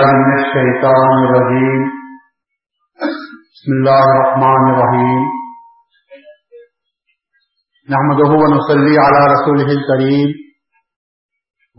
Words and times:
من 0.00 0.38
الشيطان 0.38 1.12
الرجيم. 1.26 1.82
بسم 3.52 3.70
الله 3.78 4.04
الرحمن 4.14 4.64
الرحيم. 4.72 5.22
نحمده 7.92 8.30
ونصلي 8.42 8.94
على 9.04 9.20
رسوله 9.34 9.68
الكريم. 9.78 10.28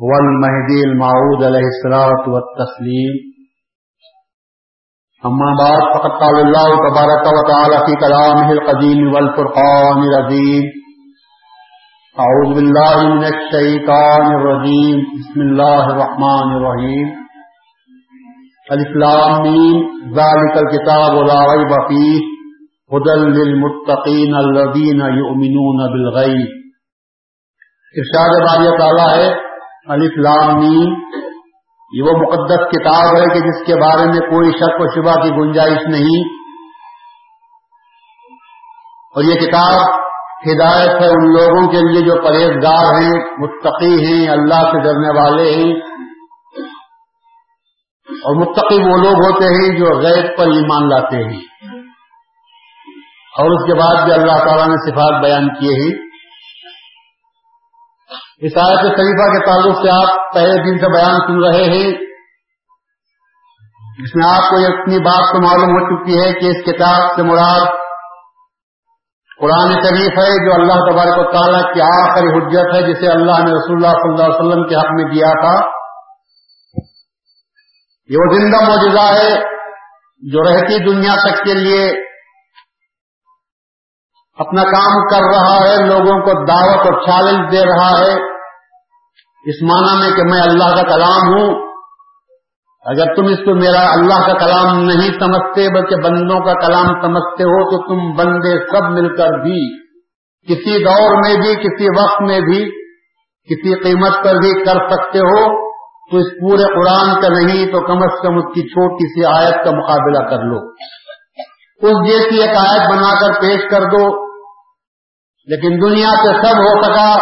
والمهدي 0.10 0.80
المعود 0.90 1.44
عليه 1.44 1.68
الصلاة 1.74 2.24
والتسليم. 2.34 3.14
أما 5.26 5.50
بعد، 5.62 5.82
فقد 5.94 6.12
قال 6.24 6.36
الله 6.46 6.70
تبارك 6.88 7.24
وتعالى 7.38 7.78
في 7.86 7.94
كلامه 8.06 8.52
القديم 8.52 9.14
والفرقان 9.14 9.98
العظيم 10.10 10.64
أعوذ 12.26 12.50
بالله 12.56 13.16
من 13.16 13.24
الشيطان 13.24 14.26
الرجيم. 14.38 14.98
بسم 15.20 15.42
الله 15.42 15.84
الرحمن 15.94 16.48
الرحيم. 16.58 17.27
الاسلام 18.70 19.44
ذلك 20.16 20.58
الكتاب 20.58 21.14
لا 21.28 21.40
ريب 21.52 21.70
فيه 21.90 22.18
هدى 22.94 23.14
للمتقين 23.20 24.36
الذين 24.36 25.02
يؤمنون 25.02 25.78
بالغيب 25.94 26.50
ارشاد 27.96 28.36
باری 28.48 28.78
تعالیٰ 28.78 29.18
ہے 29.18 29.30
الاسلام 29.88 30.60
یہ 31.94 32.04
وہ 32.04 32.18
مقدس 32.18 32.66
کتاب 32.72 33.18
ہے 33.18 33.34
کہ 33.34 33.40
جس 33.40 33.66
کے 33.66 33.76
بارے 33.76 34.06
میں 34.06 34.20
کوئی 34.20 34.52
شک 34.52 34.82
و 34.82 34.90
شبہ 34.96 35.24
کی 35.24 35.32
گنجائش 35.32 35.88
نہیں۔ 35.88 36.28
اور 39.16 39.24
یہ 39.24 39.36
کتاب 39.36 39.96
ہدایت 40.48 41.02
ہے 41.02 41.08
ان 41.08 41.30
لوگوں 41.34 41.68
کے 41.68 41.78
لیے 41.78 42.02
جو 42.02 42.22
پرہیزگار 42.22 43.02
ہیں، 43.02 43.20
متقی 43.38 44.06
ہیں، 44.06 44.30
اللہ 44.30 44.72
سے 44.72 44.84
ڈرنے 44.84 45.20
والے 45.20 45.52
ہیں۔ 45.52 45.97
اور 48.10 48.36
متقی 48.36 48.76
وہ 48.76 48.98
لوگ 48.98 49.26
ہوتے 49.26 49.46
ہیں 49.46 49.80
جو 49.80 49.86
غیب 49.86 50.38
پر 50.38 50.44
ایمان 50.44 50.90
لاتے 50.90 51.16
ہیں۔ 51.16 51.42
اور 53.38 53.52
اس 53.52 53.68
کے 53.68 53.74
بعد 53.74 54.04
بھی 54.04 54.14
اللہ 54.14 54.38
تعالیٰ 54.46 54.68
نے 54.68 54.92
صفات 54.92 55.24
بیان 55.24 55.50
کیے 55.54 55.74
ہیں۔ 55.74 56.08
اس 58.42 58.52
آیت 58.58 58.80
شریفہ 58.80 59.32
کے 59.32 59.46
تعلق 59.46 59.76
سے 59.76 59.90
آپ 59.90 60.34
پہلے 60.34 60.54
دن 60.54 60.78
سے 60.78 60.88
بیان 60.94 61.16
سن 61.16 61.44
رہے 61.44 61.64
ہیں۔ 61.64 61.92
جس 64.04 64.16
میں 64.16 64.28
آپ 64.28 64.50
کو 64.50 64.56
اتنی 64.56 65.00
بات 65.00 65.20
تو 65.20 65.44
معلوم 65.44 65.70
ہو 65.70 66.04
چکی 66.04 66.20
ہے 66.20 66.34
کہ 66.34 66.46
اس 66.46 66.66
کتاب 66.66 67.16
سے 67.16 67.24
مراد 67.24 67.66
قرآن 69.40 69.74
شریف 69.74 70.12
ہے 70.12 70.48
جو 70.48 70.62
اللہ 70.62 70.92
تبارک 70.92 71.28
و 71.28 71.32
تعالیٰ 71.32 71.74
کی 71.74 71.82
آخری 71.82 72.28
حجت 72.28 72.76
ہے، 72.76 72.94
جسے 72.94 73.08
اللہ 73.08 73.32
نے 73.32 73.52
رسول 73.52 73.86
اللہ 73.86 73.88
صلی 73.88 74.12
اللہ 74.12 74.26
علیہ 74.26 74.48
وسلم 74.48 74.68
کے 74.68 74.76
حق 74.76 74.86
میں 74.86 75.14
دیا 75.14 75.28
تھا۔ 75.28 75.77
یہ 78.10 78.18
وہ 78.18 78.34
زندہ 78.34 78.70
معجزہ 78.70 79.22
ہے 79.22 79.40
جو 80.32 80.44
رہتی 80.44 80.84
دنیا 80.84 81.14
تک 81.14 81.44
کے 81.44 81.54
لیے 81.54 81.90
اپنا 84.38 84.64
کام 84.64 85.08
کر 85.08 85.38
رہا 85.38 85.68
ہے، 85.68 85.86
لوگوں 85.86 86.22
کو 86.22 86.46
دعوت 86.46 86.94
اور 86.94 87.02
چیلنج 87.02 87.52
دے 87.52 87.66
رہا 87.66 88.00
ہے۔ 88.00 88.14
اس 89.50 89.64
معنی 89.64 90.00
میں 90.00 90.18
کہ 90.18 90.24
میں 90.24 90.42
اللہ 90.42 90.76
کا 90.76 90.84
کلام 90.84 91.28
ہوں۔ 91.28 91.68
اگر 92.86 93.16
تم 93.16 93.26
اس 93.26 93.46
کو 93.46 93.56
میرا 93.56 93.92
اللہ 93.92 94.28
کا 94.28 94.34
کلام 94.34 94.84
نہیں 94.84 95.20
سمجھتے، 95.20 95.70
بلکہ 95.70 95.96
بندوں 95.96 96.40
کا 96.40 96.68
کلام 96.68 97.02
سمجھتے 97.02 97.44
ہو، 97.44 97.70
تو 97.70 97.88
تم 97.88 98.18
بندے 98.18 98.68
سب 98.68 98.84
مل 98.84 99.18
کر 99.18 99.40
بھی، 99.44 99.88
کسی 100.44 100.84
دور 100.84 101.16
میں 101.16 101.36
بھی، 101.36 101.56
کسی 101.56 102.04
وقت 102.04 102.22
میں 102.22 102.40
بھی، 102.40 102.66
کسی 103.44 103.84
قیمت 103.84 104.24
پر 104.24 104.34
بھی 104.36 104.66
کر 104.66 104.90
سکتے 104.90 105.20
ہو۔ 105.20 105.67
تو 106.12 106.18
اس 106.18 106.26
پورے 106.26 106.64
قرآن 106.64 107.22
کا 107.22 107.28
نہیں 107.28 107.66
تو 107.66 107.88
کم 107.88 108.04
از 108.04 108.22
کم 108.22 108.38
اس 108.38 108.54
کی 108.54 108.62
چھوٹی 108.62 109.08
سی 109.08 109.44
آیت 109.44 109.66
کا 109.66 109.72
مقابلہ 109.72 110.30
کر 110.30 110.44
لو۔ 110.44 110.72
اس 111.82 112.08
جیسی 112.08 112.42
ایک 112.42 112.58
آیت 112.58 112.90
بنا 112.90 113.20
کر 113.20 113.42
پیش 113.42 113.62
کر 113.72 113.82
دو۔ 113.82 114.28
لیکن 115.48 115.90
دنیا 115.90 116.10
سے 116.10 116.34
سب 116.34 116.58
ہو 116.58 116.84
سکا، 116.84 117.16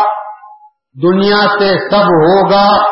دنیا 1.03 1.41
سے 1.59 1.89
سب 1.89 2.05
ہوگا، 2.05 2.89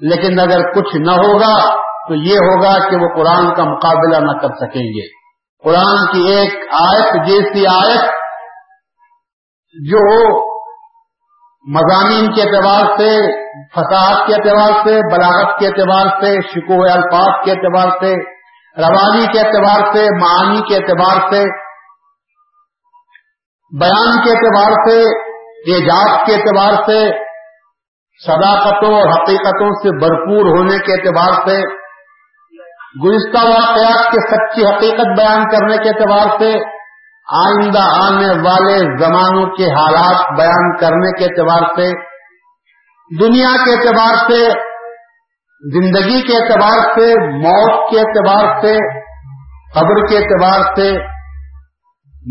لیکن 0.00 0.40
اگر 0.40 0.72
کچھ 0.72 0.96
نہ 0.96 1.10
ہوگا 1.10 1.74
تو 2.08 2.14
یہ 2.14 2.34
ہوگا 2.34 2.90
کہ 2.90 2.96
وہ 2.96 3.08
قرآن 3.16 3.54
کا 3.54 3.64
مقابلہ 3.64 4.16
نہ 4.16 4.38
کر 4.38 4.48
سکیں 4.48 4.82
گے۔ 4.82 5.20
قرآن 5.64 6.12
کی 6.12 6.32
ایک 6.32 6.74
آیت 6.80 7.26
جیسی 7.26 7.66
آیت 7.66 8.04
جو 9.90 10.49
مضامین 11.66 12.28
کے 12.32 12.42
اعتبار 12.42 12.84
سے 12.98 13.08
فساد 13.74 14.20
کے 14.26 14.34
اعتبار 14.34 14.76
سے 14.84 14.92
بلاغت 15.10 15.58
کے 15.58 15.66
اعتبار 15.66 16.06
سے 16.20 16.30
شکو 16.52 16.78
الفاظ 16.92 17.32
کے 17.44 17.50
اعتبار 17.50 17.90
سے 18.00 18.12
روانی 18.76 19.26
کے 19.26 19.40
اعتبار 19.40 19.82
سے 19.92 20.04
معانی 20.20 20.62
کے 20.68 20.76
اعتبار 20.76 21.20
سے 21.32 21.42
بیان 23.72 24.16
کے 24.24 24.30
اعتبار 24.30 24.78
سے 24.86 24.96
اعجاز 25.74 26.16
کے 26.26 26.34
اعتبار 26.34 26.80
سے 26.86 26.98
صداقتوں 28.20 28.94
اور 28.94 29.12
حقیقتوں 29.12 29.70
سے 29.82 29.94
بھرپور 29.98 30.50
ہونے 30.56 30.78
کے 30.78 30.92
اعتبار 30.92 31.38
سے 31.44 31.60
گزشتہ 33.04 33.46
واقعات 33.48 34.10
کے 34.12 34.26
سچی 34.26 34.66
حقیقت 34.66 35.12
بیان 35.18 35.44
کرنے 35.50 35.76
کے 35.76 35.88
اعتبار 35.88 36.36
سے 36.38 36.54
آئندہ 37.30 37.82
آنے 37.82 38.48
والے 38.48 39.04
زمانوں 39.04 39.46
کے 39.46 39.64
حالات 39.64 40.38
بیان 40.38 40.76
کرنے 40.76 41.18
کے 41.18 41.24
اعتبار 41.24 41.74
سے، 41.76 41.92
دنیا 43.20 43.64
کے 43.64 43.72
اعتبار 43.72 44.16
سے، 44.16 44.48
زندگی 45.74 46.22
کے 46.22 46.36
اعتبار 46.36 46.92
سے، 46.94 47.14
موت 47.36 47.90
کے 47.90 48.00
اعتبار 48.00 48.60
سے، 48.60 48.76
قبر 49.74 50.06
کے 50.06 50.16
اعتبار 50.18 50.74
سے، 50.76 50.98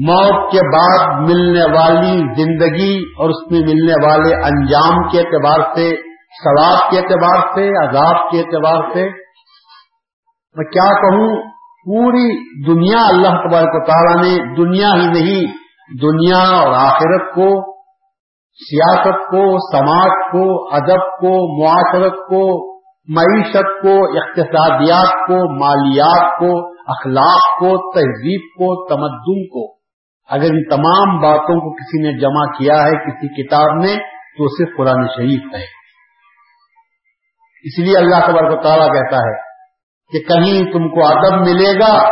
موت 0.08 0.52
کے 0.52 0.60
بعد 0.78 1.30
ملنے 1.30 1.78
والی 1.78 2.44
زندگی 2.44 3.04
اور 3.18 3.30
اس 3.30 3.52
میں 3.52 3.60
ملنے 3.60 4.06
والے 4.06 4.36
انجام 4.36 5.10
کے 5.10 5.20
اعتبار 5.20 5.76
سے، 5.76 5.96
ثواب 6.44 6.92
کے 6.92 6.98
اعتبار 6.98 7.54
سے، 7.56 7.90
عذاب 7.90 8.32
کے 8.32 8.40
اعتبار 8.40 8.94
سے۔ 8.94 9.10
میں 10.56 10.66
کیا 10.66 10.94
کہوں؟ 10.94 11.59
پوری 11.90 12.28
دنیا 12.66 13.08
اللہ 13.08 13.28
تبارک 13.28 13.70
و 13.74 13.86
تعالیٰ 13.86 14.24
نے، 14.24 14.56
دنیا 14.56 14.88
ہی 14.88 15.08
نہیں، 15.08 15.46
دنیا 16.02 16.58
اور 16.58 16.74
آخرت 16.74 17.36
کو، 17.36 17.80
سیاست 18.54 19.32
کو، 19.32 19.78
سماج 19.78 20.12
کو، 20.32 20.76
ادب 20.76 21.06
کو، 21.20 21.64
معاشرت 21.64 22.14
کو، 22.14 22.76
معیشت 23.08 23.82
کو، 23.82 24.18
اقتصادیات 24.18 25.28
کو، 25.28 25.60
مالیات 25.60 26.40
کو، 26.40 26.70
اخلاق 26.70 27.60
کو، 27.60 27.92
تہذیب 27.94 28.42
کو، 28.42 28.88
تمدن 28.90 29.48
کو۔ 29.48 29.80
اگر 30.30 30.46
ان 30.46 30.70
تمام 30.70 31.22
باتوں 31.22 31.60
کو 31.60 31.74
کسی 31.74 32.12
نے 32.12 32.20
جمع 32.20 32.46
کیا 32.46 32.84
ہے 32.84 32.92
کسی 32.92 33.44
کتاب 33.44 33.76
میں، 33.76 33.96
تو 34.38 34.48
صرف 34.48 34.78
قرآن 34.78 35.08
شریف 35.08 35.56
ہے۔ 35.56 35.64
اس 37.64 37.80
لیے 37.80 37.98
اللہ 37.98 38.16
تبارک 38.16 38.60
و 38.60 38.64
تعالیٰ 38.64 38.88
کہتا 38.88 39.18
ہے 39.18 39.49
کہ 40.12 40.20
کہیں 40.20 40.72
تم 40.74 40.90
کو 40.90 41.08
ادب 41.08 41.48
ملے 41.48 41.80
گا۔ 41.80 42.08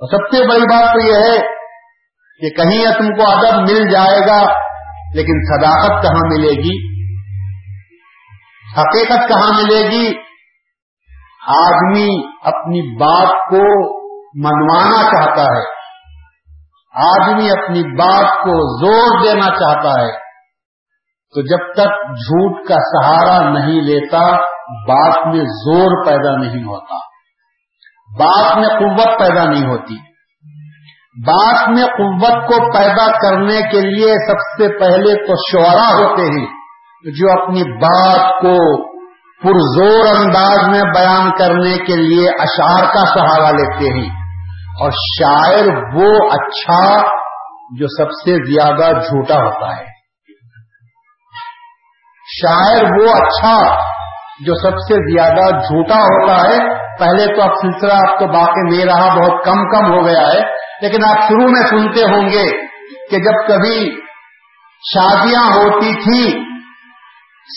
اور 0.00 0.08
سب 0.10 0.36
سے 0.36 0.48
بڑی 0.48 0.60
بات 0.60 0.92
تو 0.92 1.08
یہ 1.08 1.14
ہے 1.14 1.38
کہ 2.40 2.62
کہیں 2.62 2.84
تم 2.98 3.14
کو 3.14 3.30
ادب 3.30 3.60
مل 3.60 3.90
جائے 3.90 4.20
گا، 4.20 4.52
لیکن 5.14 5.44
صداقت 5.44 6.02
کہاں 6.02 6.38
ملے 6.38 6.50
گی؟ 6.50 7.02
حقیقت 8.78 9.28
کہاں 9.28 9.62
ملے 9.62 9.88
گی؟ 9.90 10.06
آدمی 11.48 12.26
اپنی 12.42 12.96
بات 12.96 13.28
کو 13.28 13.92
منوانا 14.44 15.02
چاہتا 15.02 15.42
ہے۔ 15.42 15.82
آدمی 16.94 17.50
اپنی 17.50 17.96
بات 17.96 18.36
کو 18.38 18.80
زور 18.80 19.24
دینا 19.24 19.46
چاہتا 19.46 20.02
ہے۔ 20.02 20.22
تو 21.34 21.42
جب 21.42 21.72
تک 21.72 21.90
جھوٹ 22.08 22.68
کا 22.68 22.74
سہارا 22.74 23.52
نہیں 23.52 23.80
لیتا 23.80 24.52
بات 24.88 25.26
میں 25.26 25.44
زور 25.44 26.06
پیدا 26.06 26.36
نہیں 26.36 26.64
ہوتا۔ 26.64 26.94
بات 28.18 28.58
میں 28.58 28.68
قوت 28.68 29.18
پیدا 29.18 29.44
نہیں 29.44 29.66
ہوتی۔ 29.68 29.94
بات 31.26 31.68
میں 31.68 31.84
قوت 31.84 32.48
کو 32.48 32.72
پیدا 32.78 33.10
کرنے 33.10 33.60
کے 33.70 33.80
لیے 33.80 34.14
سب 34.14 34.38
سے 34.40 34.78
پہلے 34.78 35.26
تو 35.26 35.34
شعرا 35.52 35.88
ہوتے 35.88 36.22
ہیں، 36.22 36.46
جو 37.18 37.42
اپنی 37.42 37.62
بات 37.62 38.42
کو 38.42 38.92
پرزور 39.42 40.16
انداز 40.16 40.68
میں 40.68 40.82
بیان 40.82 41.30
کرنے 41.30 41.76
کے 41.76 41.96
لیے 41.96 42.28
اشعار 42.28 42.84
کا 42.84 43.04
سہارا 43.06 43.50
لیتے 43.50 44.00
ہیں۔ 44.00 44.22
اور 44.72 44.90
شاعر 44.90 45.94
وہ 45.94 46.30
اچھا 46.30 47.02
جو 47.78 47.86
سب 47.88 48.10
سے 48.10 48.52
زیادہ 48.52 49.00
جھوٹا 49.00 49.34
ہوتا 49.34 49.76
ہے۔ 49.76 49.84
شاعر 52.42 52.82
وہ 52.82 53.10
اچھا 53.10 53.91
جو 54.46 54.54
سب 54.54 54.76
سے 54.76 54.94
زیادہ 54.94 55.50
جھوٹا 55.50 55.98
ہوتا 55.98 56.48
ہے، 56.48 56.58
پہلے 56.98 57.34
تو 57.34 57.42
اب 57.42 57.50
سلسلہ 57.62 57.92
اب 57.92 58.18
تو 58.20 58.26
باقی 58.26 58.76
نہیں 58.76 58.86
رہا، 58.86 59.14
بہت 59.14 59.44
کم 59.44 59.70
کم 59.70 59.92
ہو 59.92 60.06
گیا 60.06 60.26
ہے۔ 60.28 60.62
لیکن 60.82 61.04
آپ 61.04 61.28
شروع 61.28 61.48
میں 61.48 61.66
سنتے 61.70 62.02
ہوں 62.02 62.22
گے 62.22 62.66
کہ 63.10 63.16
جب 63.18 63.48
کبھی 63.48 64.00
شادیاں 64.94 65.50
ہوتی 65.56 65.94
تھی، 65.94 66.44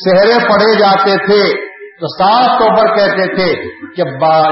سہرے 0.06 0.40
پڑے 0.40 0.80
جاتے 0.80 1.26
تھے، 1.26 1.66
تو 2.00 2.08
صاف 2.08 2.60
طور 2.60 2.76
پر 2.76 2.96
کہتے 2.96 3.36
تھے 3.36 3.64
کہ 3.96 4.04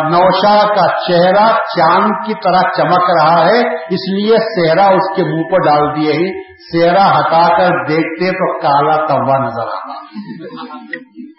نوشا 0.10 0.76
کا 0.76 0.88
چہرہ 1.08 1.48
چاند 1.78 2.26
کی 2.26 2.34
طرح 2.34 2.62
چمک 2.78 3.10
رہا 3.10 3.46
ہے، 3.46 3.60
اس 3.76 4.14
لیے 4.14 4.36
سہرا 4.36 4.86
اس 4.86 5.16
کے 5.16 5.24
منہ 5.24 5.44
پر 5.52 5.58
ڈال 5.66 5.96
دیے 5.96 6.14
ہی 6.14 6.54
سہرا 6.72 7.20
ہٹا 7.20 7.58
کر 7.58 7.86
دیکھتے 7.88 8.32
تو 8.32 8.60
کالا 8.60 9.08
توا 9.08 9.46
نظر 9.46 9.68
آتا۔ 9.68 11.33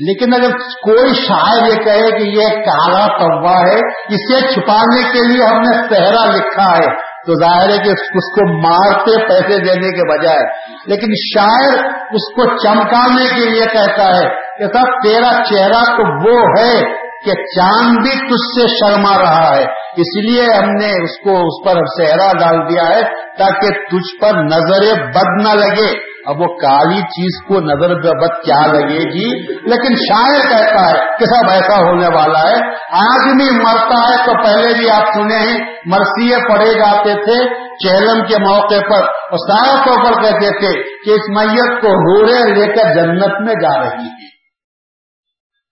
لیکن 0.00 0.34
اگر 0.34 0.50
کوئی 0.58 1.14
شاعر 1.14 1.68
یہ 1.68 1.74
کہے 1.74 2.18
کہ 2.18 2.22
یہ 2.22 2.48
کالا 2.48 3.06
توا 3.06 3.58
ہے، 3.58 3.78
اسے 4.14 4.54
چھپانے 4.54 5.02
کے 5.02 5.28
لیے 5.28 5.44
ہم 5.44 5.60
نے 5.60 5.94
سہرا 5.94 6.36
لکھا 6.36 6.76
ہے، 6.76 7.10
تو 7.26 7.32
ظاہر 7.34 7.70
ہے 7.70 7.78
کہ 7.78 7.90
اس 7.90 8.32
کو 8.32 8.68
مارتے 8.68 9.28
پیسے 9.28 9.58
دینے 9.58 9.90
کے 9.90 10.18
بجائے۔ 10.18 10.46
لیکن 10.86 11.06
شاعر 11.34 11.84
اس 11.88 12.34
کو 12.34 12.56
چمکانے 12.56 13.40
کے 13.40 13.50
لیے 13.50 13.64
کہتا 13.64 14.16
ہے 14.16 14.28
کہ 14.58 14.66
سب 14.66 15.02
تیرا 15.02 15.44
چہرہ 15.44 15.96
تو 15.96 16.30
وہ 16.30 16.40
ہے۔ 16.58 16.99
کہ 17.24 17.32
چاند 17.32 17.98
بھی 18.02 18.10
تجھ 18.10 18.60
سے 18.60 18.66
شرما 18.66 19.22
رہا 19.22 19.56
ہے۔ 19.56 19.64
اس 19.96 20.24
لیے 20.24 20.42
ہم 20.42 20.70
نے 20.70 21.04
اس 21.04 21.20
کو 21.24 21.40
اس 21.40 21.64
پر 21.64 21.80
سہرا 21.98 22.32
ڈال 22.32 22.70
دیا 22.70 22.96
ہے 22.96 23.02
تاکہ 23.38 23.68
تجھ 23.68 24.20
پر 24.20 24.44
نظر 24.44 25.02
بد 25.04 25.46
نہ 25.46 25.60
لگے۔ 25.60 26.10
اب 26.26 26.40
وہ 26.40 26.46
کالی 26.46 27.00
چیز 27.00 27.46
کو 27.48 27.54
نظر 27.54 27.94
بد 27.94 28.44
کیا 28.44 28.66
لگے 28.66 28.98
گی؟ 28.98 29.52
لیکن 29.52 29.94
شاعر 29.94 30.40
کہتا 30.40 30.90
ہے 30.90 31.16
کہ 31.18 31.24
سب 31.24 31.50
ایسا 31.50 31.76
ہونے 31.76 32.06
والا 32.06 32.38
ہے۔ 32.38 32.74
آدمی 32.92 33.50
مرتا 33.50 34.08
ہے 34.08 34.26
تو 34.26 34.44
پہلے 34.44 34.78
بھی 34.78 34.90
آپ 34.90 35.04
سنے 35.14 35.38
ہیں، 35.38 35.58
مرثیے 35.86 36.36
پڑے 36.36 36.74
جاتے 36.74 37.14
تھے، 37.14 37.70
چہلم 37.74 38.24
کے 38.24 38.34
موقع 38.38 38.90
پر 38.90 39.02
اور 39.04 39.36
صاف 39.36 39.86
طور 39.86 40.04
پر 40.04 40.22
کہتے 40.22 40.58
تھے 40.58 40.82
کہ 41.04 41.10
اس 41.10 41.28
میت 41.28 41.80
کو 41.80 41.88
ہورے 41.88 42.54
لے 42.54 42.66
کر 42.66 42.94
جنت 42.94 43.40
میں 43.46 43.54
جا 43.54 43.80
رہی 43.80 44.04
ہے۔ 44.04 44.19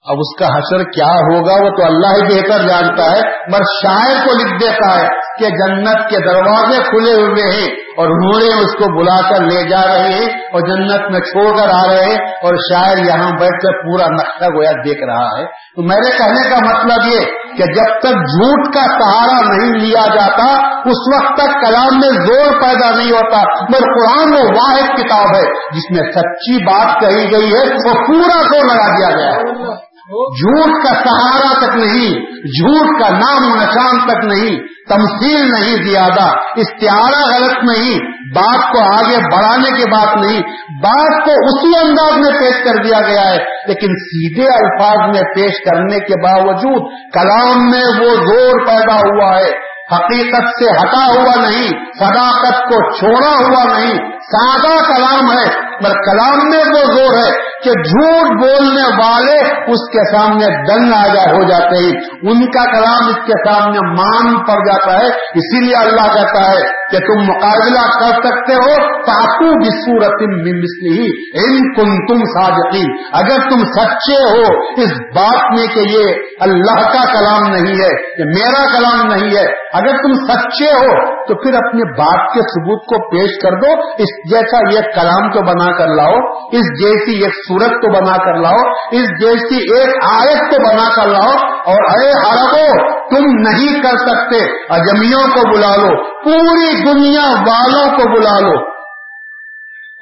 اب 0.09 0.17
اس 0.17 0.39
کا 0.39 0.47
حشر 0.47 0.83
کیا 0.83 1.07
ہوگا 1.07 1.65
وہ 1.65 1.71
تو 1.71 1.85
اللہ 1.85 2.07
ہی 2.07 2.23
بہتر 2.23 2.69
جانتا 2.69 3.05
ہے، 3.05 3.21
مگر 3.53 3.63
شاعر 3.83 4.27
کو 4.27 4.33
لکھ 4.35 4.63
دیتا 4.63 5.01
ہے 5.01 5.09
کہ 5.39 5.49
جنت 5.49 6.11
کے 6.11 6.17
دروازے 6.17 6.77
کھلے 6.83 7.13
ہوئے 7.13 7.51
ہیں 7.53 7.67
اور 7.99 8.09
نورے 8.09 8.61
اس 8.61 8.73
کو 8.75 9.01
بلا 9.01 9.31
کر 9.31 9.41
لے 9.41 9.69
جا 9.69 9.87
رہے 9.87 10.09
ہیں 10.09 10.27
اور 10.27 10.61
جنت 10.61 11.11
میں 11.11 11.21
چھوڑ 11.21 11.57
کر 11.57 11.69
آ 11.69 11.87
رہے 11.87 12.05
ہیں 12.05 12.17
اور 12.43 12.55
شاعر 12.55 12.97
یہاں 12.97 13.31
بیٹھ 13.31 13.61
کر 13.63 13.73
پورا 13.73 14.07
نقشہ 14.07 14.45
گویا 14.45 14.71
دیکھ 14.73 15.05
رہا 15.09 15.39
ہے۔ 15.39 15.45
تو 15.45 15.83
میرے 15.83 16.19
کہنے 16.19 16.51
کا 16.51 16.57
مطلب 16.57 17.13
یہ 17.13 17.21
کہ 17.57 17.65
جب 17.65 17.99
تک 17.99 18.15
جھوٹ 18.15 18.75
کا 18.75 18.81
سہارا 18.81 19.57
نہیں 19.57 19.81
لیا 19.81 20.07
جاتا، 20.15 20.69
اس 20.91 21.15
وقت 21.15 21.37
تک 21.37 21.67
کلام 21.67 22.01
میں 22.01 22.27
زور 22.27 22.61
پیدا 22.61 22.91
نہیں 22.91 23.11
ہوتا۔ 23.11 23.43
مگر 23.63 23.81
قرآن 23.81 24.33
وہ 24.33 24.51
واحد 24.51 24.97
کتاب 24.97 25.37
ہے، 25.37 25.69
جس 25.71 25.91
میں 25.91 26.13
سچی 26.13 26.65
بات 26.65 27.01
کہی 27.01 27.33
گئی 27.33 27.55
ہے، 27.55 27.61
وہ 27.61 27.95
پورا 28.07 28.43
زور 28.43 28.65
لگا 28.65 28.99
دیا 28.99 29.17
گیا 29.17 29.29
ہے۔ 29.29 29.89
جھوٹ 30.13 30.71
کا 30.83 30.95
سہارا 30.95 31.67
تک 31.67 31.77
نہیں، 31.77 32.11
جھوٹ 32.41 33.01
کا 33.01 33.09
نام 33.09 33.53
و 33.53 33.57
نشان 33.57 33.99
تک 34.09 34.25
نہیں، 34.25 34.57
تمثیل 34.89 35.51
نہیں 35.51 35.91
زیادہ، 35.91 36.27
استعارہ 36.57 37.37
غلط 37.37 37.65
نہیں، 37.65 37.99
بات 38.35 38.73
کو 38.73 38.95
آگے 38.95 39.17
بڑھانے 39.17 39.71
کی 39.71 39.91
بات 39.91 40.17
نہیں۔ 40.17 40.41
بات 40.85 41.25
کو 41.25 41.31
اسی 41.31 41.79
انداز 41.87 42.19
میں 42.19 42.41
پیش 42.41 42.65
کر 42.65 42.83
دیا 42.83 43.01
گیا 43.01 43.31
ہے، 43.31 43.37
لیکن 43.69 43.87
سیدھے 43.87 44.49
الفاظ 44.49 45.17
میں 45.17 45.23
پیش 45.35 45.53
کرنے 45.65 45.99
کے 45.99 46.23
باوجود 46.23 46.83
کلام 47.15 47.71
میں 47.71 47.85
وہ 48.01 48.15
زور 48.15 48.67
پیدا 48.67 48.97
ہوا 48.97 49.39
ہے۔ 49.39 49.69
حقیقت 49.93 50.49
سے 50.49 50.71
ہٹا 50.71 51.07
ہوا 51.07 51.49
نہیں، 51.49 51.69
صداقت 51.99 52.65
کو 52.65 52.99
چھوڑا 52.99 53.47
ہوا 53.47 53.79
نہیں۔ 53.79 53.95
سادہ 54.19 54.93
کلام 54.93 55.33
ہے 55.33 55.69
پر 55.85 55.91
کلام 55.91 56.51
میں 56.51 56.59
وہ 56.59 56.97
زور 56.97 57.17
ہے 57.19 57.49
کہ 57.65 57.71
جھوٹ 57.71 58.27
بولنے 58.41 59.03
والے 59.03 59.39
اس 59.43 59.91
کے 59.93 60.17
سامنے 60.17 60.47
دنگ 60.47 60.93
آ 60.93 61.07
ہو 61.07 61.43
جاتے 61.43 61.85
ہیں۔ 61.85 61.93
ان 62.23 62.51
کا 62.51 62.65
کلام 62.65 63.09
اس 63.09 63.27
کے 63.27 63.53
سامنے 63.53 63.79
مان 63.91 64.45
پڑ 64.45 64.67
جاتا 64.67 64.93
ہے، 64.99 65.07
اسی 65.09 65.65
لیے 65.65 65.77
اللہ 65.77 66.15
کہتا 66.15 66.51
ہے 66.51 66.63
کہ 66.91 66.99
تم 66.99 67.33
مقابلہ 67.33 67.81
کر 67.81 68.29
سکتے 68.29 68.55
ہو 68.55 69.03
تاکو 69.03 69.45
بسورت 69.45 70.23
مسلی 70.23 71.29
ان 71.39 71.75
کن 71.75 72.07
تم 72.07 72.25
صادقین۔ 72.25 72.87
اگر 73.13 73.51
تم 73.51 73.59
سچے 73.59 74.37
ہو، 74.37 74.43
اس 74.83 74.93
بات 75.17 75.59
میں 75.59 75.67
کہ 75.75 75.81
یہ 75.81 76.05
اللہ 76.41 76.81
کا 76.81 77.13
کلام 77.13 77.55
نہیں 77.55 77.75
ہے، 77.75 78.19
یہ 78.19 78.25
میرا 78.25 78.79
کلام 78.79 79.13
نہیں 79.13 79.37
ہے۔ 79.37 79.47
اگر 79.73 79.97
تم 79.97 80.15
سچے 80.15 80.73
ہو، 80.73 81.19
تو 81.27 81.35
پھر 81.35 81.55
اپنے 81.55 81.93
بات 81.93 82.35
کے 82.35 82.41
ثبوت 82.41 82.81
کو 82.81 83.11
پیش 83.11 83.31
کر 83.43 83.51
دو، 83.51 83.81
اس 83.99 84.31
جیسا 84.31 84.59
یہ 84.73 84.81
کلام 84.95 85.31
کو 85.31 85.41
بنا 85.41 85.79
کر 85.79 85.87
لاؤ، 85.87 86.15
اس 86.53 86.83
جیسی 86.83 87.25
ایک 87.25 87.33
سورت 87.49 87.71
کو 87.71 87.93
بنا 87.93 88.17
کر 88.17 88.35
لاؤ، 88.35 88.71
اس 88.93 89.21
جیسی 89.21 89.79
ایک 89.79 89.89
آیت 90.11 90.39
کو 90.39 90.69
بنا 90.69 90.95
کر 90.97 91.09
لاؤ۔ 91.09 91.59
اور 91.59 92.01
اے 92.01 92.11
عربو 92.11 92.99
تم 93.09 93.25
نہیں 93.49 93.83
کر 93.83 93.97
سکتے، 93.99 94.37
اجمیوں 94.69 95.23
کو 95.23 95.57
بلا 95.57 95.77
لو۔ 95.77 96.19
پوری 96.25 96.78
دنیا 96.87 97.27
والوں 97.27 97.91
کو 97.91 98.21
بلا 98.21 98.41
لو۔ 98.41 98.69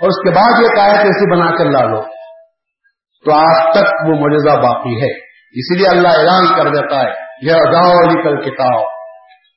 اور 0.01 0.09
اس 0.09 0.23
کے 0.25 0.35
بعد 0.35 0.63
یہ 0.63 0.81
آیت 0.81 0.99
ایسی 0.99 1.37
بنا 1.37 1.51
کر 1.59 1.71
لا 1.71 1.83
لو۔ 1.83 2.03
تو 3.25 3.33
آج 3.33 3.75
تک 3.75 4.09
وہ 4.09 4.15
مجزہ 4.15 4.57
باقی 4.57 5.03
ہے۔ 5.03 5.27
اسی 5.57 5.79
لیے 5.79 5.89
اللہ 5.89 6.09
اعلان 6.09 6.47
کر 6.47 6.69
دیتا 6.69 7.01
ہے 7.01 7.11
یہ 7.43 7.53
اداؤ 7.53 7.93
علی 7.93 8.23
کل 8.23 8.51
کتاب۔ 8.51 8.83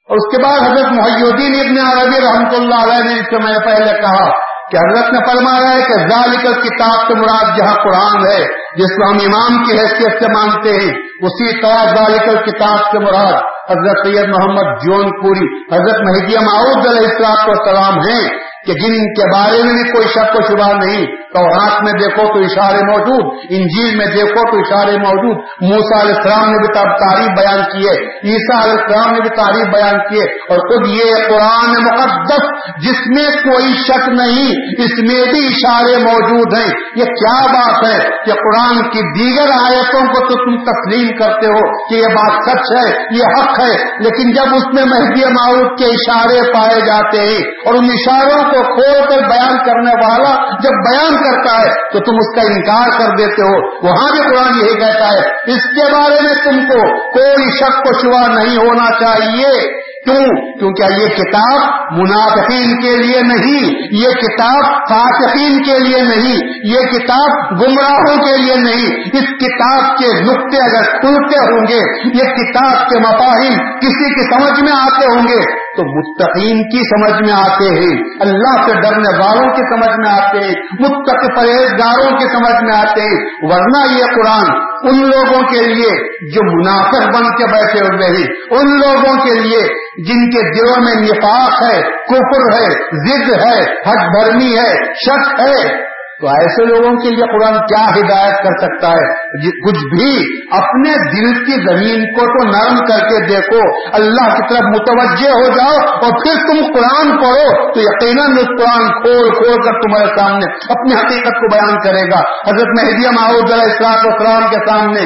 اور 0.09 0.15
اس 0.17 0.35
کے 0.35 0.43
بعد 0.43 0.59
حضرت 0.59 0.91
محی 0.91 1.31
الدین 1.31 1.59
ابن 1.59 1.99
عربی 1.99 2.21
رحمۃ 2.21 2.55
اللہ 2.55 2.93
علیہ 2.93 3.13
نے 3.13 3.19
اس 3.19 3.25
سے 3.25 3.37
میں 3.43 3.59
پہلے 3.59 4.01
کہا۔ 4.01 4.48
کہ 4.71 4.77
حضرت 4.77 5.13
نے 5.13 5.19
فرمایا 5.27 5.69
ہے 5.73 5.81
کہ 5.81 5.97
ذالک 6.09 6.63
کتاب 6.63 7.07
سے 7.07 7.13
مراد 7.13 7.57
جہاں 7.57 7.75
قرآن 7.75 8.27
ہے 8.27 8.41
جس 8.77 8.95
کو 8.95 9.09
ہم 9.09 9.17
امام 9.21 9.63
کی 9.63 9.79
حیثیت 9.79 10.19
سے 10.19 10.27
مانتے 10.27 10.69
ہیں، 10.69 10.91
اسی 11.21 11.61
طرح 11.61 11.85
ذالک 11.95 12.45
کتاب 12.45 12.91
سے 12.91 12.99
مراد 12.99 13.47
حضرت 13.71 14.07
سید 14.07 14.29
محمد 14.29 14.85
جون 14.85 15.11
پوری 15.21 15.47
حضرت 15.75 16.01
مہدی 16.01 16.37
معاؤد 16.37 16.87
علیہ 16.87 17.07
السلام 17.07 17.45
کو 17.45 17.69
سلام 17.69 17.99
ہیں۔ 17.99 18.48
کہ 18.65 18.73
جن 18.73 18.95
کے 19.13 19.27
بارے 19.33 19.63
میں 19.63 19.73
بھی 19.73 19.91
کوئی 19.91 20.07
شک 20.07 20.35
و 20.35 20.41
شبہ 20.41 20.69
نہیں، 20.77 21.05
تو 21.33 21.41
رات 21.45 21.83
میں 21.83 21.91
دیکھو 21.93 22.23
تو 22.33 22.39
اشارے 22.39 22.79
موجود، 22.85 23.43
انجیل 23.49 23.97
میں 23.97 24.05
دیکھو 24.05 24.43
تو 24.51 24.59
اشارے 24.59 24.95
موجود 24.97 25.43
موسا 25.61 25.99
علیہ 26.01 26.15
السلام 26.15 26.51
نے 26.51 26.57
بھی 26.57 26.69
تعریف 27.01 27.29
بیان 27.39 27.61
کیے 27.73 27.91
عیسیٰ 28.29 28.61
علیہ 28.63 28.77
السلام 28.77 29.11
نے 29.13 29.19
بھی 29.19 29.29
تعریف 29.29 29.67
بیان 29.75 29.99
کیے 30.09 30.23
اور 30.23 30.57
خود 30.57 30.87
یہ 30.89 31.27
قرآن 31.29 31.75
مقدس 31.83 32.47
جس 32.85 33.03
میں 33.07 33.25
کوئی 33.43 33.73
شک 33.83 34.07
نہیں، 34.09 34.49
اس 34.85 34.97
میں 35.09 35.21
بھی 35.31 35.45
اشارے 35.47 35.97
موجود 35.97 36.57
ہیں۔ 36.57 36.71
یہ 36.95 37.13
کیا 37.19 37.37
بات 37.53 37.85
ہے 37.85 38.09
کہ 38.25 38.39
قرآن 38.39 38.81
کی 38.89 39.05
دیگر 39.19 39.53
آیتوں 39.59 40.03
کو 40.13 40.25
تو 40.27 40.39
تم 40.43 40.59
تسلیم 40.63 41.15
کرتے 41.17 41.47
ہو 41.47 41.63
کہ 41.89 41.95
یہ 41.95 42.17
بات 42.17 42.49
سچ 42.49 42.73
ہے، 42.77 42.87
یہ 43.11 43.37
حق 43.37 43.59
ہے، 43.59 43.71
لیکن 43.99 44.33
جب 44.33 44.55
اس 44.55 44.67
میں 44.73 44.85
مہدی 44.85 45.25
معروف 45.29 45.79
کے 45.79 45.93
اشارے 45.93 46.41
پائے 46.53 46.81
جاتے 46.81 47.19
ہیں 47.19 47.39
اور 47.65 47.75
ان 47.75 47.89
اشاروں 47.91 48.48
کو 48.51 48.63
کھول 48.63 49.05
کر 49.09 49.27
بیان 49.27 49.57
کرنے 49.65 49.91
والا 50.05 50.45
جب 50.59 50.69
بیان 50.69 51.23
کرتا 51.23 51.61
ہے 51.61 51.67
تو 51.67 51.99
تم 51.99 52.15
اس 52.15 52.35
کا 52.35 52.41
انکار 52.41 52.89
کر 52.99 53.15
دیتے 53.15 53.41
ہو۔ 53.41 53.87
وہاں 53.87 54.11
بھی 54.11 54.19
قرآن 54.19 54.59
یہی 54.59 54.75
کہتا 54.75 55.07
ہے، 55.13 55.51
اس 55.51 55.63
کے 55.63 55.93
بارے 55.93 56.21
میں 56.21 56.33
تم 56.45 56.67
کو 56.67 57.09
کوئی 57.11 57.51
شک 57.51 57.79
و 57.85 58.01
شبہ 58.01 58.27
نہیں 58.27 58.57
ہونا 58.57 58.99
چاہیے۔ 58.99 59.79
کیوں؟ 59.99 60.59
کیونکہ 60.59 60.83
یہ 60.83 61.07
کتاب 61.07 61.69
منافقین 61.91 62.81
کے 62.81 62.97
لیے 62.97 63.21
نہیں، 63.21 63.87
یہ 63.91 64.09
کتاب 64.09 64.65
فاسقین 64.89 65.63
کے 65.63 65.79
لیے 65.79 66.01
نہیں، 66.01 66.37
یہ 66.63 66.79
کتاب 66.79 67.51
گمراہوں 67.51 68.17
کے 68.17 68.37
لیے 68.37 68.55
نہیں۔ 68.55 69.01
اس 69.13 69.29
کتاب 69.39 69.97
کے 69.97 70.21
نقطے 70.23 70.57
اگر 70.57 70.83
کھلتے 70.83 71.37
ہوں 71.37 71.67
گے، 71.67 72.07
یہ 72.07 72.23
کتاب 72.23 72.89
کے 72.89 72.99
مفاہم 72.99 73.79
کسی 73.79 74.13
کی 74.13 74.35
سمجھ 74.35 74.63
میں 74.63 74.73
آتے 74.81 75.05
ہوں 75.05 75.27
گے۔ 75.27 75.58
تو 75.75 75.83
متقین 75.97 76.63
کی 76.63 76.79
سمجھ 76.83 77.21
میں 77.21 77.33
آتے 77.33 77.69
ہیں، 77.79 77.95
اللہ 78.19 78.65
سے 78.65 78.73
ڈرنے 78.81 79.17
والوں 79.19 79.53
کی 79.55 79.61
سمجھ 79.73 79.99
میں 79.99 80.09
آتے 80.09 80.37
ہیں 80.37 80.53
متق 80.79 81.35
پرہیزگاروں 81.35 82.17
کی 82.17 82.25
سمجھ 82.25 82.63
میں 82.63 82.75
آتے 82.75 83.01
ہیں۔ 83.01 83.19
ورنہ 83.41 83.99
یہ 83.99 84.03
قرآن 84.03 84.69
ان 84.83 85.09
لوگوں 85.09 85.41
کے 85.51 85.59
لیے 85.59 85.89
جو 86.33 86.59
منافع 86.59 87.05
بن 87.05 87.37
کے 87.37 87.45
بیٹھے 87.45 87.79
ہوئے 87.79 88.07
ہیں، 88.17 88.27
ان 88.49 88.67
لوگوں 88.79 89.23
کے 89.23 89.39
لیے 89.39 89.61
جن 90.05 90.29
کے 90.29 90.41
دلوں 90.57 90.83
میں 90.83 90.95
نفاق 90.95 91.63
ہے، 91.63 91.81
کفر 91.81 92.57
ہے، 92.57 92.67
ضد 93.07 93.29
ہے، 93.29 93.63
حق 93.63 94.09
بھرمی 94.15 94.57
ہے، 94.57 94.93
شک 94.93 95.39
ہے 95.39 95.88
تو 96.21 96.27
ایسے 96.27 96.65
لوگوں 96.65 96.97
کے 96.97 97.09
لیے 97.09 97.23
قرآن 97.23 97.53
کیا 97.53 97.83
ہدایت 97.83 98.43
کر 98.43 98.67
سکتا 98.67 98.87
ہے؟ 98.87 99.13
جی، 99.41 99.49
کچھ 99.49 99.95
بھی 99.95 100.37
اپنے 100.57 100.91
دل 100.93 101.45
کی 101.45 101.51
زمین 101.51 102.05
کو 102.05 102.21
تو 102.25 102.47
نرم 102.47 102.77
کر 102.77 103.09
کے 103.09 103.27
دیکھو، 103.27 103.59
اللہ 103.93 104.35
کی 104.35 104.41
طرف 104.49 104.61
متوجہ 104.61 105.29
ہو 105.29 105.47
جاؤ 105.47 105.91
اور 105.91 106.11
پھر 106.11 106.33
تم 106.35 106.73
قرآن 106.73 107.09
پڑھو، 107.09 107.73
تو 107.73 107.79
یقیناً 107.79 108.37
اس 108.37 108.47
قرآن 108.47 108.87
کھول 108.87 109.31
کھول 109.31 109.61
کر 109.61 109.81
تمہارے 109.81 110.19
سامنے 110.19 110.45
اپنی 110.53 110.93
حقیقت 110.93 111.33
کو 111.33 111.51
بیان 111.51 111.79
کرے 111.83 112.11
گا۔ 112.11 112.19
حضرت 112.19 112.83
مہدیہ 112.83 113.09
محمود 113.09 113.51
اسلام 113.51 114.13
اسلام 114.13 114.49
کے 114.49 114.69
سامنے 114.69 115.01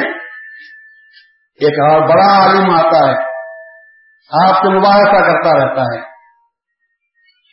ایک 1.54 1.90
اور 1.90 2.00
بڑا 2.00 2.46
عالم 2.46 2.70
آتا 2.70 3.10
ہے، 3.10 3.14
آپ 4.46 4.62
سے 4.62 4.78
مباحثہ 4.78 5.32
کرتا 5.32 5.64
رہتا 5.64 5.82
ہے۔ 5.82 6.00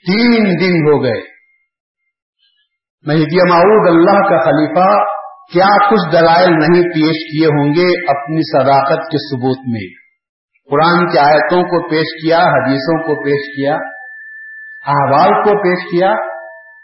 تین 0.08 0.44
دن 0.46 0.91
ہو 0.91 1.03
گئے۔ 1.03 1.30
مہدی 3.08 3.50
معود 3.50 3.88
اللہ 3.88 4.29
کا 4.29 4.43
خلیفہ، 4.43 5.05
کیا 5.53 5.89
کچھ 5.89 6.12
دلائل 6.12 6.50
نہیں 6.50 6.81
پیش 6.81 7.31
کیے 7.31 7.48
ہوں 7.48 7.70
گے 7.75 7.88
اپنی 8.10 8.63
صداقت 8.63 9.12
کے 9.12 9.17
ثبوت 9.17 9.58
میں؟ 9.67 9.88
قرآن 10.72 11.10
کی 11.12 11.17
آیتوں 11.17 11.63
کو 11.63 11.89
پیش 11.89 12.25
کیا، 12.25 12.38
حدیثوں 12.38 13.03
کو 13.03 13.24
پیش 13.24 13.55
کیا، 13.55 13.74
احوال 14.86 15.43
کو 15.43 15.63
پیش 15.63 15.91
کیا؟ 15.91 16.12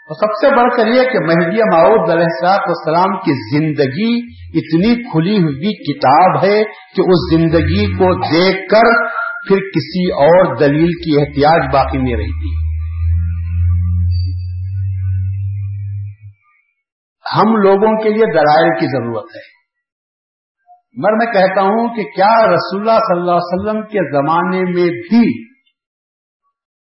اور 0.08 0.14
سب 0.14 0.46
سے 0.46 0.56
بڑھ 0.56 0.76
کر 0.76 0.86
یہ 0.86 1.10
کہ 1.12 1.18
مہدی 1.18 1.58
معود 1.58 2.10
علیہ 2.10 2.46
السلام 2.46 3.16
کی 3.16 3.58
زندگی 3.58 4.38
اتنی 4.58 5.02
کھلی 5.02 5.38
ہوئی 5.38 5.92
کتاب 5.92 6.44
ہے 6.44 6.64
کہ 6.96 7.00
اس 7.00 7.40
زندگی 7.40 7.86
کو 7.86 8.14
دیکھ 8.14 8.70
کر 8.70 9.04
پھر 9.48 9.56
کسی 9.56 10.10
اور 10.12 10.56
دلیل 10.56 10.92
کی 11.04 11.20
احتیاج 11.20 11.74
باقی 11.74 11.98
نہیں 11.98 12.16
رہتی۔ 12.16 12.67
ہم 17.36 17.56
لوگوں 17.56 18.02
کے 18.02 18.08
لیے 18.08 18.32
دلائل 18.32 18.80
کی 18.80 18.86
ضرورت 18.86 19.36
ہے۔ 19.36 19.58
مر 20.96 21.12
میں 21.12 21.32
کہتا 21.32 21.62
ہوں 21.62 21.88
کہ 21.88 22.02
کیا 22.04 22.46
رسول 22.46 22.80
اللہ 22.80 23.00
صلی 23.00 23.20
اللہ 23.20 23.30
علیہ 23.30 23.60
وسلم 23.60 23.82
کے 23.82 24.12
زمانے 24.12 24.58
میں 24.58 24.90
بھی 24.90 25.48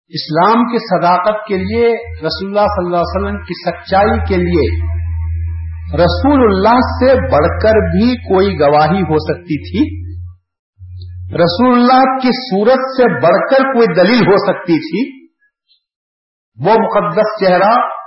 اسلام 0.09 0.65
کی 0.65 0.79
صداقت 0.79 1.47
کے 1.49 1.57
لیے، 1.57 2.15
رسول 2.19 2.49
اللہ 2.49 2.61
صلی 2.61 2.87
اللہ 2.87 2.97
علیہ 2.97 3.27
وسلم 3.27 3.43
کی 3.43 3.71
سچائی 3.71 4.19
کے 4.29 4.37
لیے 4.37 4.89
رسول 5.95 6.55
اللہ 6.55 6.79
سے 6.81 7.15
بڑھ 7.15 7.63
کر 7.63 7.71
بھی 7.71 8.17
کوئی 8.17 8.61
گواہی 8.61 9.03
ہو 9.03 9.19
سکتی 9.19 9.71
تھی؟ 9.71 10.09
رسول 11.35 11.75
اللہ 11.75 12.17
کی 12.17 12.29
صورت 12.29 12.97
سے 12.97 13.21
بڑھ 13.21 13.51
کر 13.51 13.63
کوئی 13.63 13.95
دلیل 13.95 14.27
ہو 14.27 14.37
سکتی 14.37 14.79
تھی؟ 14.79 15.29
وہ 16.59 16.73
مقدس 16.73 17.45
چہرہ 17.45 17.98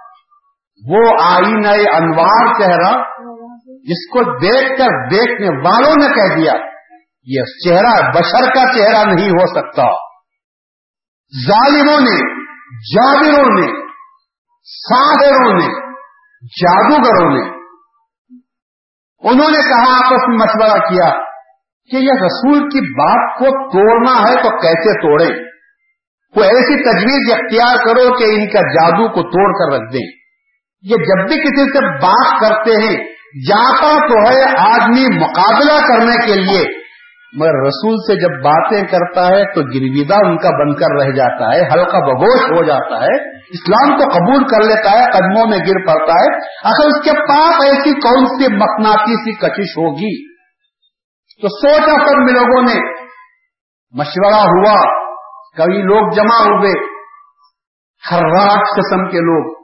وہ 0.87 1.11
آئین 1.23 1.65
انوار 1.93 2.53
چہرہ 2.59 3.03
جس 3.83 4.09
کو 4.09 4.39
دیکھ 4.39 4.69
کر 4.69 5.09
دیکھنے 5.09 5.49
والوں 5.67 6.07
نے 6.07 6.13
کہہ 6.15 6.35
دیا، 6.35 6.53
یہ 7.25 7.41
چہرہ 7.69 8.11
بشر 8.11 8.53
کا 8.53 8.73
چہرہ 8.77 9.13
نہیں 9.13 9.29
ہو 9.29 9.45
سکتا۔ 9.45 10.11
ظالموں 11.47 11.99
نے، 11.99 12.41
جابروں 12.95 13.61
نے، 13.61 13.67
ساحروں 14.63 15.53
نے، 15.53 15.91
جادوگروں 16.61 17.29
نے۔ 17.29 17.61
انہوں 19.29 19.49
نے 19.49 19.69
کہا، 19.69 19.97
آپس 19.97 20.27
میں 20.27 20.37
مشورہ 20.37 20.79
کیا 20.79 21.09
کہ 21.91 21.95
یہ 21.95 22.11
رسول 22.11 22.59
کی 22.59 22.93
بات 22.93 23.39
کو 23.39 23.45
توڑنا 23.45 24.29
ہے 24.29 24.35
تو 24.35 24.49
کیسے 24.61 25.01
توڑے 25.01 25.51
کوئی 26.33 26.47
ایسی 26.47 26.83
تجویز 26.83 27.31
اختیار 27.31 27.85
کرو 27.85 28.17
کہ 28.17 28.23
ان 28.23 28.47
کا 28.47 28.59
جادو 28.59 29.07
کو 29.07 29.21
توڑ 29.21 29.69
کر 29.69 29.81
رکھ 29.81 29.93
دیں۔ 29.93 30.20
یہ 30.81 30.95
جب 30.95 31.27
بھی 31.27 31.35
کسی 31.35 31.73
سے 31.73 32.05
بات 32.05 32.41
کرتے 32.41 32.71
ہیں 32.71 32.95
جاتا 33.49 34.07
تو 34.07 34.29
ہے 34.29 34.71
آدمی 34.73 35.19
مقابلہ 35.19 35.87
کرنے 35.87 36.25
کے 36.25 36.33
لیے۔ 36.33 36.81
مگر 37.39 37.49
رسول 37.49 37.95
سے 37.97 38.21
جب 38.21 38.43
باتیں 38.43 38.81
کرتا 38.81 39.27
ہے 39.27 39.43
تو 39.43 39.61
گرویدہ 39.61 40.13
ان 40.13 40.37
کا 40.37 40.49
بن 40.49 40.75
کر 40.75 41.05
رہ 41.05 41.11
جاتا 41.11 41.53
ہے، 41.53 41.61
ہلکا 41.61 41.99
بگوش 41.99 42.41
ہو 42.41 42.63
جاتا 42.63 43.03
ہے۔ 43.05 43.37
اسلام 43.37 43.97
کو 43.97 44.03
قبول 44.03 44.43
کر 44.43 44.61
لیتا 44.67 44.91
ہے، 44.91 45.05
قدموں 45.11 45.47
میں 45.47 45.57
گر 45.57 45.85
پڑتا 45.87 46.13
ہے۔ 46.13 46.35
اگر 46.63 46.87
اس 46.87 47.03
کے 47.03 47.11
پاس 47.11 47.65
ایسی 47.65 47.93
کون 47.93 48.25
سی 48.25 48.53
مقناطی 48.53 49.13
سی 49.13 49.31
کشش 49.31 49.77
ہوگی؟ 49.77 50.33
تو 51.41 51.47
سوچا 51.47 52.09
سب 52.09 52.17
میں 52.17 52.33
لوگوں 52.33 52.61
نے، 52.61 53.01
مشورہ 53.91 54.35
ہوا 54.35 55.01
کئی 55.57 55.81
لوگ 55.81 56.11
جمع 56.11 56.57
ہوئے 56.57 56.89
خراٹ 58.09 58.59
قسم 58.59 59.09
کے 59.09 59.17
لوگ۔ 59.17 59.60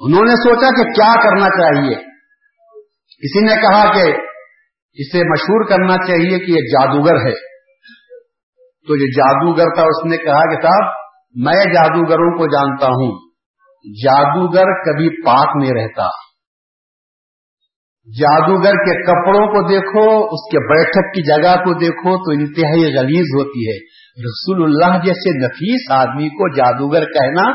انہوں 0.00 0.24
نے 0.24 0.34
سوچا 0.34 0.68
کہ 0.68 0.90
کیا 0.90 1.22
کرنا 1.22 1.48
چاہیے۔ 1.48 1.94
کسی 2.96 3.40
نے 3.40 3.60
کہا 3.60 3.92
کہ 3.94 4.12
اسے 4.92 5.30
مشہور 5.30 5.68
کرنا 5.68 6.06
چاہیے 6.06 6.38
کہ 6.38 6.50
یہ 6.50 6.56
جادوگر 6.56 7.14
ہے۔ 7.14 7.50
تو 8.60 8.96
جو 8.96 9.10
جادوگر 9.12 9.74
تھا، 9.74 9.82
اس 9.82 10.04
نے 10.10 10.16
کہا 10.16 10.54
کہ 10.54 10.62
صاحب، 10.62 10.94
میں 11.34 11.64
جادوگروں 11.74 12.38
کو 12.38 12.46
جانتا 12.46 12.86
ہوں۔ 12.86 13.30
جادوگر 14.04 14.82
کبھی 14.82 15.24
پاک 15.24 15.56
نہیں 15.56 15.82
رہتا۔ 15.82 16.06
جادوگر 18.20 18.72
کے 18.72 19.02
کپڑوں 19.02 19.46
کو 19.46 19.68
دیکھو، 19.68 20.24
اس 20.24 20.50
کے 20.52 20.58
بیٹھک 20.58 21.14
کی 21.14 21.22
جگہ 21.22 21.56
کو 21.56 21.78
دیکھو، 21.78 22.24
تو 22.24 22.40
انتہائی 22.40 22.82
غلیظ 22.82 23.26
ہوتی 23.38 23.70
ہے۔ 23.70 23.89
رسول 24.24 24.62
اللہ 24.62 24.98
جیسے 24.98 25.46
نفیس 25.46 25.90
آدمی 25.90 26.28
کو 26.28 26.56
جادوگر 26.56 27.04
کہنا 27.04 27.50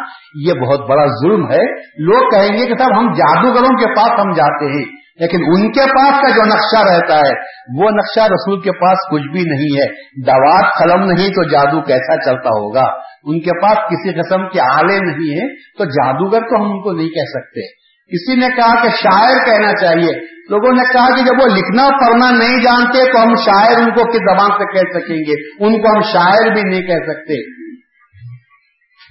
یہ 0.45 0.53
بہت 0.53 0.89
بڑا 0.89 1.05
ظلم 1.05 1.51
ہے۔ 1.51 1.63
لوگ 2.03 2.29
کہیں 2.29 2.57
گے 2.57 2.65
کہ 2.65 2.77
صاحب 2.77 2.99
ہم 2.99 3.13
جادوگروں 3.13 3.77
کے 3.77 3.95
پاس 3.95 4.19
ہم 4.19 4.33
جاتے 4.33 4.65
ہیں، 4.65 4.85
لیکن 5.19 5.37
ان 5.47 5.71
کے 5.71 5.81
پاس 5.81 6.21
کا 6.21 6.29
جو 6.29 6.43
نقشہ 6.43 6.93
رہتا 6.93 7.17
ہے، 7.17 7.33
وہ 7.81 7.89
نقشہ 7.89 8.19
رسول 8.19 8.61
کے 8.61 8.71
پاس 8.71 8.97
کچھ 9.11 9.31
بھی 9.31 9.41
نہیں 9.41 9.77
ہے۔ 9.81 9.87
دوات 10.25 10.65
قلم 10.79 11.11
نہیں 11.11 11.29
تو 11.29 11.43
جادو 11.43 11.81
کیسا 11.81 12.15
چلتا 12.15 12.49
ہوگا؟ 12.49 12.85
ان 13.23 13.39
کے 13.39 13.61
پاس 13.61 13.77
کسی 13.77 14.13
قسم 14.13 14.49
کے 14.49 14.59
آلے 14.61 14.97
نہیں 14.97 15.41
ہیں، 15.41 15.49
تو 15.77 15.85
جادوگر 15.85 16.39
تو 16.39 16.55
ہم 16.55 16.71
ان 16.71 16.83
کو 16.83 16.91
نہیں 16.91 17.09
کہہ 17.09 17.29
سکتے۔ 17.29 17.85
کسی 18.11 18.35
نے 18.35 18.55
کہا 18.55 18.83
کہ 18.83 18.89
شاعر 18.89 19.45
کہنا 19.45 19.71
چاہیے 19.81 20.34
لوگوں 20.49 20.71
نے 20.71 20.93
کہا 20.93 21.15
کہ 21.15 21.21
جب 21.21 21.33
وہ 21.41 21.55
لکھنا 21.55 21.83
پڑھنا 21.83 22.31
نہیں 22.31 22.63
جانتے 22.63 23.11
تو 23.11 23.23
ہم 23.23 23.35
شاعر 23.35 23.75
ان 23.77 23.89
کو 23.89 24.11
کس 24.11 24.17
زبان 24.17 24.51
سے 24.51 24.73
کہہ 24.73 24.99
سکیں 24.99 25.17
گے؟ 25.17 25.65
ان 25.65 25.81
کو 25.81 25.95
ہم 25.95 26.01
شاعر 26.01 26.53
بھی 26.53 26.61
نہیں 26.61 26.81
کہہ 26.81 27.13
سکتے۔ 27.13 27.65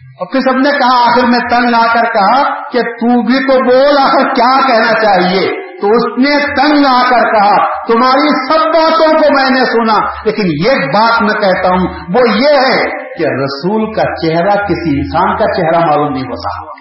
اور 0.04 0.32
پھر 0.32 0.40
سب 0.40 0.56
نے 0.56 0.78
کہا، 0.78 1.10
آخر 1.10 1.26
میں 1.26 1.38
تنگ 1.38 1.74
آ 1.74 1.94
کر 1.94 2.12
کہا 2.12 2.62
کہ 2.70 2.80
تو 2.80 3.26
بھی 3.26 3.38
تو 3.38 3.64
بول، 3.64 3.98
آخر 3.98 4.34
کیا 4.34 4.66
کہنا 4.66 4.92
چاہیے؟ 4.92 5.48
تو 5.80 5.86
اس 5.86 6.18
نے 6.18 6.54
تنگ 6.54 6.86
آ 6.86 7.02
کر 7.02 7.32
کہا، 7.32 7.84
تمہاری 7.86 8.52
سب 8.52 8.66
باتوں 8.66 9.12
کو 9.12 9.40
میں 9.40 9.50
نے 9.50 9.64
سنا۔ 9.64 9.98
لیکن 10.24 10.42
یہ 10.46 10.86
بات 10.86 11.22
میں 11.22 11.40
کہتا 11.40 11.68
ہوں، 11.68 11.88
وہ 12.14 12.20
یہ 12.28 12.58
ہے 12.66 12.82
کہ 13.18 13.24
رسول 13.24 13.94
کا 13.94 14.02
چہرہ 14.02 14.64
کسی 14.64 15.00
انسان 15.00 15.36
کا 15.36 15.44
چہرہ 15.44 15.86
معلوم 15.86 16.12
نہیں 16.12 16.22
ہوتا۔ 16.22 16.74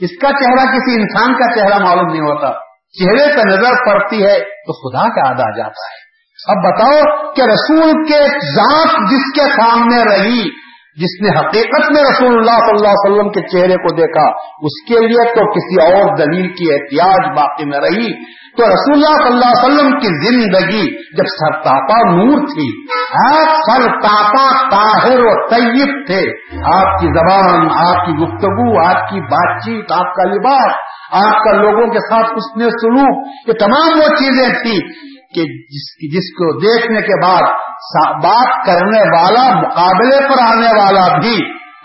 اس 0.00 0.10
کا 0.20 0.28
چہرہ 0.28 0.72
کسی 0.72 1.02
انسان 1.02 1.34
کا 1.34 1.60
چہرہ 1.60 1.84
معلوم 1.84 2.06
نہیں 2.06 2.20
ہوتا؟ 2.20 2.71
چہرے 2.98 3.36
پہ 3.36 3.48
نظر 3.48 3.84
پڑتی 3.86 4.24
ہے 4.26 4.38
تو 4.38 4.72
خدا 4.72 5.08
کا 5.08 5.28
آ 5.28 5.56
جاتا 5.56 5.86
ہے۔ 5.92 6.12
اب 6.48 6.56
بتاؤ 6.56 7.32
کہ 7.32 7.42
رسول 7.42 7.92
کے 7.92 8.20
ذات 8.54 9.10
جس 9.10 9.34
کے 9.34 9.60
سامنے 9.60 10.02
رہی 10.02 10.62
جس 10.96 11.22
نے 11.22 11.28
حقیقت 11.28 11.92
میں 11.92 12.02
رسول 12.02 12.34
اللہ 12.34 12.58
صلی 12.58 12.76
اللہ 12.76 12.88
علیہ 12.88 13.12
وسلم 13.12 13.30
کے 13.30 13.40
چہرے 13.40 13.74
کو 13.74 13.94
دیکھا، 13.96 14.24
اس 14.60 14.84
کے 14.88 15.06
لیے 15.06 15.34
تو 15.34 15.52
کسی 15.52 15.82
اور 15.82 16.16
دلیل 16.16 16.48
کی 16.48 16.72
احتیاط 16.72 17.38
باقی 17.38 17.64
میں 17.64 17.78
رہی۔ 17.78 18.42
تو 18.56 18.64
رسول 18.64 18.94
اللہ 18.94 19.24
صلی 19.24 19.32
اللہ 19.32 19.52
علیہ 19.52 19.64
وسلم 19.64 19.98
کی 19.98 20.30
زندگی 20.30 21.02
جب 21.16 21.24
سرتاپا 21.24 22.10
نور 22.10 22.46
تھی، 22.46 22.96
آپ 23.26 23.54
سرتاپا 23.70 24.68
طاہر 24.70 25.20
و 25.20 25.46
طیب 25.48 26.06
تھے۔ 26.06 26.22
آپ 26.64 27.00
کی 27.00 27.06
زبان، 27.06 27.68
آپ 27.88 28.06
کی 28.06 28.12
گفتگو، 28.12 28.86
آپ 28.86 29.10
کی 29.10 29.20
بات 29.20 29.64
چیت، 29.64 29.92
آپ 29.92 30.14
کا 30.14 30.24
لباس، 30.24 30.72
آپ 31.12 31.44
کا 31.44 31.52
لوگوں 31.52 31.86
کے 31.92 31.98
ساتھ 31.98 32.26
اس 32.32 32.56
نے 32.56 32.64
سلوک، 32.64 33.26
یہ 33.48 33.52
تمام 33.52 33.98
وہ 33.98 34.14
چیزیں 34.14 34.48
تھی 34.48 35.02
کہ 35.34 35.44
جس 35.74 35.88
جس 36.12 36.30
کو 36.36 36.52
دیکھنے 36.60 37.02
کے 37.02 37.18
بعد 37.22 37.50
بات 38.22 38.52
کرنے 38.66 39.02
والا، 39.08 39.42
مقابلے 39.56 40.18
پر 40.26 40.42
آنے 40.42 40.70
والا 40.76 41.06
بھی، 41.18 41.34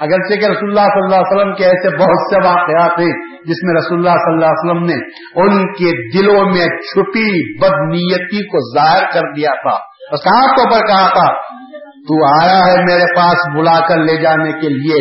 اگرچہ 0.06 0.40
کہ 0.42 0.50
رسول 0.50 0.70
اللہ 0.70 0.90
صلی 0.90 1.04
اللہ 1.04 1.22
علیہ 1.22 1.30
وسلم 1.30 1.54
کے 1.56 1.66
ایسے 1.68 1.92
بہت 1.96 2.26
سے 2.26 2.42
واقعات 2.44 3.00
ہیں 3.00 3.14
جس 3.46 3.62
میں 3.64 3.76
رسول 3.78 3.98
اللہ 3.98 4.20
صلی 4.20 4.34
اللہ 4.34 4.52
علیہ 4.52 4.62
وسلم 4.62 4.84
نے 4.86 4.98
ان 5.44 5.64
کے 5.74 5.94
دلوں 6.12 6.52
میں 6.52 6.68
چھپی 6.84 7.28
بد 7.62 7.80
نیتی 7.88 8.44
کو 8.52 8.62
ظاہر 8.68 9.08
کر 9.14 9.30
دیا 9.36 9.56
تھا 9.64 9.74
اور 10.10 10.22
صاف 10.26 10.52
طور 10.58 10.70
پر 10.72 10.86
کہا 10.88 11.08
تھا، 11.16 11.26
تو 12.10 12.20
آیا 12.28 12.60
ہے 12.60 12.76
میرے 12.84 13.08
پاس 13.16 13.48
بلا 13.56 13.80
کر 13.88 14.04
لے 14.04 14.18
جانے 14.22 14.52
کے 14.62 14.70
لیے؟ 14.76 15.00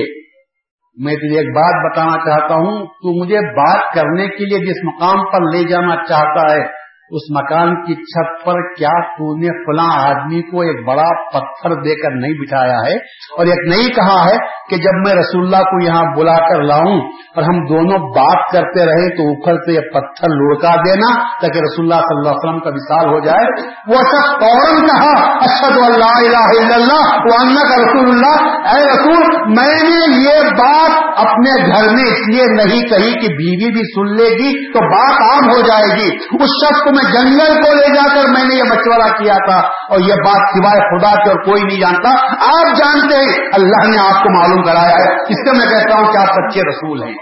میں 0.97 1.15
تجھے 1.17 1.39
ایک 1.39 1.53
بات 1.55 1.79
بتانا 1.83 2.17
چاہتا 2.25 2.59
ہوں، 2.61 2.81
تو 3.01 3.15
مجھے 3.17 3.41
بات 3.57 3.95
کرنے 3.95 4.27
کے 4.37 4.47
لیے 4.47 4.65
جس 4.65 4.83
مقام 4.85 5.25
پر 5.33 5.49
لے 5.51 5.63
جانا 5.71 5.97
چاہتا 6.09 6.45
ہے 6.53 6.65
اس 7.11 7.23
مکان 7.31 7.75
کی 7.85 7.95
چھت 7.95 8.47
پر 8.47 8.55
کیا 8.79 8.89
تو 8.89 9.37
نے 9.37 9.51
فلاں 9.67 10.07
آدمی 10.09 10.43
کو 10.43 10.61
ایک 10.61 10.87
بڑا 10.87 11.09
پتھر 11.35 11.75
دے 11.75 11.95
کر 11.95 12.11
نہیں 12.11 12.33
بٹھایا 12.33 12.79
ہے 12.87 12.95
اور 13.37 13.47
ایک 13.47 13.69
نہیں 13.69 13.89
کہا 13.89 14.25
ہے 14.31 14.37
کہ 14.71 14.77
جب 14.77 15.07
میں 15.07 15.15
رسول 15.15 15.45
اللہ 15.45 15.57
کو 15.57 15.85
یہاں 15.85 16.05
بلا 16.17 16.49
کر 16.49 16.63
لاؤں 16.63 16.99
اور 17.35 17.43
ہم 17.43 17.65
دونوں 17.67 17.99
بات 18.09 18.53
کرتے 18.53 18.85
رہے 18.85 19.17
تو 19.17 19.29
اوپر 19.29 19.55
سے 19.55 19.73
یہ 19.73 19.81
پتھر 19.81 20.29
لڑکا 20.29 20.75
دینا 20.87 21.13
تاکہ 21.41 21.59
رسول 21.59 21.85
اللہ 21.87 22.03
صلی 22.03 22.17
اللہ 22.17 22.29
علیہ 22.29 22.45
وسلم 22.45 22.61
کا 22.61 22.71
مثال 22.71 23.13
ہو 23.13 23.21
جائے۔ 23.21 23.45
وہ 23.89 24.03
سب 24.11 24.41
فوراً 24.41 24.87
کہا 24.87 25.37
اشد 25.37 25.79
اللہ 25.79 26.17
الہ 26.17 26.61
الا 26.61 26.75
اللہ 26.75 27.15
وہ 27.25 27.63
کا 27.71 27.77
رسول 27.77 28.11
اللہ۔ 28.11 28.67
اے 28.75 28.87
رسول، 28.87 29.53
میں 29.57 29.91
نے 29.91 30.21
یہ 30.23 30.51
بات 30.51 31.07
اپنے 31.17 31.67
گھر 31.67 31.95
میں 31.95 32.05
اس 32.05 32.29
لیے 32.29 32.45
نہیں 32.45 32.89
کہی 32.89 33.13
کہ 33.13 33.35
بیوی 33.35 33.73
بھی 33.73 33.83
سن 33.83 34.17
لے 34.17 34.29
گی 34.29 34.73
تو 34.73 34.81
بات 34.81 35.23
عام 35.31 35.51
ہو 35.51 35.61
جائے 35.61 35.97
گی۔ 35.99 36.15
اس 36.17 36.57
شخص 36.65 36.85
کو 36.85 36.96
میں 36.97 37.13
جنگل 37.13 37.63
کو 37.63 37.75
لے 37.75 37.95
جا 37.95 38.15
کر 38.15 38.29
میں 38.29 38.45
نے 38.45 38.55
یہ 38.55 38.63
مشورہ 38.63 39.23
کیا 39.23 39.35
تھا 39.35 39.69
اور 39.69 39.99
یہ 39.99 40.15
بات 40.15 40.55
سوائے 40.57 40.99
خدا 40.99 41.25
کے 41.25 41.31
اور 41.31 41.45
کوئی 41.45 41.63
نہیں 41.63 41.81
جانتا۔ 41.81 42.09
آپ 42.33 42.79
جانتے 42.79 43.17
ہیں، 43.17 43.49
اللہ 43.53 43.89
نے 43.89 43.99
آپ 43.99 44.23
کو 44.23 44.39
معلوم 44.39 44.65
کرایا 44.65 44.95
ہے۔ 44.95 45.23
اس 45.23 45.29
سے 45.29 45.57
میں 45.57 45.67
کہتا 45.67 45.95
ہوں 45.95 46.13
کہ 46.13 46.19
آپ 46.19 46.27
سچے 46.27 46.61
رسول 46.69 47.03
ہیں۔ 47.03 47.15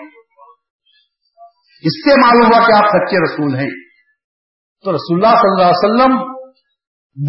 اس 1.83 2.04
سے 2.04 2.21
معلوم 2.21 2.47
ہوا 2.47 2.66
کہ 2.66 2.73
آپ 2.73 2.85
سچے 2.85 3.16
رسول 3.25 3.54
ہیں۔ 3.57 3.71
تو 4.85 4.93
رسول 4.93 5.25
اللہ 5.25 5.37
صلی 5.37 5.62
اللہ 5.62 5.64
علیہ 5.64 5.95
وسلم، 5.95 6.35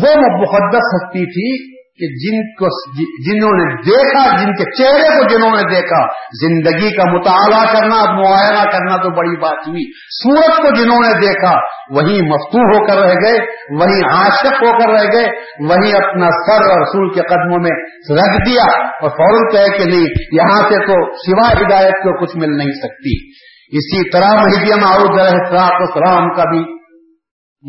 وہ 0.03 0.41
مقدس 0.41 0.77
ہستی 0.77 1.25
تھی 1.25 1.75
کہ 1.95 2.07
جن 2.07 2.53
کو 2.53 2.65
جی- 2.97 3.33
جنہوں 3.33 3.51
نے 3.51 3.81
دیکھا، 3.81 4.41
جن 4.41 4.51
کے 4.51 4.83
چہرے 4.83 5.17
کو 5.17 5.23
جنہوں 5.29 5.51
نے 5.51 5.75
دیکھا، 5.75 6.07
زندگی 6.41 6.95
کا 6.95 7.03
مطالعہ 7.11 7.73
کرنا 7.73 7.95
معائنہ 7.95 8.69
کرنا 8.71 8.97
تو 8.97 9.09
بڑی 9.09 9.39
بات 9.41 9.67
ہوئی۔ 9.67 9.83
سورت 10.23 10.57
کو 10.57 10.83
جنہوں 10.83 10.99
نے 10.99 11.27
دیکھا، 11.27 11.51
وہیں 11.89 12.21
مفتو 12.21 12.57
ہو 12.57 12.87
کر 12.87 12.97
رہ 12.97 13.13
گئے، 13.23 13.37
وہیں 13.79 14.15
عاشق 14.15 14.63
ہو 14.63 14.79
کر 14.79 14.89
رہ 14.89 15.07
گئے، 15.13 15.25
وہیں 15.69 15.93
اپنا 15.93 16.27
سر 16.27 16.69
اور 16.69 16.81
رسول 16.81 17.13
کے 17.13 17.21
قدموں 17.21 17.59
میں 17.59 17.81
رکھ 18.21 18.49
دیا 18.49 18.81
اور 18.81 19.09
فوراً 19.09 19.51
کہے 19.51 19.77
کہ 19.77 19.85
نہیں، 19.85 20.05
یہاں 20.31 20.61
سے 20.69 20.75
تو 20.87 21.15
سوائے 21.15 21.65
ہدایت 21.65 21.93
کو 21.93 22.25
کچھ 22.25 22.37
مل 22.37 22.57
نہیں 22.57 22.81
سکتی۔ 22.81 23.45
اسی 23.77 24.09
طرح 24.09 24.31
مہدیم 24.33 24.85
السلام 24.85 26.33
کا 26.33 26.43
بھی 26.49 26.75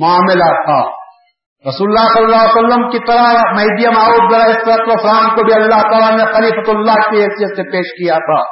معاملہ 0.00 0.44
تھا۔ 0.44 1.05
رسول 1.68 1.88
اللہ 1.88 2.12
صلی 2.14 2.24
اللہ 2.24 2.36
علیہ 2.36 2.64
وسلم 2.64 2.90
کی 2.90 2.98
طرح 2.98 3.32
مہدی 3.56 3.86
معاؤد 3.86 4.34
کو 5.36 5.44
بھی 5.44 5.54
اللہ 5.54 5.82
تعالیٰ 5.82 6.10
نے 6.10 6.24
خلیفت 6.24 6.68
اللہ 6.68 6.92
کی 6.92 7.16
حیثیت 7.16 7.56
سے 7.56 7.62
پیش 7.62 8.04
کیا 8.04 8.14
تھا۔ 8.14 8.42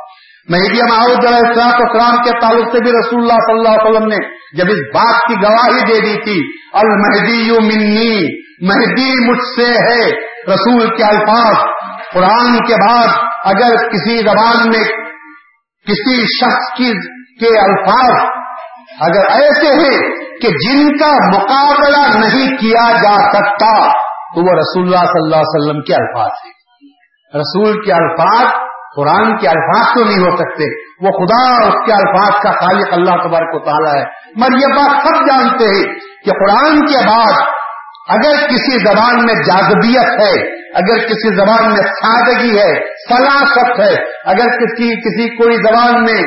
مہدی 0.48 0.82
معاؤد 0.82 1.26
السلام 1.26 2.16
کے 2.16 2.30
تعلق 2.40 2.72
سے 2.72 2.78
بھی 2.84 2.90
رسول 2.90 3.20
اللہ 3.20 3.34
صلی 3.34 3.58
اللہ 3.58 3.68
علیہ 3.68 3.90
وسلم 3.90 4.08
نے 4.08 4.16
جب 4.56 4.64
اس 4.68 4.78
بات 4.94 5.20
کی 5.28 5.34
گواہی 5.34 5.92
دے 5.92 6.00
دی 6.00 6.24
تھی، 6.24 6.40
المہدی 6.72 7.50
منی، 7.50 8.44
مہدی 8.68 9.30
مجھ 9.30 9.44
سے 9.56 9.72
ہے 9.72 10.10
رسول 10.54 10.96
کے 10.96 11.04
الفاظ۔ 11.04 11.56
قرآن 12.12 12.58
کے 12.58 12.74
بعد 12.88 13.06
اگر 13.44 13.76
کسی 13.76 14.18
زبان 14.18 14.68
میں 14.68 14.84
کسی 15.86 16.22
شخص 16.22 16.76
کی 16.76 16.92
کے 17.40 17.60
الفاظ 17.60 18.28
اگر 19.00 19.30
ایسے 19.30 19.72
ہیں 19.72 20.00
کہ 20.40 20.48
جن 20.48 20.96
کا 20.96 21.38
مقابلہ 21.38 22.26
نہیں 22.26 22.56
کیا 22.56 22.92
جا 23.02 23.14
سکتا، 23.14 23.92
تو 24.34 24.40
وہ 24.40 24.52
رسول 24.52 24.84
اللہ 24.84 25.06
صلی 25.06 25.22
اللہ 25.24 25.36
علیہ 25.36 25.62
وسلم 25.62 25.82
کے 25.82 25.94
الفاظ 25.94 26.30
ہیں۔ 26.44 26.52
رسول 27.34 27.84
کے 27.84 27.92
الفاظ 27.92 28.46
قرآن 28.96 29.36
کے 29.38 29.48
الفاظ 29.48 29.94
تو 29.94 30.04
نہیں 30.04 30.18
ہو 30.18 30.36
سکتے۔ 30.36 30.94
وہ 31.06 31.10
خدا 31.10 31.66
اس 31.66 31.86
کے 31.86 31.92
الفاظ 31.92 32.42
کا 32.42 32.50
خالق 32.50 32.88
اللہ 32.92 33.28
تبارک 33.28 33.54
و 33.54 33.58
تعالیٰ 33.58 33.94
ہے۔ 33.94 34.24
مگر 34.36 34.52
یہ 34.52 34.76
بات 34.76 35.02
سب 35.02 35.26
جانتے 35.26 35.64
ہیں 35.64 35.94
کہ 36.24 36.30
قرآن 36.30 36.80
کے 36.80 37.06
بعد 37.08 37.32
اگر 38.08 38.46
کسی 38.46 38.78
زبان 38.78 39.24
میں 39.24 39.34
جاذبیت 39.34 40.20
ہے 40.20 40.63
اگر 40.74 41.06
کسی 41.06 41.36
زبان 41.36 41.68
میں 41.68 41.82
سادگی 41.82 42.58
ہے 42.58 42.72
سلاست 43.08 43.80
ہے، 43.80 43.94
اگر 44.24 44.46
کسی 44.46 44.88
کسی 45.00 45.36
کوئی 45.36 45.56
زبان 45.56 46.02
میں 46.04 46.22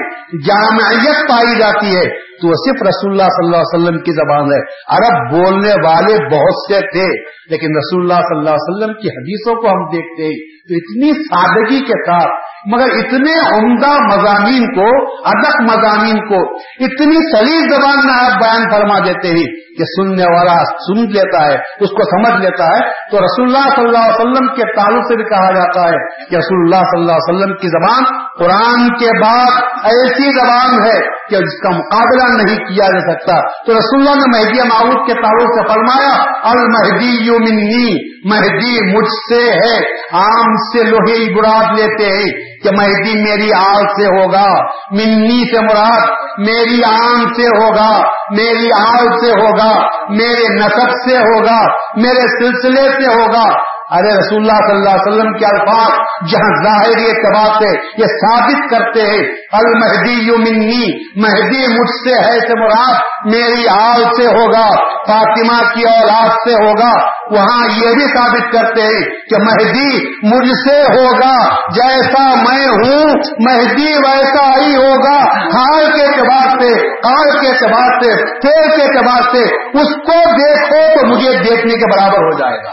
جامعیت 0.47 1.29
پائی 1.29 1.59
جاتی 1.59 1.95
ہے، 1.95 2.05
تو 2.41 2.47
وہ 2.47 2.53
صرف 2.53 2.81
رسول 2.87 3.11
اللہ 3.11 3.23
صلی 3.23 3.45
اللہ 3.45 3.57
علیہ 3.57 3.83
وسلم 3.83 4.01
کی 4.01 4.11
زبان 4.11 4.45
ہے۔ 4.45 4.61
عرب 4.97 5.35
بولنے 5.35 5.73
والے 5.85 6.13
بہت 6.13 6.73
سے 6.73 6.79
تھے، 6.79 7.07
لیکن 7.49 7.67
رسول 7.67 8.01
اللہ 8.01 8.13
صلی 8.13 8.37
اللہ 8.37 8.49
علیہ 8.49 8.69
وسلم 8.69 8.93
کی 8.93 9.07
حدیثوں 9.07 9.61
کو 9.61 9.67
ہم 9.67 9.89
دیکھتے 9.95 10.23
ہیں۔ 10.23 10.57
تو 10.67 10.73
اتنی 10.75 11.13
سادگی 11.13 11.85
کے 11.85 12.05
ساتھ 12.05 12.46
مگر 12.73 12.83
اتنے 12.83 13.33
عمدہ 13.33 13.91
مضامین 13.91 14.75
کو 14.75 14.87
ادب 15.29 15.61
مضامین 15.61 16.19
کو، 16.19 16.55
اتنی 16.59 17.37
سلیل 17.37 17.69
زبان 17.69 18.05
میں 18.05 18.13
آپ 18.13 18.41
بیان 18.41 18.69
فرما 18.71 18.99
دیتے 18.99 19.27
ہیں 19.27 19.67
کہ 19.77 19.83
سننے 19.83 20.23
والا 20.23 20.55
سن 20.65 21.01
لیتا 21.11 21.47
ہے، 21.47 21.55
اس 21.55 21.89
کو 21.89 22.03
سمجھ 22.03 22.41
لیتا 22.41 22.65
ہے۔ 22.65 22.79
تو 23.11 23.17
رسول 23.17 23.55
اللہ 23.55 23.75
صلی 23.75 23.85
اللہ 23.85 23.97
علیہ 23.97 24.19
وسلم 24.19 24.47
کے 24.55 24.75
تعلق 24.75 25.03
سے 25.07 25.15
بھی 25.15 25.23
کہا 25.23 25.51
جاتا 25.51 25.81
ہے 25.87 26.25
کہ 26.25 26.35
رسول 26.35 26.59
اللہ 26.61 26.75
صلی 26.75 27.01
اللہ 27.01 27.11
علیہ 27.11 27.35
وسلم 27.35 27.55
کی 27.55 27.67
زبان 27.67 28.03
قرآن 28.39 28.89
کے 28.89 29.21
بعد 29.21 29.61
ایسی 29.83 30.31
زبان 30.31 30.85
ہے 30.85 30.99
کہ 30.99 31.35
جس 31.35 31.61
کا 31.63 31.69
مقابلہ 31.69 32.43
نہیں 32.43 32.57
کیا 32.57 32.85
جا 32.85 33.13
سکتا۔ 33.13 33.65
تو 33.65 33.73
رسول 33.73 34.07
اللہ 34.07 34.15
نے 34.15 34.37
مہدی 34.37 34.67
معروف 34.67 35.07
کے 35.07 35.13
تعلق 35.13 35.53
سے 35.57 35.73
فرمایا، 35.73 36.23
المہدی 36.43 37.29
منی، 37.31 38.17
مہدی 38.29 38.97
مجھ 38.97 39.33
سے 39.33 39.51
ہے، 39.51 39.85
آم 40.11 40.53
سے 40.73 40.83
لوہے 40.83 41.35
براد 41.35 41.79
لیتے 41.79 42.17
ہیں۔ 42.17 42.56
کہ 42.63 42.69
مہدی 42.71 43.23
میری 43.23 43.53
آگ 43.53 43.83
سے 43.99 44.05
ہوگا، 44.05 44.47
منی 44.91 45.51
سے 45.51 45.59
مراد 45.59 46.07
میری 46.37 46.83
آم 46.83 47.33
سے 47.33 47.47
ہوگا، 47.47 47.89
میری 48.31 48.69
آگ 48.79 49.07
سے 49.23 49.31
ہوگا، 49.31 49.71
میرے 50.09 50.53
نصب 50.55 50.91
سے 51.05 51.17
ہوگا، 51.17 51.59
میرے 51.95 52.27
سلسلے 52.27 52.89
سے 52.91 53.07
ہوگا 53.07 53.47
ارے 53.91 54.13
رسول 54.13 54.39
اللہ 54.39 54.57
صلی 54.57 54.75
اللہ 54.75 54.89
علیہ 54.89 55.07
وسلم 55.07 55.33
کے 55.33 55.45
الفاظ 55.45 55.91
جہاں 56.31 56.63
ظاہری 56.63 57.09
اعتبار 57.09 57.61
سے 57.61 57.77
یہ 57.97 58.05
ثابت 58.05 58.71
کرتے 58.71 59.01
ہیں 59.01 59.21
المہدی 59.51 60.13
یو 60.13 60.37
منی 60.37 61.07
مہدی 61.21 61.67
مجھ 61.67 61.89
سے 61.89 62.23
ہے 62.23 62.39
سے 62.39 62.59
مراد 62.59 62.95
میری 63.25 63.67
آل 63.67 64.03
سے 64.03 64.27
ہوگا، 64.27 64.67
فاطمہ 65.07 65.73
کی 65.73 65.83
اولاد 65.83 66.29
سے 66.29 66.53
ہوگا۔ 66.53 66.91
وہاں 67.31 67.67
یہ 67.67 67.93
بھی 67.93 68.05
ثابت 68.05 68.53
کرتے 68.53 68.81
ہیں 68.81 69.01
کہ 69.01 69.35
مہدی 69.37 70.05
مجھ 70.23 70.69
سے 70.69 70.81
ہوگا، 70.81 71.55
جیسا 71.75 72.35
میں 72.35 72.67
ہوں، 72.67 73.03
مہدی 73.39 73.93
ویسا 73.93 74.59
ہی 74.59 74.75
ہوگا۔ 74.75 75.17
حال 75.29 75.91
کے 75.91 76.03
اعتبار 76.03 76.59
سے، 76.59 76.73
کال 76.97 77.39
کے 77.39 77.47
اعتبار 77.47 78.03
سے 78.03 78.39
تیل 78.39 78.75
کے 78.75 78.83
اعتبار 78.83 79.21
سے، 79.21 79.43
اس 79.79 79.95
کو 79.95 80.29
دیکھو 80.29 80.99
تو 80.99 81.07
مجھے 81.07 81.31
دیکھنے 81.31 81.73
کے 81.73 81.97
برابر 81.97 82.17
ہو 82.17 82.37
جائے 82.37 82.57
گا۔ 82.57 82.71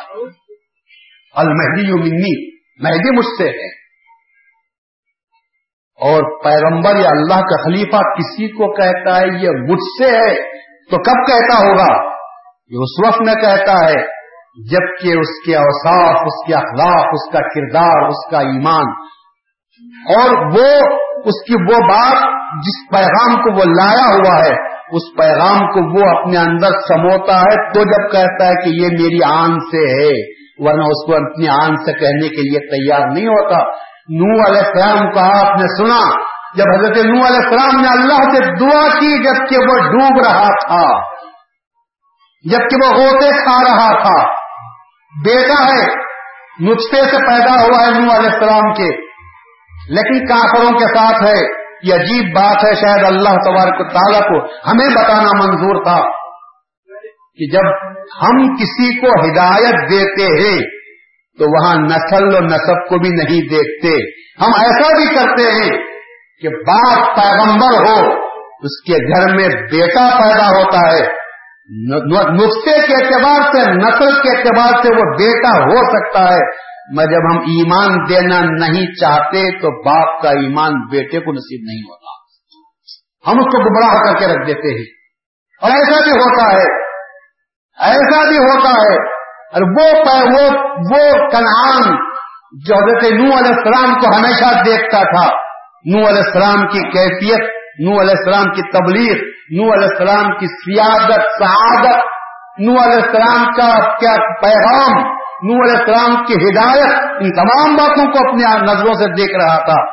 المہدی 1.36 1.92
منی 1.92 2.54
مہدی 2.82 3.16
مجھ 3.16 3.26
سے 3.26 3.48
ہے۔ 3.48 3.84
اور 5.94 6.44
پیغمبر 6.44 6.96
یا 7.00 7.08
اللہ 7.08 7.34
کا 7.34 7.62
خلیفہ 7.62 7.96
کسی 7.96 8.48
کو 8.48 8.72
کہتا 8.72 9.20
ہے 9.20 9.26
یہ 9.26 9.50
مجھ 9.70 10.02
سے 10.02 10.16
ہے، 10.16 10.34
تو 10.90 10.96
کب 10.96 11.32
کہتا 11.32 11.56
ہوگا؟ 11.56 12.04
یہ 12.66 12.78
اس 12.80 13.06
وقت 13.06 13.20
میں 13.20 13.34
کہتا 13.34 13.72
ہے، 13.72 14.24
جبکہ 14.70 15.18
اس 15.18 15.46
کے 15.46 15.56
اوساف 15.56 16.16
اس 16.22 16.46
کے 16.46 16.54
اخلاق، 16.54 17.06
اس 17.06 17.32
کا 17.32 17.40
کردار، 17.40 18.06
اس 18.08 18.30
کا 18.30 18.38
ایمان۔ 18.38 18.84
اور 20.18 20.30
وہ، 20.30 20.98
اس 21.24 21.44
کی 21.46 21.54
وہ 21.54 21.88
بات 21.88 22.22
جس 22.62 22.90
پیغام 22.90 23.42
کو 23.42 23.52
وہ 23.52 23.64
لایا 23.64 24.14
ہوا 24.14 24.38
ہے، 24.38 24.74
اس 24.96 25.16
پیغام 25.16 25.58
کو 25.58 26.00
وہ 26.00 26.20
اپنے 26.20 26.38
اندر 26.38 26.70
سموتا 26.88 27.40
ہے، 27.40 27.72
تو 27.72 27.80
جب 27.80 28.12
کہتا 28.12 28.46
ہے 28.48 28.64
کہ 28.64 28.68
یہ 28.68 28.88
میری 29.02 29.18
آن 29.24 29.60
سے 29.60 30.04
ہے۔ 30.04 30.33
ورنہ 30.58 30.82
اس 30.82 31.06
کو 31.06 31.14
اپنی 31.14 31.48
آن 31.48 31.76
سے 31.76 31.92
کہنے 31.92 32.28
کے 32.28 32.50
لیے 32.50 32.58
تیار 32.58 33.12
نہیں 33.12 33.26
ہوتا۔ 33.26 33.58
نو 34.08 34.50
علیہ 34.50 34.60
السلام 34.60 35.12
کو 35.12 35.20
آپ 35.20 35.60
نے 35.60 35.66
سنا، 35.78 36.34
جب 36.54 36.64
حضرت 36.74 36.96
نو 36.96 37.26
علیہ 37.26 37.48
السلام 37.48 37.80
نے 37.80 37.88
اللہ 37.88 38.22
سے 38.22 38.56
دعا 38.56 38.88
کی 38.88 39.24
جبکہ 39.24 39.56
وہ 39.56 39.78
ڈوب 39.78 40.26
رہا 40.26 40.48
تھا 40.66 41.14
جبکہ 42.50 42.76
وہ 42.86 43.00
ہوتے 43.00 43.30
کھا 43.30 43.62
رہا 43.62 44.02
تھا۔ 44.02 44.32
بیٹا 45.24 45.64
ہے 45.64 45.86
نسخے 46.64 47.02
سے 47.02 47.16
پیدا 47.16 47.62
ہوا 47.62 47.86
ہے 47.86 47.90
نو 47.90 48.16
علیہ 48.16 48.30
السلام 48.30 48.72
کے۔ 48.72 49.04
لیکن 49.88 50.26
کافروں 50.26 50.78
کے 50.78 50.84
ساتھ 50.84 51.22
ہے، 51.22 51.64
یہ 51.82 51.94
عجیب 51.94 52.36
بات 52.36 52.64
ہے، 52.64 52.74
شاید 52.74 53.04
اللہ 53.04 53.28
تبارک 53.28 53.92
تعالیٰ 53.92 54.20
کو 54.20 54.44
ہمیں 54.70 55.02
بتانا 55.02 55.46
منظور 55.46 55.84
تھا۔ 55.84 56.23
کہ 57.36 57.52
جب 57.52 57.88
ہم 58.22 58.56
کسی 58.56 59.00
کو 59.00 59.06
ہدایت 59.06 59.90
دیتے 59.90 60.22
ہیں 60.22 60.60
تو 61.38 61.44
وہاں 61.44 61.76
نسل 61.76 62.24
و 62.24 62.40
نصب 62.40 62.88
کو 62.88 62.98
بھی 62.98 63.08
نہیں 63.08 63.40
دیکھتے۔ 63.40 63.94
ہم 64.44 64.50
ایسا 64.60 64.96
بھی 64.96 65.14
کرتے 65.14 65.52
ہیں 65.52 65.84
کہ 66.42 66.48
باپ 66.48 67.16
پیغمبر 67.16 67.88
ہو، 67.88 68.24
اس 68.62 68.82
کے 68.86 68.92
گھر 68.92 69.34
میں 69.34 69.48
بیٹا 69.48 70.18
پیدا 70.22 70.46
ہوتا 70.46 70.96
ہے۔ 70.96 71.24
نسخے 72.32 72.86
کے 72.86 72.94
اعتبار 72.94 73.52
سے، 73.52 73.70
نسل 73.70 74.22
کے 74.22 74.38
اعتبار 74.38 74.82
سے 74.82 74.88
وہ 74.88 75.02
بیٹا 75.02 75.50
ہو 75.50 75.76
سکتا 75.76 76.34
ہے۔ 76.34 76.74
میں 76.96 77.04
جب 77.04 77.34
ہم 77.34 77.38
ایمان 77.38 77.90
دینا 78.08 78.40
نہیں 78.40 78.94
چاہتے 78.94 79.58
تو 79.60 79.84
باپ 79.84 80.22
کا 80.22 80.28
ایمان 80.28 80.72
بیٹے 80.86 81.20
کو 81.20 81.32
نصیب 81.32 81.64
نہیں 81.66 81.82
ہوتا۔ 81.82 82.24
ہم 83.30 83.38
اس 83.38 83.44
کو 83.44 83.58
گمراہ 83.58 84.02
کر 84.02 84.18
کے 84.18 84.26
رکھ 84.26 84.46
دیتے 84.46 84.74
ہیں۔ 84.74 84.84
اور 85.62 85.70
ایسا 85.70 86.00
بھی 86.00 86.10
ہوتا 86.10 86.56
ہے 86.56 86.93
ایسا 87.80 88.28
بھی 88.28 88.38
ہوتا 88.38 88.70
ہے۔ 88.70 89.14
اور 89.54 89.62
وہ 89.62 89.98
وہ 90.26 90.58
وہ 90.78 91.28
کنعان 91.30 91.96
جو 92.66 92.74
حضرت 92.74 93.02
نو 93.02 93.24
علیہ 93.24 93.54
السلام 93.56 93.94
کو 93.94 94.16
ہمیشہ 94.16 94.62
دیکھتا 94.64 94.98
تھا۔ 94.98 95.44
نو 95.84 96.08
علیہ 96.08 96.22
السلام 96.26 96.66
کی 96.66 96.80
کیفیت 96.80 97.40
نو 97.80 98.00
علیہ 98.00 98.14
السلام 98.18 98.44
کی 98.44 98.62
تبلیغ 98.70 99.14
نو 99.50 99.74
علیہ 99.74 99.88
السلام 99.90 100.38
کی 100.38 100.46
سیادت، 100.46 101.20
سعادت 101.38 102.04
نو 102.58 102.72
علیہ 102.72 103.02
السلام 103.02 103.44
کا 103.44 103.96
کیا 103.96 104.16
پیغام 104.16 105.14
نو 105.42 105.62
علیہ 105.62 105.76
السلام 105.76 106.24
کی 106.24 106.34
ہدایت، 106.34 106.92
ان 107.20 107.32
تمام 107.32 107.76
باتوں 107.76 108.12
کو 108.12 108.28
اپنی 108.28 108.72
نظروں 108.72 108.94
سے 108.94 109.12
دیکھ 109.12 109.44
رہا 109.44 109.64
تھا۔ 109.64 109.84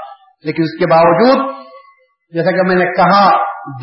لیکن 0.44 0.64
اس 0.64 0.80
کے 0.80 0.86
باوجود، 0.86 1.56
جیسا 2.34 2.52
کہ 2.52 2.68
میں 2.68 2.76
نے 2.76 2.86
کہا، 2.86 3.30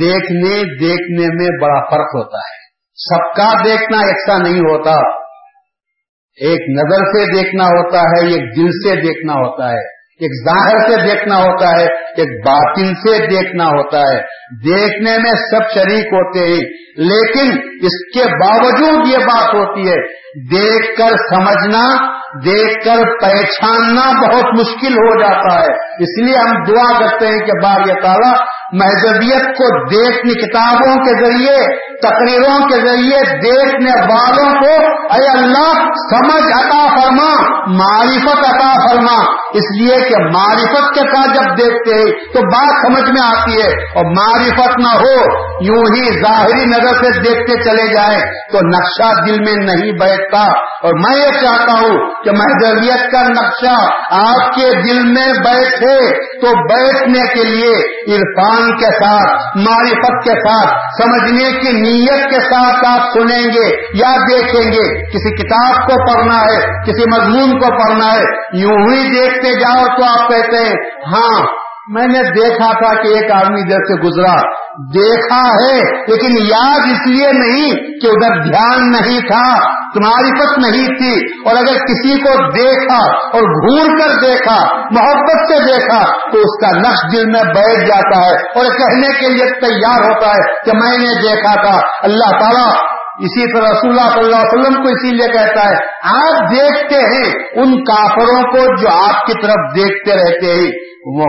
دیکھنے 0.01 0.79
دیکھنے 0.79 1.35
میں 1.35 1.59
بڑا 1.63 1.81
فرق 1.81 2.15
ہوتا 2.15 2.39
ہے۔ 2.39 2.58
سب 2.99 3.37
کا 3.37 3.65
دیکھنا 3.65 3.99
ایسا 3.99 4.39
نہیں 4.39 4.61
ہوتا۔ 4.61 4.93
ایک 6.41 6.79
نظر 6.79 6.97
سے 6.97 7.43
دیکھنا 7.43 7.65
ہوتا 7.65 8.01
ہے، 8.01 8.29
ایک 8.29 8.57
دل 8.57 8.71
سے 8.71 9.01
دیکھنا 9.01 9.33
ہوتا 9.33 9.71
ہے۔ 9.71 9.99
ایک 10.21 10.31
ظاہر 10.45 10.79
سے 10.79 11.15
دیکھنا 11.15 11.37
ہوتا 11.37 11.71
ہے، 11.71 11.85
ایک 11.93 12.47
باطن 12.47 12.95
سے 12.95 13.27
دیکھنا 13.27 13.65
ہوتا 13.65 13.99
ہے۔ 13.99 14.19
دیکھنے 14.65 15.19
میں 15.19 15.31
سب 15.31 15.71
شریک 15.75 16.07
ہوتے 16.07 16.39
ہیں، 16.39 16.61
لیکن 16.97 17.59
اس 17.83 18.15
کے 18.15 18.25
باوجود 18.25 19.09
یہ 19.09 19.19
بات 19.19 19.55
ہوتی 19.55 19.89
ہے، 19.89 19.97
دیکھ 20.51 20.99
کر 20.99 21.17
سمجھنا 21.35 22.18
دیکھ 22.45 22.85
کر 22.85 23.03
پہچاننا 23.23 24.21
بہت 24.21 24.61
مشکل 24.61 24.93
ہو 24.93 25.21
جاتا 25.23 25.61
ہے۔ 25.61 25.89
اس 25.99 26.25
لیے 26.25 26.37
ہم 26.37 26.63
دعا 26.63 27.01
کرتے 27.01 27.27
ہیں 27.27 27.39
کہ 27.39 27.53
بار 27.63 28.03
تعالیٰ 28.03 28.33
مہذبیت 28.73 29.45
کو 29.45 29.85
دیکھنے 29.89 30.35
کتابوں 30.35 30.97
کے 30.97 31.25
ذریعے، 31.25 31.57
تقریروں 31.97 32.69
کے 32.69 32.75
ذریعے، 32.75 33.19
دیکھنے 33.21 33.91
والوں 34.01 34.63
کو 34.63 34.91
اے 35.15 35.29
اللہ 35.39 35.73
سمجھ 36.11 36.53
عطا 36.53 36.89
فرما، 36.89 37.59
معرفت 37.67 38.55
عطا 38.55 38.89
فرما۔ 38.89 39.33
اس 39.55 39.81
لیے 39.81 39.97
کہ 39.97 40.25
معرفت 40.35 40.95
کے 40.95 41.01
ساتھ 41.01 41.31
جب 41.35 41.59
دیکھتے 41.59 41.95
ہیں 41.95 42.05
تو 42.05 42.41
بات 42.41 42.87
سمجھ 42.87 43.11
میں 43.11 43.27
آتی 43.27 43.63
ہے۔ 43.63 43.69
اور 43.69 44.05
معرفت 44.05 44.79
نہ 44.79 44.99
ہو، 44.99 45.21
یوں 45.65 45.83
ہی 45.97 46.21
ظاہری 46.21 46.65
نظر 46.65 46.95
سے 46.95 47.21
دیکھتے 47.21 47.63
چلے 47.63 47.95
جائیں 47.95 48.21
تو 48.53 48.59
نقشہ 48.59 49.21
دل 49.27 49.41
میں 49.41 49.75
نہیں 49.75 49.93
بیٹھتا۔ 49.93 50.43
اور 50.83 50.93
میں 50.95 51.17
یہ 51.17 51.31
چاہتا 51.33 51.73
ہوں 51.73 51.99
کہ 52.25 52.31
مہذبیت 52.31 53.13
کا 53.13 53.23
نقشہ 53.23 53.77
آپ 54.11 54.55
کے 54.55 54.71
دل 54.73 54.99
میں 55.03 55.33
بیٹھے 55.33 55.97
تو 56.41 56.65
بیٹھنے 56.65 57.27
کے 57.35 57.45
لیے 57.45 57.73
عرفان 58.17 58.77
کے 58.77 58.87
ساتھ، 58.87 59.59
معرفت 59.59 60.25
کے 60.25 60.31
ساتھ، 60.31 61.03
سمجھنے 61.03 61.51
کی 61.61 61.73
نیت 61.73 62.31
کے 62.31 62.41
ساتھ 62.41 62.87
آپ 62.87 63.19
سنیں 63.19 63.43
گے 63.43 63.69
یا 63.95 64.17
دیکھیں 64.17 64.73
گے۔ 64.73 65.07
کسی 65.07 65.37
کتاب 65.37 65.87
کو 65.87 66.13
پڑھنا 66.13 66.41
ہے، 66.41 66.83
کسی 66.83 67.11
مضمون 67.11 67.59
کو 67.59 67.85
پڑھنا 67.85 68.13
ہے، 68.13 68.25
یوں 68.53 68.79
ہی 68.79 69.21
دیکھتے 69.21 69.61
جاؤ 69.61 69.87
تو 69.87 70.05
آپ 70.05 70.29
کہتے 70.29 70.57
ہیں 70.57 70.75
ہاں 71.07 71.68
میں 71.89 72.07
نے 72.07 72.19
دیکھا 72.23 72.73
تھا 72.73 73.03
کہ 73.03 73.09
ایک 73.09 73.33
آدمی 73.33 73.61
ادھر 73.61 73.77
سے 73.77 74.01
گزرا۔ 74.01 74.35
دیکھا 74.95 75.43
ہے، 75.49 76.01
لیکن 76.11 76.47
یاد 76.47 76.79
اس 76.79 77.07
لیے 77.07 77.33
نہیں 77.33 77.77
کہ 77.77 78.07
ادھر 78.07 78.43
دھیان 78.43 78.91
نہیں 78.91 79.21
تھا، 79.21 79.59
تمہاری 79.93 80.39
پت 80.39 80.59
نہیں 80.59 80.87
تھی۔ 80.87 81.41
اور 81.49 81.57
اگر 81.57 81.73
کسی 81.73 82.21
کو 82.21 82.51
دیکھا 82.51 83.17
اور 83.17 83.43
گھور 83.43 83.99
کر 83.99 84.21
دیکھا، 84.21 84.77
محبت 84.77 85.53
سے 85.53 85.65
دیکھا، 85.65 86.31
تو 86.31 86.39
اس 86.39 86.61
کا 86.61 86.79
نقش 86.79 87.17
دل 87.17 87.27
میں 87.27 87.43
بیٹھ 87.43 87.89
جاتا 87.89 88.21
ہے 88.21 88.35
اور 88.35 88.65
کہنے 88.65 89.21
کے 89.21 89.29
لیے 89.29 89.61
تیار 89.61 90.03
ہوتا 90.03 90.27
ہے 90.27 90.71
کہ 90.71 90.77
میں 90.77 90.99
نے 90.99 91.23
دیکھا 91.23 91.63
تھا۔ 91.63 91.81
اللہ 92.03 92.41
تعالیٰ 92.41 92.73
اسی 93.19 93.53
طرح 93.53 93.69
رسول 93.71 93.91
اللہ 93.91 94.11
صلی 94.11 94.25
اللہ 94.25 94.37
علیہ 94.37 94.61
وسلم 94.61 94.75
کو 94.75 94.89
اسی 94.89 95.11
لیے 95.11 95.27
کہتا 95.27 95.69
ہے، 95.69 95.77
آپ 96.03 96.51
دیکھتے 96.51 96.95
ہیں 96.95 97.33
ان 97.55 97.85
کافروں 97.85 98.43
کو 98.43 98.77
جو 98.77 98.89
آپ 99.05 99.27
کی 99.27 99.33
طرف 99.43 99.77
دیکھتے 99.77 100.15
رہتے 100.15 100.53
ہیں۔ 100.55 100.71
وہ 101.17 101.25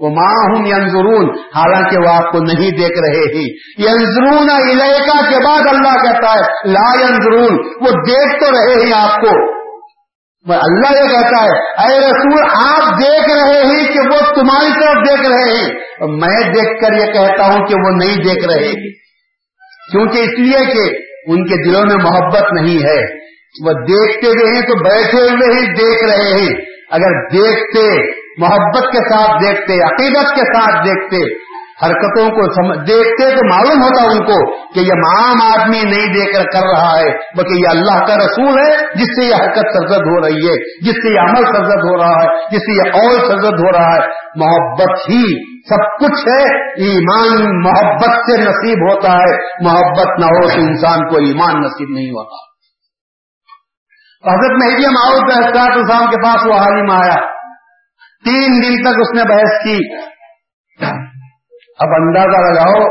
وہ 0.00 0.10
ماں 0.10 0.48
ہوں 0.48 0.66
ینظرون، 0.66 1.30
حالانکہ 1.56 1.98
وہ 1.98 2.08
آپ 2.14 2.32
کو 2.32 2.38
نہیں 2.38 2.70
دیکھ 2.70 2.98
رہے 3.00 3.24
ہی۔ 3.36 3.46
ینظرون 3.88 4.50
علیکا 4.50 5.30
کے 5.30 5.44
بعد 5.44 5.60
اللہ 5.68 6.04
کہتا 6.04 6.34
ہے، 6.34 6.70
لا 6.72 7.00
ینظرون، 7.00 7.58
وہ 7.80 7.90
دیکھ 7.90 8.44
تو 8.44 8.50
رہے 8.50 8.84
ہی 8.84 8.92
آپ 8.92 9.20
کو۔ 9.20 9.60
اللہ 10.46 10.92
یہ 10.92 11.08
کہتا 11.08 11.44
ہے، 11.44 11.82
اے 11.82 12.00
رسول، 12.00 12.42
آپ 12.66 13.00
دیکھ 13.00 13.30
رہے 13.30 13.64
ہیں 13.64 13.92
کہ 13.92 14.00
وہ 14.00 14.34
تمہاری 14.34 14.80
طرف 14.80 15.08
دیکھ 15.08 15.28
رہے 15.30 15.54
ہیں 15.54 15.68
میں 16.08 16.52
دیکھ 16.52 16.80
کر 16.80 16.92
یہ 16.92 17.12
کہتا 17.12 17.46
ہوں 17.46 17.66
کہ 17.66 17.74
وہ 17.74 17.90
نہیں 17.96 18.16
دیکھ 18.16 18.48
رہے 18.48 18.72
کیونکہ 19.92 20.18
اس 20.18 20.38
لیے 20.38 20.58
کہ 20.58 20.96
ان 21.26 21.44
کے 21.44 21.70
دلوں 21.70 21.86
میں 21.86 21.96
محبت 21.96 22.52
نہیں 22.60 22.78
ہے۔ 22.78 23.20
وہ 23.66 23.72
دیکھتے 23.72 24.26
ہوئے 24.26 24.54
ہیں 24.54 24.62
تو 24.62 24.74
بیٹھے 24.84 25.22
ہوئے 25.22 25.58
ہی 25.58 25.66
دیکھ 25.74 26.04
رہے 26.04 26.40
ہیں 26.40 26.48
اگر 26.90 27.28
دیکھتے 27.32 28.19
محبت 28.38 28.92
کے 28.92 28.98
ساتھ 28.98 29.42
دیکھتے، 29.44 29.82
عقیدت 29.82 30.34
کے 30.34 30.40
ساتھ 30.40 30.88
دیکھتے، 30.88 31.50
حرکتوں 31.86 32.30
کو 32.30 32.74
دیکھتے 32.84 33.30
تو 33.30 33.54
معلوم 33.54 33.82
ہوتا 33.82 34.02
ان 34.02 34.18
کو 34.18 34.56
کہ 34.74 34.80
یہ 34.80 34.92
عام 34.92 35.60
آدمی 35.60 35.82
نہیں 35.82 36.06
دیکھ 36.06 36.36
کر 36.36 36.60
کر 36.60 36.66
رہا 36.66 36.98
ہے، 36.98 37.10
بلکہ 37.36 37.54
یہ 37.54 37.68
اللہ 37.68 38.06
کا 38.06 38.16
رسول 38.16 38.58
ہے، 38.58 38.76
جس 38.94 39.20
سے 39.20 39.24
یہ 39.24 39.34
حرکت 39.34 39.72
سرزد 39.72 40.00
ہو 40.00 40.26
رہی 40.26 40.48
ہے، 40.48 40.84
جس 40.84 40.94
سے 40.94 41.14
یہ 41.14 41.20
عمل 41.20 41.44
سرزد 41.44 41.84
ہو 41.84 41.96
رہا 41.98 42.22
ہے، 42.22 42.26
جس 42.50 42.58
سے 42.58 42.76
یہ 42.76 42.92
قول 42.92 43.28
سرزد 43.28 43.60
ہو 43.60 43.72
رہا 43.72 43.94
ہے۔ 43.94 44.20
محبت 44.36 44.90
ہی 44.90 45.50
سب 45.68 45.98
کچھ 45.98 46.28
ہے، 46.28 46.70
ایمان 46.72 47.62
محبت 47.62 48.30
سے 48.30 48.36
نصیب 48.36 48.90
ہوتا 48.90 49.12
ہے۔ 49.12 49.36
محبت 49.64 50.20
نہ 50.20 50.24
ہو 50.24 50.48
تو 50.48 50.60
انسان 50.60 51.08
کو 51.08 51.16
ایمان 51.16 51.60
نصیب 51.60 51.88
نہیں 51.90 52.10
ہوتا۔ 52.10 52.50
حضرت 54.30 54.64
مہدی 54.64 54.86
معاوض 54.86 55.38
اسلام 55.38 56.10
کے 56.10 56.16
پاس 56.16 56.46
وہ 56.46 56.52
حالم 56.52 56.90
آیا۔ 56.90 57.39
تین 58.24 58.62
دن 58.62 58.82
تک 58.82 58.98
اس 59.00 59.16
نے 59.16 59.34
بحث 59.34 59.64
کی۔ 59.64 60.02
اب 61.78 61.88
اندازہ 61.94 62.38
لگاؤ، 62.48 62.88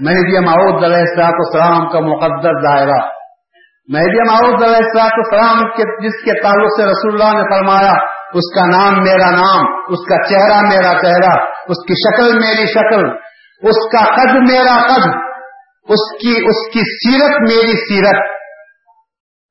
مہدی 0.00 0.44
معاوض 0.44 0.84
علیہ 0.84 0.96
السلاط 0.96 1.34
اسلام 1.48 1.88
کا 1.88 2.00
مقدر 2.00 2.52
دائرہ۔ 2.52 3.06
مہدی 3.88 4.28
معاوض 4.28 4.62
علیہ 4.62 4.76
السلاط 4.76 5.12
اسلام 5.26 5.62
کے، 5.62 6.06
جس 6.06 6.24
کے 6.24 6.42
تعلق 6.42 6.80
سے 6.80 6.84
رسول 6.84 7.22
اللہ 7.22 7.42
نے 7.42 7.56
فرمایا، 7.56 7.92
اس 8.34 8.54
کا 8.54 8.66
نام 8.66 9.02
میرا 9.02 9.30
نام، 9.30 9.64
اس 9.88 10.08
کا 10.08 10.28
چہرہ 10.28 10.60
میرا 10.60 10.92
چہرہ، 11.02 11.44
اس 11.68 11.86
کی 11.88 11.94
شکل 11.94 12.38
میری 12.38 12.66
شکل، 12.66 13.08
اس 13.68 13.90
کا 13.92 14.04
قد 14.04 14.50
میرا 14.50 14.86
قد، 14.86 15.08
اس 15.88 16.20
کی 16.20 16.46
اس 16.46 16.72
کی 16.72 16.80
سیرت 16.80 17.40
میری 17.40 17.72
سیرت۔ 17.72 18.38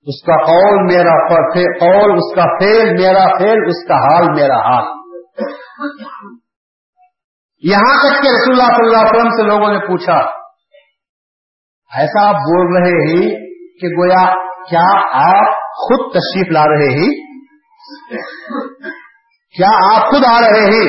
اس 0.05 0.23
کا 0.25 0.35
قول 0.35 0.93
میرا 0.93 1.27
قول، 1.79 2.17
اس 2.17 2.35
کا 2.35 2.43
فیل 2.59 3.01
میرا 3.01 3.37
فیل 3.39 3.57
اس 3.67 3.87
کا 3.87 3.95
حال 3.95 4.23
میرا 4.23 4.57
حال۔ 4.57 4.96
یہاں 7.63 7.93
تک 7.97 8.23
کہ 8.23 8.27
رسول 8.27 8.51
اللہ 8.51 8.71
صلی 8.75 8.85
اللہ 8.85 8.97
علیہ 8.97 9.19
وسلم 9.19 9.29
سے 9.29 9.43
لوگوں 9.47 9.73
نے 9.73 9.79
پوچھا، 9.87 10.17
ایسا 11.91 12.29
آپ 12.29 12.35
بول 12.35 12.75
رہے 12.75 12.97
ہیں 13.07 13.29
کہ 13.81 13.87
گویا 13.87 14.35
کیا 14.69 14.85
آپ 15.13 15.53
خود 15.55 16.13
تشریف 16.13 16.51
لا 16.51 16.63
رہے 16.65 16.89
ہیں 16.99 17.09
کیا 19.55 19.95
آپ 19.95 20.09
خود 20.09 20.25
آ 20.25 20.39
رہے 20.41 20.65
ہیں 20.65 20.87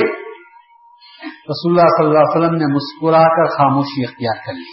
رسول 1.24 1.72
اللہ 1.72 1.88
صلی 1.88 2.06
اللہ 2.06 2.18
علیہ 2.18 2.36
وسلم 2.36 2.54
نے 2.54 2.66
مسکرا 2.66 3.22
کر 3.22 3.56
خاموشی 3.56 4.02
اختیار 4.04 4.46
کر 4.46 4.52
لی۔ 4.52 4.68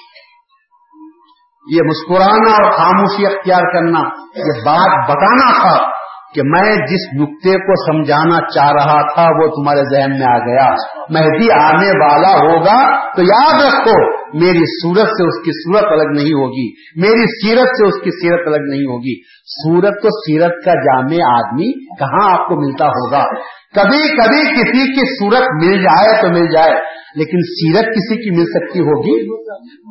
یہ 1.75 1.81
مسکرانا 1.85 2.51
اور 2.51 2.71
خاموشی 2.71 3.25
اختیار 3.25 3.73
کرنا، 3.73 3.99
یہ 4.35 4.65
بات 4.65 5.09
بتانا 5.09 5.51
تھا۔ 5.61 5.94
کہ 6.35 6.41
میں 6.43 6.75
جس 6.75 7.21
نقطے 7.21 7.51
کو 7.51 7.91
سمجھانا 7.91 8.49
چاہ 8.53 8.71
رہا 8.71 9.13
تھا 9.13 9.23
وہ 9.23 9.47
تمہارے 9.47 9.95
ذہن 9.95 10.19
میں 10.19 10.27
آ 10.27 10.37
گیا۔ 10.37 10.69
مہدی 11.09 11.51
آنے 11.51 11.89
والا 12.05 12.31
ہوگا 12.31 12.95
تو 13.15 13.21
یاد 13.21 13.63
رکھو، 13.63 14.25
میری 14.37 14.81
صورت 14.81 15.07
سے 15.07 15.27
اس 15.27 15.45
کی 15.45 15.51
صورت 15.63 15.91
الگ 15.91 16.21
نہیں 16.21 16.33
ہوگی۔ 16.33 16.71
میری 16.95 17.47
سیرت 17.47 17.67
سے 17.67 17.87
اس 17.87 18.03
کی 18.03 18.09
سیرت 18.11 18.47
الگ 18.47 18.57
نہیں 18.57 18.81
ہوگی۔ 18.81 19.21
سورت 19.47 19.93
تو 20.03 20.09
سیرت 20.09 20.65
کا 20.65 20.73
جامع 20.73 21.37
آدمی 21.37 21.85
کہاں 21.95 22.33
آپ 22.33 22.47
کو 22.47 22.55
ملتا 22.55 22.85
ہوگا؟ 22.85 23.25
کبھی 23.75 24.17
کبھی 24.17 24.53
کسی 24.55 24.93
کی 24.93 25.15
صورت 25.19 25.65
مل 25.65 25.83
جائے 25.83 26.21
تو 26.21 26.27
مل 26.27 26.47
جائے، 26.47 26.73
لیکن 27.15 27.37
سیرت 27.37 27.85
کسی 27.85 28.23
کی 28.23 28.37
مل 28.37 28.45
سکتی 28.45 28.79
ہوگی؟ 28.79 29.45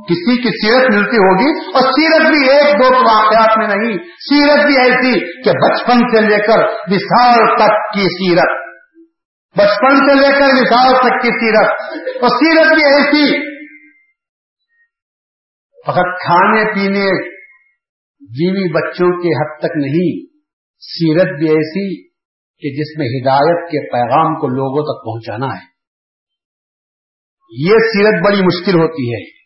کسی 0.09 0.43
کی 0.43 0.67
سیرت 0.67 0.95
ملتی 0.95 1.17
ہوگی؟ 1.17 1.69
اور 1.75 1.83
سیرت 1.83 2.31
بھی 2.31 2.49
ایک 2.49 2.83
دو 2.83 2.95
واقعات 2.95 3.59
میں 3.59 3.69
نہیں، 3.69 3.97
سیرت 3.99 4.67
بھی 4.67 4.75
ایسی 4.75 5.43
کہ 5.43 5.51
بچپن 5.51 5.99
سے 5.99 6.21
لے 6.21 6.37
کر 6.37 6.59
وشال 6.87 7.57
تک 7.57 7.95
کی 7.95 8.01
سیرت۔ 8.01 8.65
بچپن 9.57 9.97
سے 9.97 10.15
لے 10.15 10.39
کر 10.39 10.47
وشال 10.53 10.95
تک 10.95 11.23
کی 11.23 11.29
سیرت۔ 11.29 11.71
اور 12.23 12.29
سیرت 12.29 12.75
بھی 12.75 12.85
ایسی۔ 12.85 13.55
فقط 15.87 16.23
کھانے 16.25 16.65
پینے 16.75 17.31
جیوی 18.21 18.73
بچوں 18.73 19.23
کے 19.23 19.43
حد 19.43 19.59
تک 19.59 19.77
نہیں، 19.77 20.27
سیرت 20.79 21.39
بھی 21.39 21.49
ایسی۔ 21.49 22.14
کہ 22.59 22.71
جس 22.71 22.99
میں 22.99 23.07
ہدایت 23.07 23.71
کے 23.71 23.93
پیغام 23.93 24.35
کو 24.35 24.49
لوگوں 24.49 24.83
تک 24.83 25.05
پہنچانا 25.05 25.57
ہے۔ 25.57 25.75
یہ 27.51 27.71
سیرت 27.71 28.27
بڑی 28.27 28.43
مشکل 28.43 28.81
ہوتی 28.81 29.15
ہے۔ 29.15 29.45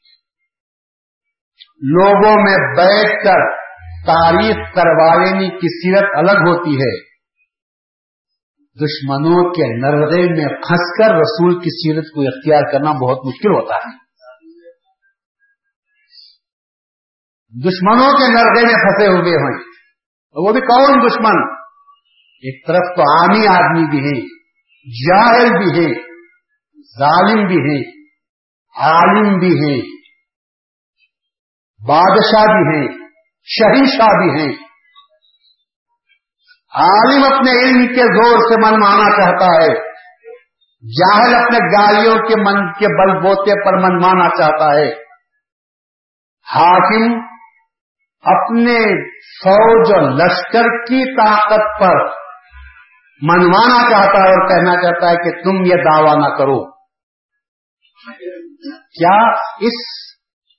لوگوں 1.81 2.37
میں 2.37 2.77
بیٹھ 2.77 3.25
کر 3.25 3.69
تعریف 4.07 4.57
کروا 4.75 5.25
لینے 5.25 5.49
کی 5.49 5.83
سیرت 5.83 6.09
الگ 6.17 6.49
ہوتی 6.49 6.77
ہے۔ 6.77 7.09
دشمنوں 8.85 9.51
کے 9.51 9.81
نردے 9.81 10.23
میں 10.23 10.49
پھنس 10.49 10.99
کر 10.99 11.15
رسول 11.15 11.55
کی 11.55 11.71
سیرت 11.71 12.05
کو 12.15 12.21
اختیار 12.21 12.63
کرنا 12.73 12.93
بہت 12.93 13.27
مشکل 13.27 13.51
ہوتا 13.51 13.75
ہے۔ 13.75 14.09
دشمنوں 17.69 18.13
کے 18.13 18.33
نردے 18.33 18.67
میں 18.67 18.75
پھنسے 18.75 19.07
ہوئے 19.07 19.33
ہیں۔ 19.33 19.65
وہ 20.33 20.53
بھی 20.53 20.61
کون 20.61 21.11
دشمن؟ 21.11 21.58
ایک 22.43 22.67
طرف 22.67 22.97
تو 22.97 23.03
عامی 23.03 23.47
آدمی 23.47 23.85
بھی 23.91 23.99
ہیں، 23.99 24.21
جاہل 24.87 25.49
بھی 25.59 25.81
ہیں، 25.81 25.95
ظالم 26.99 27.47
بھی 27.47 27.57
ہیں، 27.57 27.81
عالم 28.77 29.39
بھی 29.39 29.53
ہیں، 29.61 29.81
بادشاہ 31.89 32.45
بھی 32.45 32.63
ہیں، 32.69 32.89
شہنشاہ 33.45 34.09
بھی 34.09 34.31
ہیں۔ 34.31 34.53
عالم 36.75 37.25
اپنے 37.33 37.51
علم 37.51 37.87
کے 37.87 38.03
زور 38.03 38.39
سے 38.39 38.61
من 38.61 38.81
مانا 38.81 39.11
چاہتا 39.17 39.63
ہے، 39.63 39.75
جاہل 40.83 41.35
اپنے 41.35 41.59
گاڑیوں 41.73 42.29
کے 42.29 42.37
من 42.37 42.73
کے 42.73 42.87
بل 42.87 43.19
بوتے 43.23 43.65
پر 43.65 43.79
منوانا 43.79 44.29
چاہتا 44.29 44.71
ہے۔ 44.79 44.89
حاکم 46.47 47.19
اپنے 48.25 48.79
فوج 49.43 49.93
اور 49.93 50.03
لشکر 50.03 50.63
کی 50.63 51.17
طاقت 51.17 51.81
پر 51.81 52.18
منوانا 53.23 53.91
چاہتا 53.91 54.19
ہے 54.19 54.29
اور 54.29 54.49
کہنا 54.49 54.83
چاہتا 54.83 55.11
ہے 55.11 55.17
کہ 55.17 55.43
تم 55.43 55.65
یہ 55.65 55.83
دعویٰ 55.85 56.17
نہ 56.17 56.37
کرو۔ 56.37 56.71
کیا 58.99 59.31
اس 59.61 59.99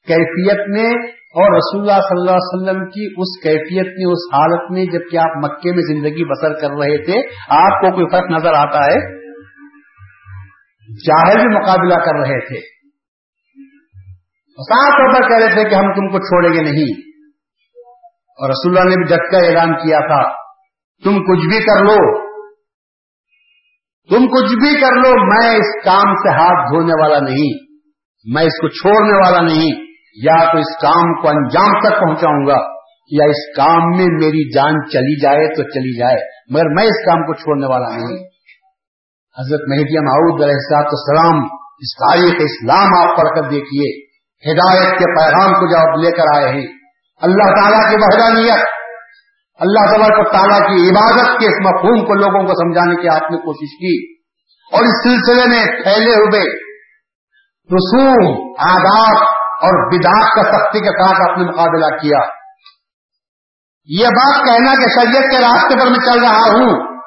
کیفیت 0.07 0.69
میں 0.69 1.11
اور 1.11 1.55
رسول 1.55 1.81
اللہ 1.81 2.01
صلی 2.01 2.19
اللہ 2.19 2.31
علیہ 2.31 2.39
وسلم 2.39 2.89
کی 2.89 3.05
اس 3.17 3.43
کیفیت 3.43 3.85
میں 3.85 4.11
اس 4.11 4.33
حالت 4.33 4.71
میں 4.71 4.85
جبکہ 4.85 5.17
آپ 5.17 5.37
مکے 5.37 5.71
میں 5.71 5.81
زندگی 5.81 6.25
بسر 6.25 6.61
کر 6.61 6.67
رہے 6.67 7.05
تھے، 7.05 7.19
آپ 7.49 7.81
کو 7.81 7.91
کوئی 7.91 8.05
فرق 8.11 8.31
نظر 8.31 8.53
آتا 8.53 8.85
ہے؟ 8.85 9.19
جاہل 10.89 11.47
بھی 11.47 11.59
مقابلہ 11.59 11.93
کر 11.93 12.19
رہے 12.19 12.47
تھے۔ 12.47 12.79
صاف 14.53 14.89
طور 14.89 15.13
پر 15.13 15.29
کہہ 15.29 15.47
رہے 15.47 15.63
تھے 15.63 15.69
کہ 15.69 15.75
ہم 15.75 15.93
تم 15.93 16.07
کو 16.07 16.17
چھوڑیں 16.17 16.53
گے 16.53 16.71
نہیں۔ 16.71 17.09
اور 18.29 18.49
رسول 18.49 18.77
اللہ 18.77 18.89
نے 18.89 18.95
بھی 18.95 19.15
جٹ 19.15 19.31
کا 19.31 19.37
اعلان 19.37 19.73
کیا 19.73 19.99
تھا، 19.99 20.29
تم 21.03 21.15
کچھ 21.15 21.47
بھی 21.47 21.59
کر 21.59 21.83
لو۔ 21.83 22.28
تم 24.09 24.27
کچھ 24.27 24.53
بھی 24.59 24.81
کر 24.81 24.95
لو، 24.95 25.35
میں 25.35 25.55
اس 25.55 25.85
کام 25.85 26.13
سے 26.15 26.29
ہاتھ 26.29 26.73
دھونے 26.73 26.93
والا 27.01 27.19
نہیں، 27.19 27.51
میں 28.33 28.43
اس 28.43 28.57
کو 28.61 28.67
چھوڑنے 28.67 29.17
والا 29.17 29.41
نہیں، 29.41 29.69
یا 30.15 30.51
تو 30.51 30.57
اس 30.57 30.77
کام 30.81 31.21
کو 31.21 31.29
انجام 31.29 31.79
تک 31.79 31.99
پہنچاؤں 31.99 32.47
گا، 32.47 32.57
یا 33.11 33.23
اس 33.23 33.55
کام 33.57 33.89
میں 33.97 34.05
میری 34.05 34.55
جان 34.55 34.73
چلی 34.89 35.21
جائے 35.21 35.55
تو 35.55 35.63
چلی 35.63 35.99
جائے، 35.99 36.17
مگر 36.49 36.63
میں 36.75 36.83
اس 36.83 37.05
کام 37.05 37.21
کو 37.21 37.33
چھوڑنے 37.33 37.67
والا 37.67 37.95
نہیں۔ 37.95 38.17
حضرت 39.37 39.61
مہدی 39.67 39.99
معود 39.99 40.43
علیہ 40.43 40.77
السلام 40.77 41.39
اس 41.79 41.95
تاریخ 41.95 42.33
اسلام 42.39 42.87
آپ 42.97 43.17
پڑھ 43.17 43.29
کر 43.35 43.49
دیکھیے 43.49 44.09
ہدایت 44.51 44.99
کے 44.99 45.05
پیغام 45.05 45.53
کو 45.53 45.67
جب 45.67 46.03
لے 46.03 46.11
کر 46.11 46.23
آئے 46.35 46.49
ہیں۔ 46.49 46.67
اللہ 47.21 47.43
تعالیٰ 47.43 47.89
کی 47.89 47.95
وحدانیت 47.95 48.78
اللہ 49.59 49.79
تعالیٰ 49.79 50.07
کو 50.07 50.31
تعالیٰ 50.31 50.59
کی 50.59 50.89
عبادت 50.89 51.39
کے 51.39 51.45
اس 51.45 51.65
مفہوم 51.65 52.05
کو 52.05 52.13
لوگوں 52.13 52.47
کو 52.47 52.53
سمجھانے 52.53 53.01
کی 53.01 53.09
آپ 53.09 53.31
نے 53.31 53.37
کوشش 53.37 53.71
کی 53.77 54.13
اور 54.75 54.83
اس 54.83 55.03
سلسلے 55.03 55.45
میں 55.49 55.65
پھیلے 55.65 56.13
ہوئے 56.13 56.69
رسوم، 57.75 58.53
آداب 58.59 59.17
اور 59.61 59.93
بداخ 59.93 60.35
کا 60.35 60.43
سختی 60.43 60.79
کے 60.79 60.85
ساتھ 60.85 61.31
آپ 61.31 61.37
نے 61.37 61.43
مقابلہ 61.43 61.85
کیا۔ 61.85 62.17
یہ 63.85 64.07
بات 64.07 64.45
کہنا 64.45 64.75
کہ 64.75 64.87
شریعت 64.99 65.31
کے 65.31 65.39
راستے 65.39 65.79
پر 65.79 65.87
میں 65.87 65.99
چل 65.99 66.19
رہا 66.19 66.49
ہوں۔ 66.49 66.99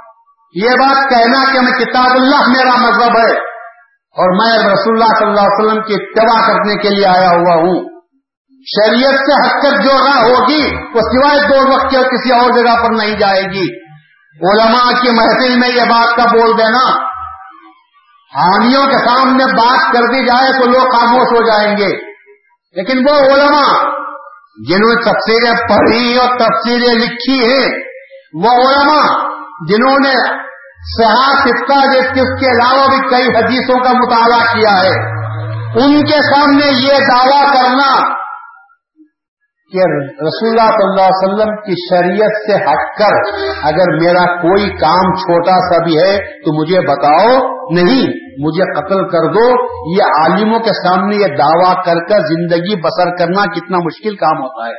یہ 0.55 0.69
بات 0.69 1.11
کہنا 1.11 1.53
کہ 1.53 1.61
میں 1.61 1.73
کتاب 1.73 2.11
اللہ 2.11 2.49
میرا 2.49 2.77
مذہب 2.77 3.19
ہے 3.19 3.39
اور 4.17 4.31
میں 4.31 4.73
رسول 4.73 5.03
اللہ 5.03 5.19
صلی 5.19 5.27
اللہ 5.27 5.41
علیہ 5.41 5.67
وسلم 5.67 5.83
کی 5.83 5.95
اتباع 5.95 6.47
کرنے 6.47 6.83
کے 6.83 6.89
لیے 6.89 7.07
آیا 7.07 7.31
ہوا 7.31 7.55
ہوں۔ 7.55 7.92
شریعت 8.65 9.15
سے 9.15 9.47
حقت 9.47 9.83
جو 9.83 9.91
راہ 9.91 10.23
ہوگی، 10.23 10.77
وہ 10.77 11.01
سوائے 11.01 11.41
دو 11.41 11.75
وقت 11.75 11.91
کے 11.91 11.97
کسی 11.97 12.33
اور 12.33 12.51
جگہ 12.51 12.83
پر 12.83 12.95
نہیں 12.95 13.19
جائے 13.19 13.43
گی۔ 13.43 13.83
علماء 14.53 15.01
کی 15.01 15.11
محفل 15.11 15.59
میں 15.61 15.69
یہ 15.69 15.83
بات 15.83 16.17
کا 16.17 16.25
بول 16.25 16.59
دینا، 16.59 17.13
حامیوں 18.39 18.87
کے 18.87 18.99
سامنے 18.99 19.45
بات 19.45 19.93
کر 19.93 20.01
دی 20.01 20.27
جائے 20.27 20.53
تو 20.53 20.71
لوگ 20.71 20.91
خاموش 20.91 21.27
ہو 21.33 21.47
جائیں 21.47 21.77
گے۔ 21.77 22.13
لیکن 22.77 22.99
وہ 22.99 23.15
علماء، 23.15 23.89
جنہوں 24.69 24.95
نے 24.95 25.03
تفسیریں 25.03 25.77
پڑھی 25.77 26.19
اور 26.19 26.29
تفسیریں 26.39 26.95
لکھی 26.95 27.53
ہیں، 27.53 27.69
وہ 28.35 28.69
علماء 28.69 29.33
جنہوں 29.69 29.97
نے 30.05 30.43
صحاف 31.03 31.47
جس 32.15 32.41
کے 32.41 32.47
علاوہ 32.47 32.87
بھی 32.89 33.09
کئی 33.09 33.27
حدیثوں 33.27 33.85
کا 33.85 33.93
مطالعہ 33.93 34.55
کیا 34.55 34.83
ہے۔ 34.83 35.23
ان 35.85 36.05
کے 36.05 36.35
سامنے 36.35 36.67
یہ 36.67 36.99
دعویٰ 36.99 37.55
کرنا 37.55 38.22
کہ 39.73 39.79
رسول 40.25 40.49
اللہ 40.49 40.71
صلی 40.71 40.89
اللہ 40.89 41.01
علیہ 41.01 41.33
وسلم 41.33 41.57
کی 41.57 41.75
شریعت 41.91 42.51
سے 42.51 42.57
ہٹ 42.57 42.99
کر 42.99 43.43
اگر 43.63 43.93
میرا 44.03 44.37
کوئی 44.37 44.71
کام 44.71 45.15
چھوٹا 45.15 45.53
سا 45.53 45.85
بھی 45.85 45.99
ہے 45.99 46.19
تو 46.19 46.61
مجھے 46.61 46.81
بتاؤ، 46.81 47.53
نہیں، 47.75 48.33
مجھے 48.39 48.75
قتل 48.75 49.09
کر 49.09 49.33
دو۔ 49.33 49.73
یہ 49.97 50.03
عالموں 50.03 50.59
کے 50.59 50.89
سامنے 50.89 51.17
یہ 51.17 51.27
دعویٰ 51.27 51.75
کر 51.75 52.09
کر 52.09 52.21
زندگی 52.21 52.81
بسر 52.81 53.17
کرنا 53.17 53.45
کتنا 53.55 53.79
مشکل 53.79 54.17
کام 54.17 54.39
ہوتا 54.39 54.69
ہے۔ 54.69 54.73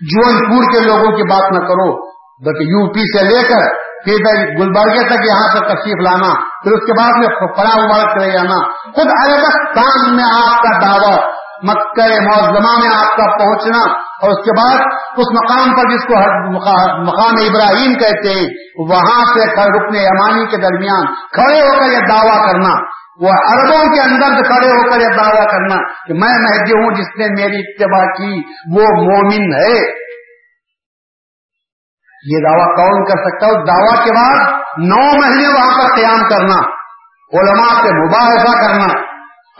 جون 0.00 0.50
پور 0.50 0.72
کے 0.72 0.80
لوگوں 0.80 1.16
کی 1.16 1.22
بات 1.22 1.52
نہ 1.52 1.58
کرو۔ 1.58 2.08
بلکہ 2.44 2.62
یو 2.62 2.92
پی 2.92 3.18
سے 3.18 3.24
لے 3.24 3.48
کر 3.48 3.88
پھر 4.04 4.46
گلبرگے 4.46 5.06
تک 5.06 5.26
یہاں 5.26 5.48
سے 5.48 5.58
تشریف 5.58 6.10
لانا، 6.10 6.34
پھر 6.62 6.72
اس 6.72 6.86
کے 6.86 6.92
بعد 6.92 7.18
میں 7.18 7.28
پڑا 7.46 7.86
مبارک 7.86 8.18
چلے 8.18 8.32
جانا 8.32 8.72
خود 8.92 9.06
عربستان 9.06 10.16
میں 10.16 10.24
آپ 10.24 10.62
کا 10.62 10.86
دعوی 10.86 11.37
مکہ 11.62 12.20
معظمہ 12.20 12.78
میں 12.78 12.94
آپ 12.94 13.16
کا 13.16 13.38
پہنچنا 13.38 13.92
اور 14.22 14.30
اس 14.30 14.44
کے 14.44 14.50
بعد 14.60 14.86
اس 15.16 15.26
مقام 15.32 15.76
پر 15.76 15.90
جس 15.90 16.04
کو 16.04 16.14
مقام 17.02 17.34
ابراہیم 17.48 17.94
کہتے 17.94 18.28
ہیں، 18.28 18.46
وہاں 18.90 19.24
سے 19.24 19.54
رکن 19.54 19.96
امانی 19.96 20.46
کے 20.46 20.56
درمیان 20.56 21.06
کھڑے 21.14 21.60
ہو 21.60 21.80
کر 21.80 21.86
یہ 21.92 21.98
دعویٰ 21.98 22.52
کرنا۔ 22.52 22.98
وہ 23.20 23.28
عربوں 23.28 23.94
کے 23.94 24.00
اندر 24.00 24.42
کھڑے 24.42 24.68
ہو 24.68 24.90
کر 24.90 25.00
یہ 25.00 25.16
دعویٰ 25.16 25.50
کرنا 25.50 26.06
کہ 26.06 26.14
میں 26.14 26.38
مہدی 26.38 26.72
ہوں 26.72 26.94
جس 26.94 27.06
نے 27.18 27.42
میری 27.42 27.58
اتباع 27.58 28.04
کی، 28.04 28.32
وہ 28.76 28.82
مومن 28.82 29.54
ہے۔ 29.54 29.98
یہ 32.32 32.42
دعویٰ 32.44 32.76
کون 32.76 33.04
کر 33.04 33.30
سکتا 33.30 33.46
ہے؟ 33.46 33.50
اس 33.50 33.68
دعویٰ 33.68 34.04
کے 34.04 34.12
بعد 34.12 34.52
نو 34.78 35.20
مہینے 35.20 35.48
وہاں 35.48 35.78
پر 35.78 35.94
قیام 35.96 36.28
کرنا، 36.28 36.78
علماء 37.40 37.82
سے 37.82 38.06
مباحثہ 38.06 38.66
کرنا۔ 38.66 39.07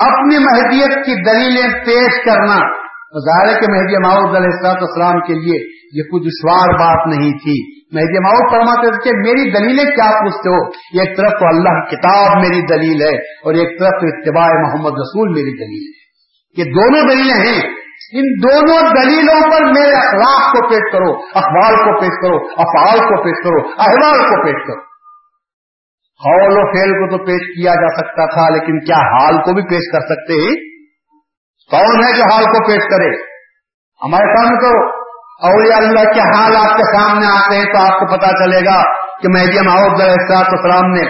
اپنی 0.00 0.38
مہدیت 0.38 0.94
کی 0.94 1.30
دلیلیں 1.30 1.84
پیش 1.84 2.24
کرنا 2.24 2.88
ظاہر 3.18 3.60
کے 3.60 3.72
مہدی 3.72 4.08
ماؤد 4.08 4.36
علیہ 4.36 4.68
السلام 4.68 5.20
کے 5.20 5.34
لیے 5.34 5.78
یہ 5.98 6.02
کوئی 6.02 6.24
دشوار 6.24 6.68
بات 6.74 7.06
نہیں 7.06 7.32
تھی۔ 7.32 7.78
مہدی 7.92 8.18
ماؤد 8.18 8.50
فرماتے 8.50 8.90
تھے 8.90 9.10
کہ 9.10 9.16
میری 9.16 9.50
دلیلیں 9.50 9.84
کیا 9.84 10.10
پوچھتے 10.10 10.48
ہو؟ 10.48 10.66
ایک 11.00 11.16
طرف 11.16 11.30
تو 11.30 11.46
اللہ 11.46 11.80
کی 11.80 11.96
کتاب 11.96 12.36
میری 12.36 12.66
دلیل 12.66 13.02
ہے 13.02 13.16
اور 13.18 13.54
ایک 13.54 13.80
طرف 13.80 13.88
تو 13.88 14.06
اتباع 14.06 14.46
محمد 14.46 14.90
رسول 14.90 15.28
میری 15.28 15.50
دلیل 15.50 15.92
ہے۔ 15.92 16.08
یہ 16.58 16.64
دونوں 16.64 17.08
دلیلیں 17.08 17.46
ہیں۔ 17.46 17.78
ان 18.12 18.24
دونوں 18.42 19.04
دلیلوں 19.04 19.50
پر 19.50 19.64
میرے 19.64 19.90
اخلاق 19.90 20.52
کو 20.52 20.68
پیش 20.68 20.92
کرو، 20.92 21.12
اخبار 21.14 21.72
کو 21.72 22.00
پیش 22.00 22.22
کرو، 22.22 22.36
افعال 22.36 22.98
کو 22.98 23.22
پیش 23.22 23.44
کرو، 23.44 23.68
احوال 23.78 24.18
کو 24.18 24.44
پیش 24.44 24.66
کرو۔ 24.66 24.87
حول 26.26 26.58
و 26.58 26.62
فیل 26.70 26.92
کو 26.92 27.10
تو 27.10 27.24
پیش 27.24 27.42
کیا 27.56 27.74
جا 27.74 27.88
سکتا 27.88 28.24
تھا، 28.26 28.48
لیکن 28.54 28.78
کیا 28.84 28.96
حال 28.96 29.36
کو 29.36 29.52
بھی 29.54 29.62
پیش 29.62 29.90
کر 29.92 30.00
سکتے 30.00 30.38
ہیں 30.40 30.54
کون 31.70 32.04
ہے 32.04 32.16
جو 32.16 32.22
حال 32.22 32.44
کو 32.44 32.66
پیش 32.66 32.88
کرے؟ 32.90 33.10
ہمارے 34.04 34.32
سامنے 34.34 34.56
تو 34.60 34.72
اولیاء 35.48 35.76
اللہ 35.76 36.08
کے 36.14 36.20
حال 36.20 36.56
آپ 36.56 36.76
کے 36.76 36.84
سامنے 36.96 37.26
آتے 37.26 37.56
ہیں 37.56 37.64
تو 37.64 37.78
آپ 37.78 38.00
کو 38.00 38.06
پتا 38.06 38.32
چلے 38.44 38.64
گا 38.64 38.82
کہ 39.22 39.28
مہدی 39.28 39.60
محمد 39.66 40.00
السلام 40.00 40.90
نے 40.90 41.02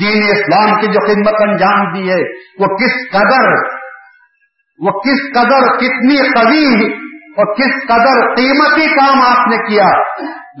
دین 0.00 0.22
اسلام 0.30 0.80
کی 0.80 0.86
جو 0.86 1.00
خدمت 1.06 1.42
انجام 1.48 1.92
دی 1.94 2.10
ہے، 2.10 2.20
وہ 2.58 2.66
کس 2.66 2.94
قدر، 3.12 3.48
وہ 4.80 4.90
کس 4.90 5.20
قدر 5.34 5.66
کتنی 5.76 6.16
قوی 6.16 6.92
اور 7.36 7.54
کس 7.54 7.76
قدر 7.88 8.34
قیمتی 8.34 8.94
کام 8.94 9.20
آپ 9.20 9.48
نے 9.48 9.56
کیا؟ 9.56 9.90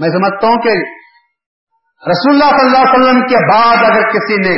میں 0.00 0.08
سمجھتا 0.08 0.46
ہوں 0.46 0.62
کہ 0.62 0.76
رسول 2.12 2.34
اللہ 2.34 2.56
صلی 2.56 2.66
اللہ 2.66 2.82
علیہ 2.86 2.94
وسلم 2.94 3.20
کے 3.28 3.38
بعد 3.50 3.84
اگر 3.90 4.08
کسی 4.14 4.36
نے 4.40 4.54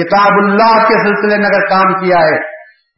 کتاب 0.00 0.36
اللہ 0.40 0.74
کے 0.88 0.98
سلسلے 0.98 1.38
میں 1.38 1.48
اگر 1.48 1.64
کام 1.70 1.94
کیا 2.02 2.20
ہے، 2.26 2.36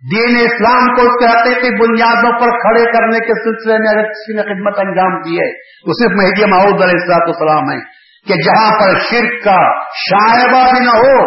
دین 0.02 0.37
اسلام 0.40 0.88
کو 0.96 1.06
اس 1.09 1.16
کے 1.20 1.30
حقیقی 1.30 1.70
بنیادوں 1.76 2.32
پر 2.40 2.52
کھڑے 2.64 2.82
کرنے 2.96 3.20
کے 3.28 3.37
سلسلے 3.38 3.78
میں 3.85 3.90
اگر 3.92 4.11
کسی 4.11 4.37
نے 4.37 4.42
خدمت 4.42 4.82
انجام 4.85 5.16
کی 5.22 5.38
ہے 5.40 5.48
تو 5.87 5.96
صرف 6.00 6.16
مہدی 6.20 6.50
معود 6.52 6.87
علیہ 6.87 7.00
السلاط 7.00 7.35
السلام 7.35 7.72
ہے 7.72 7.80
کہ 8.26 8.40
جہاں 8.44 8.70
پر 8.80 8.94
شرک 9.09 9.42
کا 9.44 9.59
شائبہ 10.04 10.62
بھی 10.70 10.87
نہ 10.87 10.96
ہو، 10.96 11.18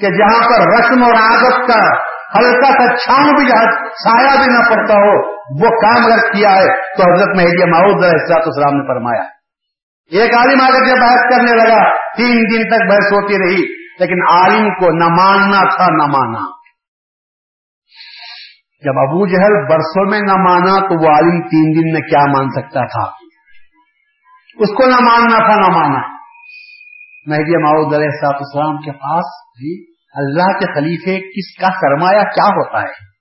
کہ 0.00 0.14
جہاں 0.16 0.40
پر 0.48 0.70
رسم 0.70 1.04
اور 1.08 1.20
عادت 1.24 1.68
کا 1.68 1.82
ہلکا 2.36 2.72
سا 2.76 2.86
چھاؤں 2.96 3.36
بھی 3.38 3.48
جہاں 3.48 3.66
سایہ 4.04 4.38
بھی 4.38 4.52
نہ 4.52 4.64
پڑتا 4.70 4.94
ہو، 5.04 5.12
وہ 5.62 5.70
کام 5.82 6.04
اگر 6.04 6.32
کیا 6.32 6.56
ہے 6.56 6.72
تو 6.96 7.12
حضرت 7.12 7.36
مہدی 7.36 7.70
معود 7.70 8.04
احساط 8.04 8.48
اسلام 8.52 8.76
نے 8.76 8.86
فرمایا۔ 8.86 9.24
ایک 10.20 10.34
عالم 10.34 10.60
آگر 10.60 10.84
جب 10.84 11.00
بحث 11.00 11.22
کرنے 11.30 11.56
لگا، 11.56 12.12
تین 12.16 12.34
دن 12.34 12.68
تک 12.68 12.90
بحث 12.90 13.12
ہوتی 13.12 13.34
رہی، 13.34 13.82
لیکن 13.98 14.22
عالم 14.30 14.74
کو 14.74 14.98
نہ 14.98 15.04
ماننا 15.04 15.76
تھا، 15.76 15.86
نہ 15.86 16.16
مانا۔ 16.16 16.62
جب 18.84 18.98
ابو 18.98 19.26
جہل 19.26 19.72
برسوں 19.72 20.10
میں 20.10 20.20
نہ 20.20 20.32
مانا 20.32 20.88
تو 20.88 21.04
وہ 21.04 21.14
عالم 21.14 21.40
تین 21.42 21.80
دن 21.80 21.92
میں 21.92 22.00
کیا 22.00 22.20
مان 22.20 22.50
سکتا 22.50 22.86
تھا؟ 22.86 23.10
اس 24.56 24.68
کو 24.68 24.88
نہ 24.88 25.00
ماننا 25.00 25.36
تھا، 25.36 25.68
نہ 25.68 25.76
مانا۔ 25.76 26.22
مہدی 27.26 27.62
معود 27.62 27.94
علیہ 27.94 28.06
السلاط 28.06 28.34
اسلام 28.34 28.76
کے 28.76 28.92
پاس 28.92 29.24
بھی 29.58 29.92
اللہ 30.14 30.58
کے 30.58 30.74
خلیفے 30.74 31.20
کس 31.20 31.60
کا 31.60 31.68
سرمایہ 31.80 32.22
کیا 32.22 32.46
ہوتا 32.46 32.78
ہے؟ 32.80 33.12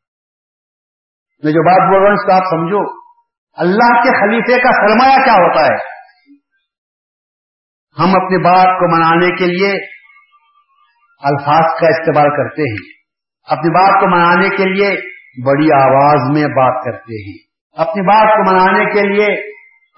میں 1.43 1.51
جو 1.51 1.63
بات 1.65 1.89
بول 1.89 1.99
رہا 1.99 2.08
ہوں 2.08 2.13
اس 2.13 2.25
کو 2.25 2.32
آپ 2.32 2.49
سمجھو۔ 2.49 3.01
اللہ 3.58 4.01
کے 4.01 4.10
خلیفے 4.10 4.62
کا 4.62 4.69
سرمایہ 4.69 5.23
کیا 5.23 5.34
ہوتا 5.34 5.73
ہے؟ 5.73 5.90
ہم 7.99 8.10
اپنی 8.10 8.38
بات 8.38 8.80
کو 8.80 8.97
منانے 8.97 9.36
کے 9.36 9.45
لیے 9.45 9.71
الفاظ 11.23 11.80
کا 11.80 11.88
استعمال 11.88 12.30
کرتے 12.30 12.62
ہیں۔ 12.62 13.01
اپنی 13.47 13.69
بات 13.69 14.01
کو 14.01 14.15
منانے 14.15 14.49
کے 14.49 14.65
لیے 14.65 14.88
بڑی 15.45 15.71
آواز 15.73 16.32
میں 16.32 16.47
بات 16.47 16.86
کرتے 16.86 17.30
ہیں۔ 17.30 17.38
اپنی 17.77 18.01
بات 18.01 18.38
کو 18.38 18.54
منانے 18.54 18.86
کے 18.86 19.08
لیے 19.08 19.27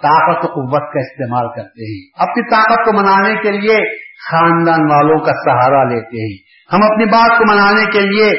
طاقت 0.02 0.46
و 0.46 0.48
قوت 0.48 0.94
کا 0.94 1.00
استعمال 1.00 1.48
کرتے 1.48 1.92
ہیں۔ 1.92 2.30
اپنی 2.30 2.50
طاقت 2.50 2.86
کو 2.86 3.02
منانے 3.02 3.36
کے 3.36 3.52
لیے 3.52 3.98
خاندان 3.98 4.82
والوں 4.82 5.20
کا 5.20 5.32
سہارا 5.32 5.84
لیتے 5.84 6.32
ہیں۔ 6.32 6.38
ہم 6.74 6.92
اپنی 6.92 7.06
بات 7.06 7.40
کو 7.40 7.54
منانے 7.54 7.86
کے 7.92 8.00
لیے 8.00 8.30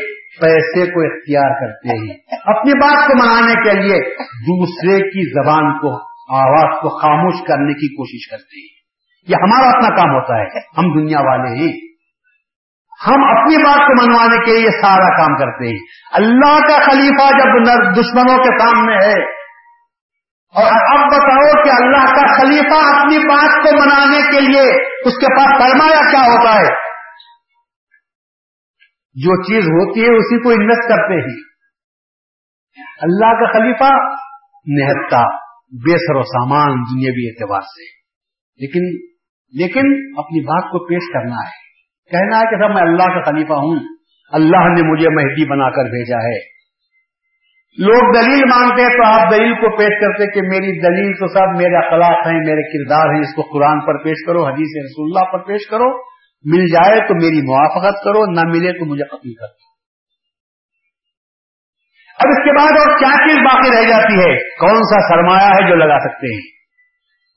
پیسے 0.40 0.90
کو 0.90 1.00
اختیار 1.00 1.60
کرتے 1.60 1.88
ہیں۔ 1.88 2.14
اپنی 2.46 2.72
بات 2.80 3.08
کو 3.08 3.24
منانے 3.24 3.54
کے 3.54 3.80
لیے 3.80 4.14
دوسرے 4.24 4.98
کی 4.98 5.42
زبان 5.42 5.78
کو، 5.78 5.96
آواز 6.34 6.80
کو 6.82 6.88
خاموش 6.88 7.34
کرنے 7.48 7.72
کی 7.72 7.96
کوشش 7.96 8.30
کرتے 8.30 8.60
ہیں۔ 8.60 8.73
یہ 9.28 9.34
ہمارا 9.42 9.76
اپنا 9.76 9.96
کام 9.96 10.14
ہوتا 10.14 10.34
ہے۔ 10.38 10.58
ہم 10.58 11.00
دنیا 11.00 11.20
والے 11.20 11.62
ہیں 11.62 11.94
ہم 13.06 13.24
اپنی 13.24 13.56
بات 13.56 13.78
کو 13.78 14.06
منوانے 14.06 14.44
کے 14.44 14.58
لیے 14.58 14.70
سارا 14.70 15.16
کام 15.16 15.36
کرتے 15.36 15.68
ہیں۔ 15.68 15.78
اللہ 16.12 16.58
کا 16.60 16.90
خلیفہ 16.90 17.30
جب 17.30 17.72
دشمنوں 18.00 18.44
کے 18.44 18.58
سامنے 18.58 18.94
ہے 18.94 19.44
اور 20.54 20.66
اب 20.66 21.06
بتاؤ 21.06 21.62
کہ 21.62 21.82
اللہ 21.82 22.06
کا 22.06 22.38
خلیفہ 22.38 22.96
اپنی 22.96 23.18
بات 23.18 23.62
کو 23.62 23.84
منانے 23.84 24.20
کے 24.20 24.40
لیے 24.40 24.70
اس 25.04 25.18
کے 25.18 25.36
پاس 25.36 25.62
سرمایہ 25.62 26.10
کیا 26.10 26.20
ہوتا 26.20 26.54
ہے؟ 26.54 26.94
جو 29.14 29.42
چیز 29.42 29.64
ہوتی 29.64 30.00
ہے 30.00 30.16
اسی 30.16 30.42
کو 30.42 30.50
انویسٹ 30.50 30.88
کرتے 30.88 31.14
ہیں۔ 31.14 31.40
اللہ 33.00 33.26
کا 33.26 33.52
خلیفہ 33.52 34.14
نہتا، 34.66 35.36
بے 35.72 35.96
سر 35.96 36.14
و 36.14 36.22
سامان 36.22 36.68
دنیاوی 36.68 37.28
اعتبار 37.28 37.60
سے۔ 37.60 38.04
لیکن 38.56 39.13
لیکن 39.54 39.86
اپنی 40.18 40.40
بات 40.40 40.62
کو 40.62 40.86
پیش 40.86 41.12
کرنا 41.12 41.36
ہے۔ 41.36 41.64
کہنا 42.10 42.38
ہے 42.38 42.42
کہ 42.42 42.56
سب 42.56 42.74
میں 42.74 42.82
اللہ 42.82 43.02
کا 43.02 43.30
خلیفہ 43.30 43.52
ہوں، 43.52 43.80
اللہ 44.32 44.56
نے 44.56 44.92
مجھے 44.92 45.08
مہدی 45.08 45.50
بنا 45.50 45.70
کر 45.70 45.84
بھیجا 45.84 46.16
ہے۔ 46.16 46.54
لوگ 47.78 48.12
دلیل 48.12 48.44
مانگتے 48.44 48.82
ہیں 48.82 48.88
تو 48.88 49.06
آپ 49.06 49.30
دلیل 49.30 49.54
کو 49.54 49.76
پیش 49.76 50.00
کرتے 50.00 50.32
کہ 50.32 50.42
میری 50.42 50.80
دلیل 50.80 51.12
تو 51.12 51.26
سب 51.26 51.62
میرے 51.62 51.86
اخلاق 51.86 52.26
ہیں، 52.26 52.38
میرے 52.38 52.62
کردار 52.62 53.12
ہیں، 53.12 53.20
اس 53.20 53.34
کو 53.34 53.42
قرآن 53.42 53.80
پر 53.80 54.04
پیش 54.04 54.26
کرو، 54.26 54.46
حدیث 54.46 54.84
رسول 54.84 55.10
اللہ 55.10 55.32
پر 55.32 55.38
پیش 55.38 55.70
کرو۔ 55.70 56.14
مل 56.44 56.66
جائے 56.66 57.00
تو 57.08 57.14
میری 57.14 57.46
موافقت 57.46 58.04
کرو، 58.04 58.32
نہ 58.32 58.40
ملے 58.46 58.72
تو 58.72 58.84
مجھے 58.84 59.04
قتل 59.04 59.34
کر 59.34 59.46
دو۔ 59.46 59.74
اب 62.18 62.28
اس 62.28 62.44
کے 62.44 62.58
بعد 62.58 62.88
اور 62.88 62.98
کیا 62.98 63.08
چیز 63.08 63.36
باقی 63.36 63.70
رہ 63.70 63.88
جاتی 63.88 64.14
ہے؟ 64.14 64.56
کون 64.56 64.74
سا 64.74 65.08
سرمایہ 65.08 65.48
ہے 65.48 65.70
جو 65.70 65.74
لگا 65.74 65.98
سکتے 65.98 66.34
ہیں؟ 66.34 66.63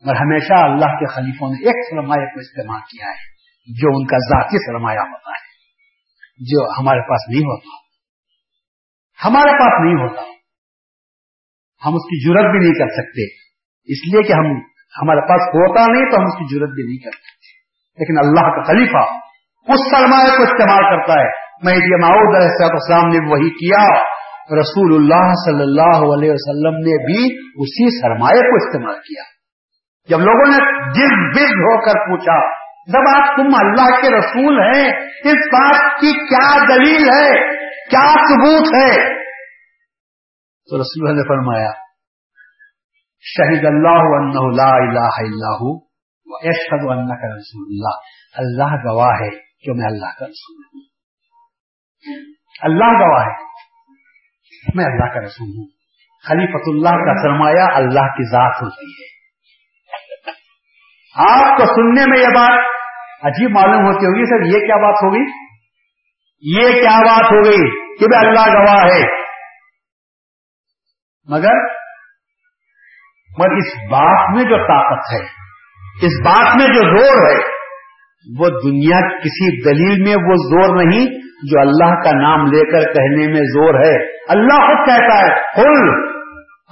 اور 0.05 0.15
ہمیشہ 0.15 0.53
اللہ 0.53 0.85
کے 0.85 1.05
خلیفوں 1.05 1.49
نے 1.49 1.65
ایک 1.65 1.89
سرمایہ 1.89 2.33
کو 2.33 2.39
استعمال 2.39 2.79
کیا 2.79 3.07
ہے، 3.07 3.37
جو 3.81 3.87
ان 3.87 4.05
کا 4.05 4.17
ذاتی 4.17 4.57
سرمایہ 4.57 4.99
ہوتا 4.99 5.29
ہے۔ 5.29 5.47
جو 6.39 6.81
ہمارے 6.81 7.09
پاس 7.09 7.29
نہیں 7.29 7.41
ہوتا۔ 7.41 7.87
ہمارے 9.27 9.51
پاس 9.51 9.85
نہیں 9.85 9.93
ہوتا۔ 9.93 10.21
ہم 11.85 11.95
اس 11.95 12.03
کی 12.03 12.27
ضرورت 12.27 12.51
بھی 12.51 12.59
نہیں 12.59 12.73
کر 12.73 12.87
سکتے۔ 12.87 13.23
اس 13.85 14.13
لیے 14.13 14.27
کہ 14.27 14.33
ہم، 14.33 14.45
ہمارے 15.01 15.21
پاس 15.21 15.41
ہوتا 15.41 15.91
نہیں 15.91 16.11
تو 16.11 16.17
ہم 16.17 16.23
اس 16.23 16.33
کی 16.33 16.55
ضرورت 16.55 16.69
بھی 16.69 16.83
نہیں 16.83 16.97
کر 16.97 17.11
سکتے۔ 17.11 17.57
لیکن 17.99 18.27
اللہ 18.27 18.55
کا 18.55 18.63
خلیفہ 18.63 19.13
اس 19.71 19.79
سرمایہ 19.91 20.37
کو 20.37 20.43
استعمال 20.43 20.83
کرتا 20.83 21.13
ہے۔ 21.13 21.47
میں 21.63 21.73
یہ 21.73 22.01
ماؤد 22.01 22.35
علیہ 22.35 22.65
السلام 22.65 23.07
نے 23.07 23.31
وہی 23.31 23.49
کیا۔ 23.49 24.17
رسول 24.59 24.95
اللہ 24.95 25.33
صلی 25.45 25.61
اللہ 25.61 25.97
علیہ 25.97 26.31
وسلم 26.31 26.77
نے 26.77 27.05
بھی 27.05 27.23
اسی 27.61 28.01
سرمایہ 28.01 28.41
کو 28.41 28.67
استعمال 28.67 28.95
کیا۔ 28.95 29.36
جب 30.09 30.19
لوگوں 30.19 30.51
نے 30.51 30.91
جس 30.91 31.37
بز 31.37 31.51
ہو 31.51 31.85
کر 31.85 32.09
پوچھا 32.09 32.67
جب 32.87 32.99
آپ 32.99 33.35
تم 33.35 33.47
اللہ 33.59 34.01
کے 34.01 34.19
رسول 34.19 34.59
ہیں، 34.59 34.91
اس 35.23 35.53
بات 35.53 35.99
کی 35.99 36.13
کیا 36.13 36.75
دلیل 36.75 37.03
ہے؟ 37.03 37.57
کیا 37.89 38.13
ثبوت 38.13 38.67
ہے؟ 38.75 39.17
تو 40.69 40.81
رسول 40.81 41.15
نے 41.15 41.27
فرمایا 41.27 41.71
شہید 43.21 43.65
اللہ 43.65 44.27
لا 44.55 44.75
الہ 44.75 45.19
اللہ 45.19 45.87
اشد 46.25 46.85
اللہ 46.89 47.13
کا 47.13 47.35
رسول 47.35 47.65
اللہ۔ 47.69 47.97
اللہ 48.33 48.89
گواہ 48.89 49.15
ہے 49.21 49.29
جو 49.39 49.75
میں 49.75 49.85
اللہ 49.85 50.19
کا 50.19 50.25
رسول 50.25 50.63
ہوں۔ 50.65 50.81
اللہ 52.61 53.03
گواہ 53.03 53.25
ہے 53.25 53.43
میں 54.75 54.85
اللہ 54.85 55.13
کا 55.13 55.19
رسول 55.19 55.49
ہوں۔ 55.49 55.67
خلیفت 56.23 56.63
اللہ 56.67 57.05
کا 57.05 57.21
سرمایہ 57.21 57.75
اللہ 57.75 58.07
کی 58.07 58.31
ذات 58.31 58.63
ہوتی 58.63 58.85
ہے۔ 58.85 59.16
آپ 61.17 61.57
کو 61.57 61.65
سننے 61.65 62.05
میں 62.09 62.19
یہ 62.19 62.27
بات 62.27 62.59
عجیب 63.23 63.51
معلوم 63.51 63.85
ہوتی 63.85 64.05
ہوگی، 64.05 64.25
سر، 64.25 64.59
یہ 64.59 64.65
کیا 64.65 64.75
بات 64.75 65.03
ہوگی؟ 65.03 65.47
یہ 66.41 66.81
کیا 66.81 66.99
بات 66.99 67.31
ہو 67.31 67.45
گئی 67.45 67.95
کہ 67.97 68.05
بھائی 68.05 68.27
اللہ 68.27 68.57
گواہ 68.57 68.85
ہے۔ 68.85 69.03
مگر 71.29 71.77
مگر 73.39 73.55
اس 73.55 73.91
بات 73.91 74.35
میں 74.35 74.43
جو 74.43 74.57
طاقت 74.57 75.13
ہے، 75.13 75.25
اس 76.01 76.25
بات 76.25 76.55
میں 76.55 76.67
جو 76.67 76.97
زور 76.97 77.31
ہے، 77.31 77.57
وہ 78.39 78.49
دنیا 78.49 79.17
کسی 79.17 79.63
دلیل 79.63 80.03
میں 80.03 80.15
وہ 80.29 80.35
زور 80.35 80.83
نہیں 80.83 81.05
جو 81.51 81.59
اللہ 81.59 82.01
کا 82.03 82.11
نام 82.11 82.45
لے 82.45 82.71
کر 82.71 82.93
کہنے 82.93 83.27
میں 83.27 83.41
زور 83.41 83.73
ہے۔ 83.73 84.17
اللہ 84.29 84.57
خود 84.57 84.87
کہتا 84.87 85.19
ہے 85.19 85.35
کل 85.55 86.16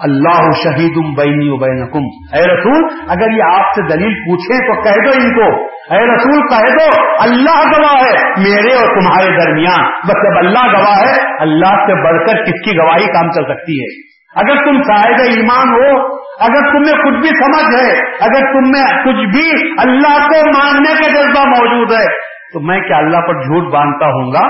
اللہ 0.03 0.51
شہید 0.63 1.15
بینی 1.17 1.49
و 1.49 1.57
بینکم۔ 1.57 2.35
اے 2.35 2.41
رسول، 2.41 2.99
اگر 3.07 3.31
یہ 3.31 3.43
آپ 3.43 3.65
سے 3.65 3.93
دلیل 3.93 4.13
پوچھیں 4.13 4.59
تو 4.59 4.81
کہہ 4.81 5.03
دو 5.05 5.09
ان 5.09 5.35
کو۔ 5.35 5.63
اے 5.93 6.15
رسول، 6.15 6.47
کہہ 6.47 6.73
دو، 6.73 7.11
اللہ 7.21 7.79
گواہ 7.79 8.03
ہے 8.03 8.29
میرے 8.29 8.73
اور 8.75 9.01
تمہارے 9.01 9.45
درمیان۔ 9.45 9.83
بس 9.83 10.13
جب 10.13 10.37
اللہ 10.37 10.77
گواہ 10.77 10.97
ہے، 10.97 11.41
اللہ 11.41 11.75
سے 11.75 12.03
بڑھ 12.03 12.27
کر 12.27 12.43
کس 12.43 12.65
کی 12.65 12.77
گواہی 12.77 13.05
کام 13.05 13.31
چل 13.31 13.43
سکتی 13.43 13.83
ہے؟ 13.83 14.15
اگر 14.35 14.65
تم 14.65 14.83
صاحب 14.83 15.15
ایمان 15.19 15.69
ہو، 15.69 16.15
اگر 16.39 16.71
تم 16.71 16.81
میں 16.81 17.03
کچھ 17.03 17.19
بھی 17.19 17.29
سمجھ 17.29 17.75
ہے، 17.75 17.97
اگر 18.07 18.53
تم 18.53 18.69
میں 18.69 18.83
کچھ 18.83 19.37
بھی 19.37 19.71
اللہ 19.79 20.27
کو 20.27 20.59
ماننے 20.59 20.93
کا 20.93 21.07
جذبہ 21.07 21.45
موجود 21.45 21.91
ہے، 21.91 22.05
تو 22.53 22.59
میں 22.59 22.79
کیا 22.79 22.97
اللہ 22.97 23.17
پر 23.17 23.33
جھوٹ 23.33 23.73
باندھتا 23.73 24.05
ہوں 24.05 24.33
گا؟ 24.33 24.47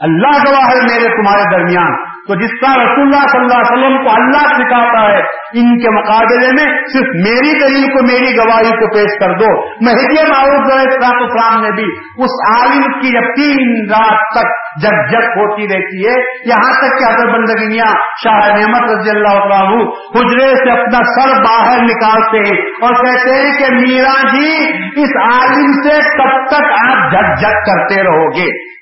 اللہ 0.00 0.50
گواہ 0.50 0.64
ہے 0.64 0.82
میرے 0.82 1.16
تمہارے 1.16 1.56
درمیان۔ 1.56 2.13
تو 2.28 2.34
جس 2.34 2.60
کا 2.60 2.72
رسول 2.72 3.02
اللہ 3.02 3.26
صلی 3.32 3.40
اللہ 3.40 3.54
علیہ 3.54 3.86
وسلم 3.86 4.04
کو 4.04 4.10
اللہ 4.10 4.46
سکھاتا 4.46 5.12
ہے، 5.12 5.20
ان 5.60 5.78
کے 5.78 5.90
مقابلے 5.90 6.46
میں 6.46 6.84
صرف 6.92 7.08
میری 7.14 7.58
دلیل 7.58 7.96
کو، 7.96 8.02
میری 8.02 8.36
گواہی 8.36 8.70
کو 8.70 8.94
پیش 8.94 9.18
کر 9.20 9.32
دو۔ 9.32 9.66
مہدی 9.84 10.30
معروف 10.30 10.64
اسلام 11.04 11.62
نے 11.62 11.70
بھی 11.70 11.84
اس 12.16 12.56
عالم 12.56 13.00
کی 13.00 13.10
جب 13.10 13.34
تین 13.36 13.90
رات 13.90 14.38
تک 14.38 14.64
جگ 14.82 15.12
جگ 15.12 15.24
ہوتی 15.24 15.62
رہتی 15.62 16.06
ہے۔ 16.06 16.14
یہاں 16.44 16.72
تک 16.72 16.98
کہ 16.98 17.04
حضرت 17.04 17.34
بندگیاں 17.34 17.92
شاہ 18.24 18.48
نعمت 18.48 18.90
رضی 18.90 19.10
اللہ 19.10 19.54
عنہ 19.54 19.82
حجرے 20.16 20.48
سے 20.48 20.70
اپنا 20.70 20.98
سر 20.98 21.42
باہر 21.42 21.82
نکالتے 21.82 22.38
ہیں 22.38 22.60
اور 22.82 22.94
کہتے 22.94 23.34
ہیں 23.34 23.58
کہ 23.58 23.74
میرا 23.74 24.26
جی 24.32 24.64
اس 25.02 25.10
عالم 25.22 25.72
سے 25.72 25.98
کب 26.18 26.46
تک 26.46 26.64
آپ 26.64 27.12
جگ 27.12 27.46
جگ 27.46 27.52
کرتے 27.52 28.02
رہو 28.02 28.26
گے۔ 28.36 28.73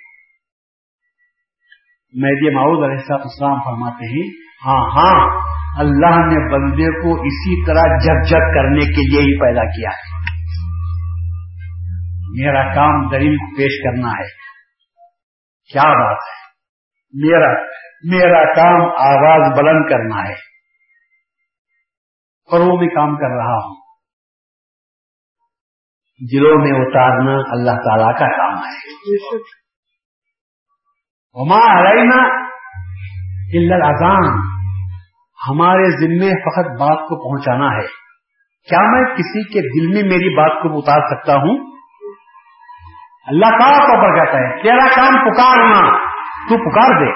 مہدی 2.15 2.55
معود 2.55 2.85
علیہ 2.85 3.15
السلام 3.15 3.59
فرماتے 3.65 4.07
ہیں 4.07 4.31
ہاں 4.67 4.91
ہاں 4.91 5.41
اللہ 5.79 6.17
نے 6.17 6.55
بندے 6.55 7.03
کو 7.03 7.23
اسی 7.23 7.67
طرح 7.67 7.99
جگ 7.99 8.29
جگ 8.29 8.55
کرنے 8.55 8.81
کے 8.81 9.11
لیے 9.11 9.21
ہی 9.21 9.41
پیدا 9.41 9.65
کیا 9.65 9.91
ہے۔ 9.91 10.23
میرا 12.31 12.75
کام 12.75 13.09
دلیل 13.09 13.37
پیش 13.37 13.83
کرنا 13.85 14.09
ہے۔ 14.09 14.29
کیا 15.73 15.83
بات 15.83 16.19
ہے؟ 16.19 16.43
میرا 17.13 17.53
میرا 18.05 18.55
کام 18.55 18.83
آواز 18.83 19.59
بلند 19.59 19.91
کرنا 19.91 20.29
ہے۔ 20.29 20.35
اور 22.53 22.61
وہ 22.61 22.77
بھی 22.79 22.89
کام 22.89 23.17
کر 23.17 23.37
رہا 23.37 23.55
ہوں۔ 23.55 23.83
دلوں 26.33 26.59
میں 26.59 26.87
اتارنا 26.87 27.33
اللہ 27.33 27.71
تعالی 27.71 28.19
کا 28.19 28.37
کام 28.37 28.59
ہے۔ 28.59 29.62
وما 31.35 31.81
علینا 31.81 32.45
الا 33.55 33.87
ہمارے 35.51 35.91
ذمے 35.91 36.31
فقط 36.31 36.81
بات 36.81 36.99
کو 36.99 37.31
پہنچانا 37.31 37.75
ہے۔ 37.75 37.87
کیا 38.69 38.79
میں 38.81 39.15
کسی 39.15 39.43
کے 39.53 39.61
دل 39.61 39.95
میں 39.95 40.11
میری 40.11 40.37
بات 40.37 40.63
کو 40.63 40.79
اتار 40.79 41.17
سکتا 41.17 41.33
ہوں؟ 41.33 41.77
اللہ 43.27 43.51
کا 43.51 43.79
طور 43.79 44.03
پر 44.03 44.25
کہتا 44.25 44.39
ہے، 44.39 44.63
تیرا 44.63 44.89
کام 44.97 45.31
پکارنا 45.31 45.99
تو 46.49 46.71
پکار 46.71 47.07
دے۔ 47.07 47.11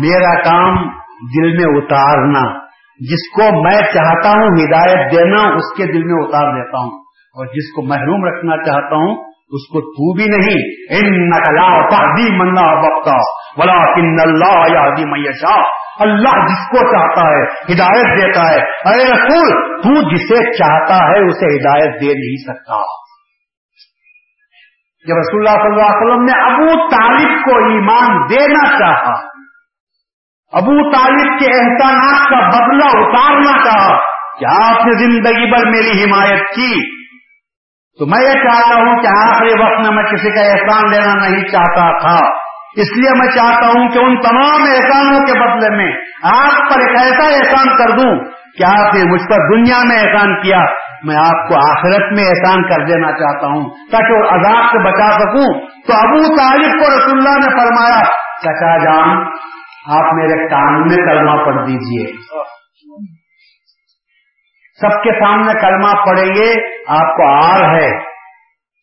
میرا 0.00 0.42
کام 0.42 0.88
دل 1.36 1.56
میں 1.56 1.82
اتارنا 1.82 2.58
جس 3.00 3.30
کو 3.32 3.64
میں 3.64 3.80
چاہتا 3.80 4.30
ہوں 4.30 4.46
ہدایت 4.46 5.12
دینا، 5.12 5.54
اس 5.54 5.76
کے 5.76 5.86
دل 5.86 6.04
میں 6.04 6.26
اتار 6.26 6.54
دیتا 6.54 6.78
ہوں۔ 6.78 7.00
اور 7.36 7.46
جس 7.46 7.74
کو 7.74 7.82
محروم 7.82 8.24
رکھنا 8.24 8.56
چاہتا 8.56 8.96
ہوں 8.96 9.35
اس 9.50 9.66
کو 9.72 9.80
تو 9.80 10.14
بھی 10.16 10.24
نہیں. 10.24 10.62
ان 10.98 11.28
نقلا 11.28 11.68
منا 12.38 12.66
وقتا 12.84 13.16
بلا 13.58 13.94
کن 13.94 14.20
اللہ 14.20 14.72
یا 14.72 14.84
میشا 15.06 15.56
اللہ 16.00 16.46
جس 16.46 16.64
کو 16.70 16.78
چاہتا 16.78 17.22
ہے، 17.22 17.44
ہدایت 17.72 18.08
دیتا 18.18 18.42
ہے. 18.50 18.58
ارے 18.90 19.04
رسول، 19.04 19.52
تو 19.82 20.14
جسے 20.14 20.52
چاہتا 20.52 20.96
ہے، 20.96 21.26
اسے 21.26 21.46
ہدایت 21.56 22.00
دے 22.00 22.14
نہیں 22.14 22.42
سکتا. 22.48 22.80
جب 25.06 25.14
رسول 25.14 25.46
اللہ 25.46 25.62
صلی 25.62 25.72
اللہ 25.72 25.86
علیہ 25.86 26.06
وسلم 26.06 26.24
نے 26.24 26.32
ابو 26.32 26.88
طالب 26.88 27.44
کو 27.44 27.56
ایمان 27.70 28.18
دینا 28.30 28.78
چاہا، 28.78 29.14
ابو 30.52 30.90
طالب 30.90 31.38
کے 31.38 31.46
احسانات 31.46 32.28
کا 32.30 32.40
بدلہ 32.50 32.84
اتارنا 32.84 33.64
چاہا 33.64 33.96
کہ 34.38 34.44
آپ 34.44 34.86
نے 34.86 34.92
زندگی 34.92 35.50
بھر 35.50 35.70
میری 35.70 36.04
حمایت 36.04 36.54
کی؟ 36.54 36.95
تو 37.98 38.06
میں 38.06 38.22
یہ 38.22 38.32
چاہتا 38.32 38.74
ہوں 38.74 39.02
کہ 39.02 39.06
آخری 39.06 39.62
وقت 39.62 39.86
میں 39.86 39.96
میں 39.96 40.12
کسی 40.12 40.30
کا 40.30 40.40
احسان 40.40 40.90
لینا 40.90 41.28
نہیں 41.28 41.48
چاہتا 41.48 41.98
تھا۔ 41.98 42.26
اس 42.76 42.96
لیے 42.96 43.10
میں 43.18 43.26
چاہتا 43.26 43.66
ہوں 43.66 43.88
کہ 43.88 43.98
ان 43.98 44.20
تمام 44.20 44.62
احسانوں 44.62 45.26
کے 45.26 45.32
بدلے 45.32 45.76
میں 45.76 45.92
آپ 46.24 46.74
پر 46.74 46.80
ایک 46.80 46.96
ایسا 46.98 47.28
احسان 47.28 47.76
کر 47.76 47.96
دوں 47.98 48.24
کہ 48.58 48.80
آپ 48.80 48.94
نے 48.94 49.12
مجھ 49.12 49.22
پر 49.22 49.54
دنیا 49.54 49.78
میں 49.88 49.96
احسان 49.96 50.42
کیا۔ 50.42 50.60
میں 51.04 51.16
آپ 51.16 51.48
کو 51.48 51.54
آخرت 51.70 52.12
میں 52.12 52.24
احسان 52.24 52.62
کر 52.62 52.84
دینا 52.84 53.12
چاہتا 53.12 53.46
ہوں 53.46 53.64
تاکہ 53.64 54.12
وہ 54.12 54.28
عذاب 54.28 54.64
سے 54.64 54.78
بچا 54.84 55.10
سکوں۔ 55.12 55.60
تو 55.60 55.92
ابو 55.92 56.36
طالب 56.36 56.72
کو 56.72 56.98
رسول 56.98 57.18
اللہ 57.18 57.38
نے 57.38 57.58
فرمایا، 57.58 58.04
چچا 58.40 58.76
جان، 58.76 59.24
آپ 59.98 60.14
میرے 60.14 60.48
کان 60.48 60.80
میں 60.80 60.96
کلمہ 60.96 61.44
پڑھ 61.44 61.66
دیجیے۔ 61.66 62.36
سب 64.80 65.02
کے 65.02 65.12
سامنے 65.12 65.52
کلمہ 65.60 66.06
پڑھیں 66.06 66.34
گے 66.34 66.52
آپ 66.88 67.16
کو 67.16 67.46
آر 67.46 67.74
ہے۔ 67.74 67.90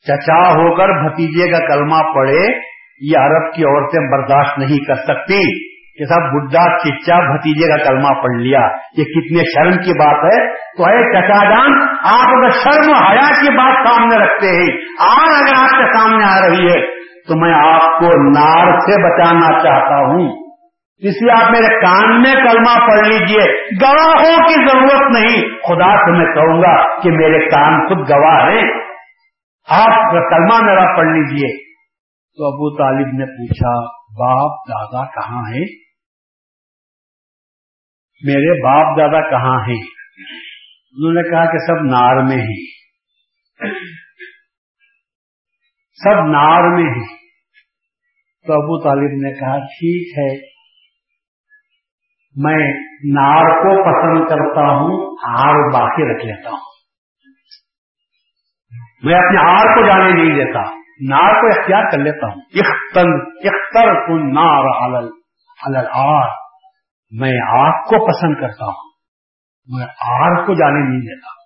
چچا 0.07 0.49
ہو 0.49 0.75
کر 0.75 1.09
بھتیجے 1.09 1.51
کا 1.51 1.59
کلمہ 1.59 2.13
پڑھے، 2.15 2.73
یہ 3.11 3.17
عرب 3.17 3.53
کی 3.53 3.63
عورتیں 3.63 4.11
برداشت 4.11 4.59
نہیں 4.59 4.85
کر 4.85 4.95
سکتی 4.95 5.73
کہ 5.97 6.05
سب 6.05 6.31
بڈھا، 6.31 6.77
چچا، 6.77 7.33
بھتیجے 7.33 7.67
کا 7.67 7.89
کلمہ 7.89 8.21
پڑھ 8.21 8.35
لیا۔ 8.35 8.59
یہ 8.97 9.03
کتنے 9.03 9.39
شرم 9.39 9.83
کی 9.83 9.99
بات 9.99 10.33
ہے۔ 10.33 10.53
تو 10.53 10.83
اے 10.83 11.11
چچا 11.11 11.49
جان، 11.49 11.81
آپ 11.89 12.37
اگر 12.37 12.49
شرم 12.49 12.91
و 12.91 12.93
حیا 12.93 13.41
کی 13.41 13.57
بات 13.57 13.87
سامنے 13.87 14.17
رکھتے 14.17 14.47
ہیں، 14.47 14.77
آر 14.99 15.27
اگر 15.27 15.63
آپ 15.63 15.69
کے 15.69 15.97
سامنے 15.97 16.25
آ 16.25 16.47
رہی 16.47 16.65
ہے، 16.67 16.87
تو 17.27 17.39
میں 17.39 17.53
آپ 17.53 17.99
کو 17.99 18.05
نار 18.31 18.79
سے 18.79 19.03
بچانا 19.03 19.63
چاہتا 19.63 19.95
ہوں۔ 19.95 20.42
اس 20.97 21.21
لیے 21.21 21.45
آپ 21.45 21.51
میرے 21.51 21.81
کان 21.81 22.21
میں 22.21 22.33
کلمہ 22.33 22.87
پڑھ 22.87 23.07
لیجیے۔ 23.07 23.69
گواہوں 23.81 24.37
کی 24.37 24.53
ضرورت 24.53 25.11
نہیں۔ 25.11 25.41
خدا 25.41 25.95
سے 25.95 26.11
میں 26.17 26.35
کہوں 26.35 26.61
گا 26.61 27.01
کہ 27.01 27.11
میرے 27.11 27.49
کان 27.49 27.87
خود 27.87 28.09
گواہ 28.09 28.51
ہیں۔ 28.51 28.83
آپ 29.69 30.11
کلمہ 30.11 30.65
میرا 30.65 30.97
پڑھ 30.97 31.07
لیجیے۔ 31.07 31.73
تو 32.37 32.45
ابو 32.47 32.77
طالب 32.77 33.07
نے 33.07 33.25
پوچھا، 33.25 33.85
باپ 33.97 34.69
دادا 34.69 35.05
کہاں 35.05 35.41
ہیں؟ 35.41 35.65
میرے 38.23 38.63
باپ 38.63 38.97
دادا 38.97 39.29
کہاں 39.29 39.67
ہیں؟ 39.67 39.81
انہوں 40.91 41.13
نے 41.13 41.29
کہا 41.29 41.51
کہ 41.51 41.57
سب 41.57 41.85
نار 41.85 42.15
میں 42.15 42.37
ہیں۔ 42.37 42.65
سب 46.03 46.25
نار 46.25 46.75
میں 46.75 46.91
ہیں۔ 46.91 47.17
تو 48.47 48.53
ابو 48.53 48.83
طالب 48.83 49.21
نے 49.21 49.39
کہا، 49.39 49.57
ٹھیک 49.57 50.17
ہے۔ 50.17 50.52
میں 52.35 52.73
نار 53.15 53.49
کو 53.49 53.83
پسند 53.83 54.29
کرتا 54.29 54.61
ہوں، 54.61 55.15
ہار 55.27 55.71
باقی 55.73 56.13
رکھ 56.13 56.25
لیتا 56.25 56.49
ہوں۔ 56.49 56.57
میں 59.03 59.15
اپنے 59.15 59.37
ہار 59.37 59.75
کو 59.75 59.85
جانے 59.85 60.23
نہیں 60.23 60.35
دیتا، 60.35 60.61
نار 61.09 61.41
کو 61.41 61.47
اختیار 61.47 61.91
کر 61.91 61.97
لیتا 61.97 62.27
ہوں۔ 62.27 62.35
اختر 62.35 63.09
اختر 63.47 64.07
کن 64.07 64.33
نار 64.33 64.65
الار 65.65 66.27
میں 67.11 67.39
آگ 67.47 67.71
کو 67.71 68.07
پسند 68.07 68.41
کرتا 68.41 68.65
ہوں، 68.65 68.89
میں 69.77 69.85
آگ 70.15 70.45
کو 70.45 70.53
جانے 70.53 70.89
نہیں 70.89 70.99
دیتا۔ 70.99 71.43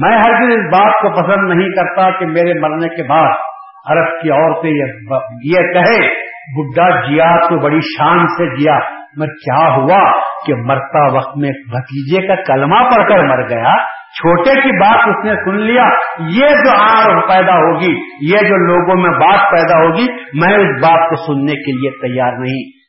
میں 0.00 0.18
ہر 0.18 0.42
دن 0.42 0.50
اس 0.50 0.72
بات 0.72 1.02
کو 1.02 1.22
پسند 1.22 1.58
نہیں 1.58 1.68
کرتا 1.68 2.18
کہ 2.18 2.26
میرے 2.26 2.60
مرنے 2.60 2.96
کے 2.96 3.02
بعد 3.02 3.34
عرب 3.86 4.22
کی 4.22 4.30
عورتیں 4.30 4.70
یہ 5.44 5.72
کہے، 5.72 6.08
بڈھا 6.56 7.10
جیا 7.10 7.48
تو 7.48 7.62
بڑی 7.62 7.80
شان 7.80 8.26
سے 8.28 8.56
جیا۔ 8.60 8.99
میں 9.16 9.26
کیا 9.26 9.76
ہوا 9.76 10.12
کہ 10.46 10.54
مرتا 10.54 11.16
وقت 11.16 11.36
میں 11.36 11.50
بھتیجے 11.70 12.26
کا 12.26 12.34
کلمہ 12.42 12.82
پڑھ 12.90 13.08
کر 13.08 13.24
مر 13.24 13.48
گیا؟ 13.48 14.00
چھوٹے 14.10 14.60
کی 14.60 14.78
بات 14.78 15.08
اس 15.08 15.24
نے 15.24 15.32
سن 15.44 15.60
لیا، 15.60 15.84
یہ 16.18 16.48
جو 16.48 16.70
آر 16.82 17.20
پیدا 17.28 17.56
ہوگی، 17.56 17.92
یہ 18.20 18.48
جو 18.48 18.56
لوگوں 18.56 19.02
میں 19.02 19.10
بات 19.10 19.50
پیدا 19.50 19.78
ہوگی، 19.78 20.06
میں 20.12 20.54
اس 20.56 20.82
بات 20.82 21.08
کو 21.08 21.16
سننے 21.16 21.52
کے 21.52 21.72
لیے 21.72 21.90
تیار 21.90 22.32
نہیں۔ 22.32 22.80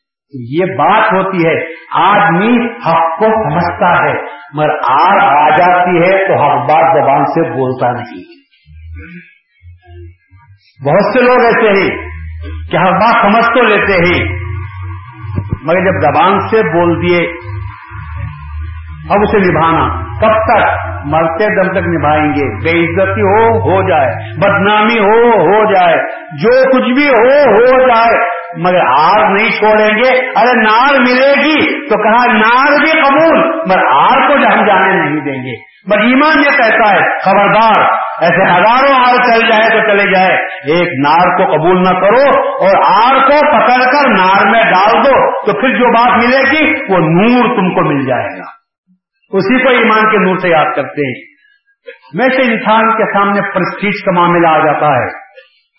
یہ 0.50 0.66
بات 0.66 1.14
ہوتی 1.14 1.48
ہے، 1.48 1.56
آدمی 1.94 2.66
حق 2.66 3.20
کو 3.20 3.26
سمجھتا 3.26 4.04
ہے، 4.04 4.14
مگر 4.54 4.70
آر 4.90 5.18
آ 5.24 5.50
جاتی 5.50 5.98
ہے 5.98 6.28
تو 6.28 6.34
حق 6.34 6.70
بات 6.72 7.04
زبان 7.04 7.26
سے 7.26 7.50
بولتا 7.50 7.92
نہیں۔ 7.92 8.42
بہت 10.86 11.18
سے 11.18 11.24
لوگ 11.24 11.40
ایسے 11.40 11.82
ہیں 11.82 11.98
کہ 12.72 12.78
حق 12.78 12.92
بات 12.92 13.22
سمجھ 13.22 13.46
تو 13.46 13.64
لیتے 13.64 13.94
ہیں 13.94 14.41
مگر 15.64 15.80
جب 15.80 16.02
زبان 16.02 16.40
سے 16.40 16.58
بول 16.58 17.02
دیے 17.02 17.28
اب 19.10 19.18
اسے 19.22 19.38
نبھانا 19.38 20.04
کب 20.04 20.34
تک 20.34 20.68
مرتے 21.06 21.64
دم 21.64 21.72
تک 21.72 21.88
نبھائیں 21.88 22.26
گے۔ 22.26 22.56
بے 22.56 22.84
عزتی 22.84 23.22
ہو 23.22 23.60
ہو 23.60 23.90
جائے۔ 23.90 24.08
بدنامی 24.38 25.00
ہو 25.00 25.32
ہو 25.32 25.74
جائے۔ 25.74 25.98
جو 26.44 26.70
کچھ 26.70 26.94
بھی 26.94 27.08
ہو 27.08 27.52
ہو 27.52 27.88
جائے۔ 27.88 28.42
مگر 28.58 28.80
آر 29.00 29.30
نہیں 29.30 29.50
چھوڑیں 29.50 29.98
گے۔ 29.98 30.26
ارے 30.26 30.62
نار 30.62 31.00
ملے 31.00 31.44
گی 31.44 31.90
تو 31.90 32.04
کہا 32.04 32.34
نار 32.34 32.80
بھی 32.80 32.92
قبول، 32.92 33.50
مگر 33.50 33.80
آر 33.94 34.28
کو 34.28 34.34
ہم 34.34 34.66
جانے 34.66 34.94
نہیں 34.94 35.22
دیں 35.22 35.44
گے۔ 35.44 35.56
بس 35.90 35.98
ایمان 35.98 36.40
یہ 36.40 36.58
کہتا 36.58 36.96
ہے، 36.96 37.20
خبردار۔ 37.20 38.01
ایسے 38.22 38.44
ہزاروں 38.44 39.00
آر 39.00 39.16
چل 39.16 39.48
جائے 39.48 39.70
تو 39.70 39.88
چلے 39.88 40.12
جائے۔ 40.14 40.36
ایک 40.46 40.88
نار 41.08 41.38
کو 41.38 41.56
قبول 41.56 41.82
نہ 41.82 42.00
کرو 42.00 42.40
اور 42.54 43.04
آر 43.04 43.16
کو 43.16 43.40
پکڑ 43.52 43.84
کر 43.84 44.10
نار 44.10 44.52
میں 44.52 44.62
ڈال 44.62 45.04
دو 45.04 45.42
تو 45.46 45.62
پھر 45.62 45.70
جو 45.70 45.94
بات 45.94 46.18
ملے 46.18 46.52
گی 46.52 46.94
وہ 46.94 46.98
نور 46.98 47.56
تم 47.56 47.74
کو 47.74 47.94
مل 47.94 48.06
جائے 48.06 48.40
گا۔ 48.40 48.62
اسی 49.32 49.64
کو 49.64 49.70
ایمان 49.70 50.12
کے 50.12 50.18
نور 50.18 50.38
سے 50.38 50.50
یاد 50.50 50.66
کرتے 50.76 51.08
ہیں۔ 51.08 51.32
میں 52.14 52.26
سے 52.26 52.42
انسان 52.42 52.98
کے 52.98 53.14
سامنے 53.14 53.42
پرسٹیج 53.42 54.04
کا 54.06 54.12
معاملہ 54.12 54.48
آ 54.48 54.66
جاتا 54.66 54.88
ہے۔ 54.88 55.08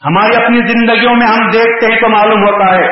ہماری 0.04 0.44
اپنی 0.44 0.58
زندگیوں 0.58 1.14
میں 1.14 1.26
ہم 1.26 1.50
دیکھتے 1.50 1.92
ہیں 1.92 2.00
تو 2.00 2.08
معلوم 2.08 2.42
ہوتا 2.42 2.74
ہے۔ 2.74 2.86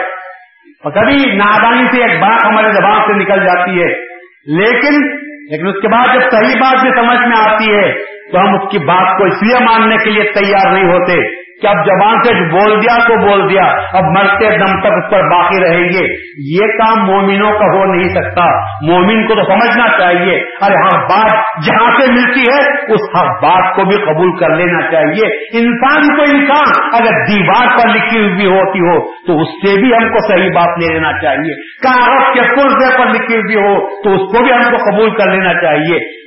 اور 0.84 0.92
کبھی 0.92 1.36
نادانی 1.36 1.96
سے 1.96 2.03
ایک 2.03 2.20
بات 2.20 2.44
ہمارے 2.44 2.72
زبان 2.72 3.01
سے 3.07 3.24
نکل 3.24 3.44
جاتی 3.44 3.82
ہے، 3.82 4.07
لیکن 4.46 5.20
لیکن 5.51 5.66
اس 5.66 5.82
کے 5.82 5.88
بعد 5.88 6.05
جب 6.14 6.30
صحیح 6.30 6.61
بات 6.61 6.82
بھی 6.82 6.90
سمجھ 6.90 7.28
میں 7.28 7.36
آتی 7.36 7.74
ہے 7.74 8.20
تو 8.33 8.41
ہم 8.41 8.55
اس 8.55 8.70
کی 8.70 8.78
بات 8.78 9.18
کو 9.18 9.24
اس 9.24 9.43
لیے 9.43 9.64
ماننے 9.64 9.97
کے 9.97 10.11
لیے 10.11 10.22
تیار 10.22 10.72
نہیں 10.72 10.93
ہوتے 10.93 11.41
کہ 11.62 11.66
اب 11.66 11.76
زبان 11.76 12.22
سے 12.22 12.51
بول 12.53 12.83
دیا 12.83 13.09
تو 13.09 13.26
بول 13.26 13.51
دیا، 13.51 13.62
اب 13.93 14.05
مرتے 14.05 14.59
دم 14.59 14.81
تک 14.81 14.87
اس 14.87 15.11
پر 15.11 15.31
باقی 15.31 15.64
رہیں 15.64 15.85
گے۔ 15.85 16.07
یہ 16.39 16.66
کام 16.66 17.07
مومنوں 17.07 17.53
کا 17.53 17.64
ہو 17.64 17.95
نہیں 17.95 18.09
سکتا۔ 18.09 18.45
مومن 18.83 19.26
کو 19.26 19.35
تو 19.35 19.43
سمجھنا 19.43 19.99
چاہیے۔ 19.99 20.37
ارے 20.61 20.74
ہر 20.74 21.03
بات 21.03 21.31
جہاں 21.66 22.01
سے 22.01 22.12
ملتی 22.12 22.41
ہے، 22.41 22.93
اس 22.93 23.01
ہر 23.18 23.26
بات 23.26 23.76
کو 23.76 23.85
بھی 23.85 23.97
قبول 23.97 24.37
کر 24.37 24.57
لینا 24.57 24.91
چاہیے۔ 24.91 25.26
انسان 25.59 26.16
کو 26.16 26.22
انسان، 26.22 26.85
اگر 26.95 27.24
دیوار 27.24 27.78
پر 27.78 27.89
لکھی 27.89 28.18
ہوئی 28.18 28.47
ہوتی 28.47 28.78
ہو، 28.78 29.12
تو 29.26 29.41
اس 29.41 29.49
سے 29.49 29.81
بھی 29.81 29.95
ہم 29.95 30.09
کو 30.09 30.33
صحیح 30.33 30.51
بات 30.55 30.78
لے 30.78 30.95
لینا 30.95 31.12
چاہیے۔ 31.12 31.55
کاغذ 31.62 32.35
کے 32.35 32.41
پرزے 32.41 32.99
پر 32.99 33.07
لکھی 33.07 33.37
ہوئی 33.37 33.57
ہو، 33.57 34.03
تو 34.03 34.11
اس 34.11 34.37
کو 34.37 34.45
بھی 34.45 34.53
ہم 34.53 34.62
کو 34.62 34.76
قبول 34.76 35.11
کر 35.11 35.31
لینا 35.31 35.53
چاہیے۔ 35.53 36.20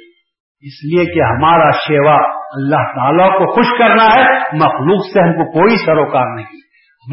اس 0.64 0.84
لیے 0.84 1.06
کہ 1.06 1.20
ہمارا 1.22 1.70
شیوا 1.70 2.16
اللہ 2.56 2.92
تعالیٰ 2.96 3.30
کو 3.30 3.54
خوش 3.54 3.66
کرنا 3.80 4.06
ہے، 4.16 4.24
مخلوق 4.38 5.14
سے 5.14 5.20
ہم 5.20 5.34
کو 5.34 5.52
کوئی 5.52 5.86
سروکار 5.86 6.36
نہیں۔ 6.36 6.64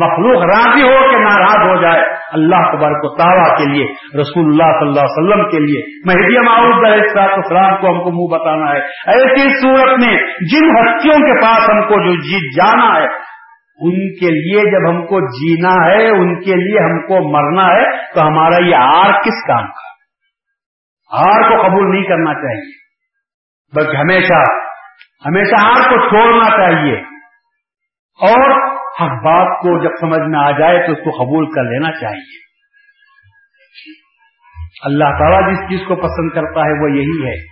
مخلوق 0.00 0.42
راضی 0.42 0.82
ہو 0.82 1.10
کہ 1.10 1.16
ناراض 1.16 1.68
ہو 1.68 1.82
جائے، 1.82 2.04
اللہ 2.32 2.56
تبارک 2.56 3.04
و 3.04 3.16
تعالیٰ 3.16 3.58
کے 3.58 3.72
لیے 3.72 3.84
رسول 4.20 4.44
اللہ 4.44 4.78
صلی 4.78 4.88
اللہ 4.88 5.00
علیہ 5.00 5.28
وسلم 5.28 5.50
کے 5.50 5.58
لیے۔ 5.58 5.98
مہدی 6.06 6.38
معروف 6.38 6.74
السلام 7.18 7.80
کو 7.80 7.88
ہم 7.88 8.04
کو 8.04 8.10
منہ 8.10 8.38
بتانا 8.38 8.72
ہے۔ 8.72 8.80
ایسی 9.06 9.60
صورت 9.60 9.98
میں 9.98 10.16
جن 10.52 10.76
ہستیوں 10.76 11.26
کے 11.26 11.42
پاس 11.42 11.70
ہم 11.70 11.80
کو 11.80 12.04
جو 12.04 12.14
جیت 12.14 12.56
جانا 12.56 12.98
ہے، 12.98 13.30
ان 13.82 14.14
کے 14.14 14.26
لیے 14.26 14.70
جب 14.70 14.90
ہم 14.90 15.06
کو 15.06 15.20
جینا 15.20 15.90
ہے، 15.90 16.08
ان 16.08 16.40
کے 16.40 16.54
لیے 16.56 16.78
ہم 16.84 17.06
کو 17.06 17.32
مرنا 17.32 17.72
ہے، 17.74 18.14
تو 18.14 18.26
ہمارا 18.26 18.66
یہ 18.66 18.76
آر 18.76 19.12
کس 19.12 19.46
کام 19.46 19.66
کا؟ 19.66 19.90
آر 21.18 21.40
کو 21.40 21.68
قبول 21.68 21.90
نہیں 21.90 22.04
کرنا 22.04 22.34
چاہیے۔ 22.34 22.79
بلکہ 23.74 23.96
ہمیشہ 23.96 24.42
ہمیشہ 25.26 25.54
آپ 25.60 25.76
کو 25.76 26.08
چھوڑنا 26.08 26.50
چاہیے۔ 26.50 26.96
اور 28.20 28.50
ہر 29.00 29.14
بات 29.14 29.62
کو 29.62 29.84
جب 29.84 29.90
سمجھ 30.00 30.28
میں 30.28 30.38
آ 30.38 30.50
جائے 30.50 30.86
تو 30.86 30.92
اس 30.92 30.98
کو 30.98 31.10
قبول 31.10 31.54
کر 31.54 31.62
لینا 31.64 31.92
چاہیے۔ 32.00 32.50
اللہ 34.84 35.04
تعالیٰ 35.04 35.52
جس 35.52 35.58
چیز 35.58 35.80
کو 35.88 35.96
پسند 35.96 36.30
کرتا 36.34 36.60
ہے 36.60 36.82
وہ 36.82 36.90
یہی 36.90 37.28
ہے 37.28 37.44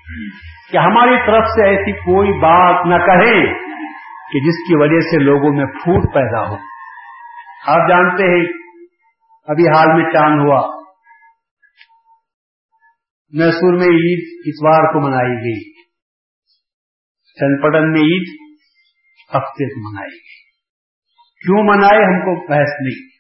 کہ 0.73 0.77
ہماری 0.79 1.17
طرف 1.27 1.45
سے 1.45 1.69
ایسی 1.69 1.93
کوئی 1.93 2.33
بات 2.33 2.87
نہ 2.87 3.07
کہے 3.07 3.41
کہ 4.33 4.41
جس 4.41 4.69
کی 4.69 4.83
وجہ 4.83 5.01
سے 5.01 5.19
لوگوں 5.19 5.53
میں 5.53 5.67
پھوٹ 5.67 6.15
پیدا 6.15 6.49
ہو۔ 6.49 6.55
آپ 7.67 7.89
جانتے 7.89 8.25
ہیں، 8.25 8.45
ابھی 9.49 9.69
حال 9.69 10.03
میں 10.03 10.13
چاند 10.13 10.41
ہوا۔ 10.41 10.85
میسور 13.33 13.73
میں 13.73 13.87
عید 13.87 14.43
اتوار 14.47 14.93
کو 14.93 15.01
منائی 15.01 15.35
گئی۔ 15.35 15.78
چند 17.41 17.63
پٹن 17.63 17.93
میں 17.93 18.01
عید، 18.01 18.29
ہفتے 19.35 19.65
سے 19.65 19.81
منائی 19.81 20.11
گئی۔ 20.11 20.49
کیوں 21.47 21.65
منائے 21.65 22.05
ہم 22.05 22.21
کو 22.21 22.49
بحث 22.49 22.69
نہیں۔ 22.81 23.19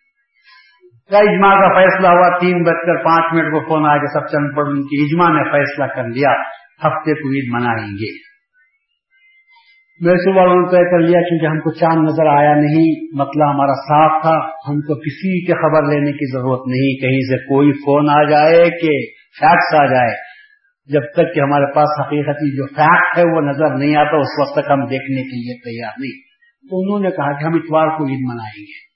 کیا 1.11 1.19
اجماع 1.19 1.55
کا 1.55 1.81
فیصلہ 1.81 2.09
ہوا؟ 2.09 2.39
تین 2.39 2.63
بج 2.63 2.87
کر 2.87 3.05
پانچ 3.05 3.35
منٹ 3.35 3.53
کو 3.53 3.61
فون 3.69 3.91
آ 3.91 3.97
کے 3.97 4.13
سب 4.13 4.27
چند 4.27 4.57
پڑھ 4.57 4.69
ان 4.69 4.83
کی 4.83 5.05
اجماع 5.05 5.43
نے 5.43 5.51
فیصلہ 5.51 5.85
کر 5.85 6.05
لیا، 6.05 6.31
ہفتے 6.85 7.15
کو 7.15 7.29
عید 7.29 7.53
منائیں 7.53 7.93
گے۔ 7.93 8.29
میں 10.01 10.15
صبح 10.15 10.43
نے 10.43 10.71
طے 10.71 10.91
کر 10.91 10.99
لیا 10.99 11.21
کیونکہ 11.21 11.47
ہم 11.47 11.61
کو 11.61 11.71
چاند 11.71 12.09
نظر 12.09 12.27
آیا 12.27 12.55
نہیں 12.55 13.17
مطلب 13.17 13.51
ہمارا 13.51 13.73
صاف 13.73 14.23
تھا، 14.23 14.37
ہم 14.49 14.81
کو 14.81 14.95
کسی 14.95 15.47
کے 15.47 15.53
خبر 15.53 15.95
لینے 15.95 16.13
کی 16.13 16.33
ضرورت 16.33 16.61
نہیں۔ 16.67 17.01
کہیں 17.01 17.21
سے 17.21 17.39
کوئی 17.39 17.73
فون 17.73 18.11
آ 18.11 18.31
جائے 18.31 18.65
کہ 18.65 19.11
فیکس 19.41 19.75
آ 19.75 19.87
جائے۔ 19.87 20.28
جب 20.89 21.01
تک 21.01 21.35
کہ 21.35 21.41
ہمارے 21.41 21.75
پاس 21.75 22.07
حقیقتی 22.07 22.57
جو 22.57 22.67
فیکٹ 22.67 23.19
ہے 23.19 23.23
وہ 23.35 23.41
نظر 23.41 23.77
نہیں 23.77 23.97
آتا، 23.97 24.17
اس 24.17 24.41
وقت 24.41 24.53
تک 24.53 24.71
ہم 24.71 24.81
دیکھنے 24.81 25.23
کے 25.23 25.37
لیے 25.37 25.55
تیار 25.55 25.93
نہیں۔ 25.99 26.29
تو 26.69 26.81
انہوں 26.81 27.01
نے 27.01 27.17
کہا 27.17 27.39
کہ 27.39 27.45
ہم 27.45 27.55
اتوار 27.55 27.99
کو 27.99 28.05
عید 28.05 28.19
منائیں 28.29 28.63
گے۔ 28.63 28.89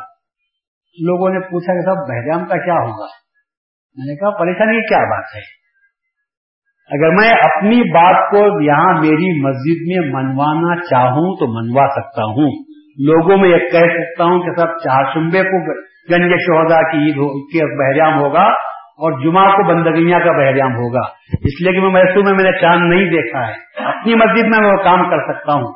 لوگوں 1.00 1.30
نے 1.30 1.40
پوچھا 1.40 1.74
کہ 1.74 1.84
صاحب 1.84 1.96
بہرام 1.96 2.48
کا 2.48 2.64
کیا 2.64 2.74
ہوگا؟ 2.74 3.06
میں 3.96 4.06
نے 4.06 4.16
کہا، 4.16 4.38
پریشانی 4.38 4.88
کیا 4.88 4.98
بات 4.98 5.24
ہے؟ 5.36 5.58
اگر 6.90 7.10
میں 7.20 7.30
اپنی 7.30 7.90
بات 7.90 8.30
کو 8.30 8.62
یہاں 8.62 8.92
میری 8.92 9.40
مسجد 9.40 9.80
میں 9.86 10.12
منوانا 10.12 10.76
چاہوں 10.76 11.36
تو 11.36 11.46
منوا 11.46 11.86
سکتا 11.90 12.22
ہوں۔ 12.22 12.64
لوگوں 12.98 13.36
میں 13.36 13.48
یہ 13.50 13.58
کہہ 13.58 14.02
سکتا 14.02 14.24
ہوں 14.24 14.38
کہ 14.38 14.60
سب 14.60 14.66
چار 14.66 15.14
شمبے 15.14 15.42
کو 15.42 15.87
یعنی 16.08 16.24
گنج 16.24 16.32
شہدا 16.32 16.90
کی 16.90 16.98
عید 16.98 17.16
کے 17.52 17.78
بحرام 17.78 18.18
ہوگا 18.18 18.44
اور 18.98 19.20
جمعہ 19.20 19.44
کو 19.44 19.62
بندگیاں 19.68 20.20
کا 20.20 20.32
بحرام 20.32 20.72
ہوگا۔ 20.72 21.00
اس 21.32 21.62
لیے 21.62 21.72
کہ 21.72 21.80
میں 21.80 21.90
محسوس 21.90 22.24
میں 22.24 22.34
میں 22.34 22.44
نے 22.44 22.60
چاند 22.60 22.92
نہیں 22.92 23.04
دیکھا 23.04 23.48
ہے۔ 23.48 23.84
اپنی 23.84 24.14
مسجد 24.14 24.48
میں 24.48 24.60
میں 24.60 24.70
وہ 24.70 24.76
کام 24.76 25.10
کر 25.10 25.32
سکتا 25.32 25.52
ہوں۔ 25.52 25.72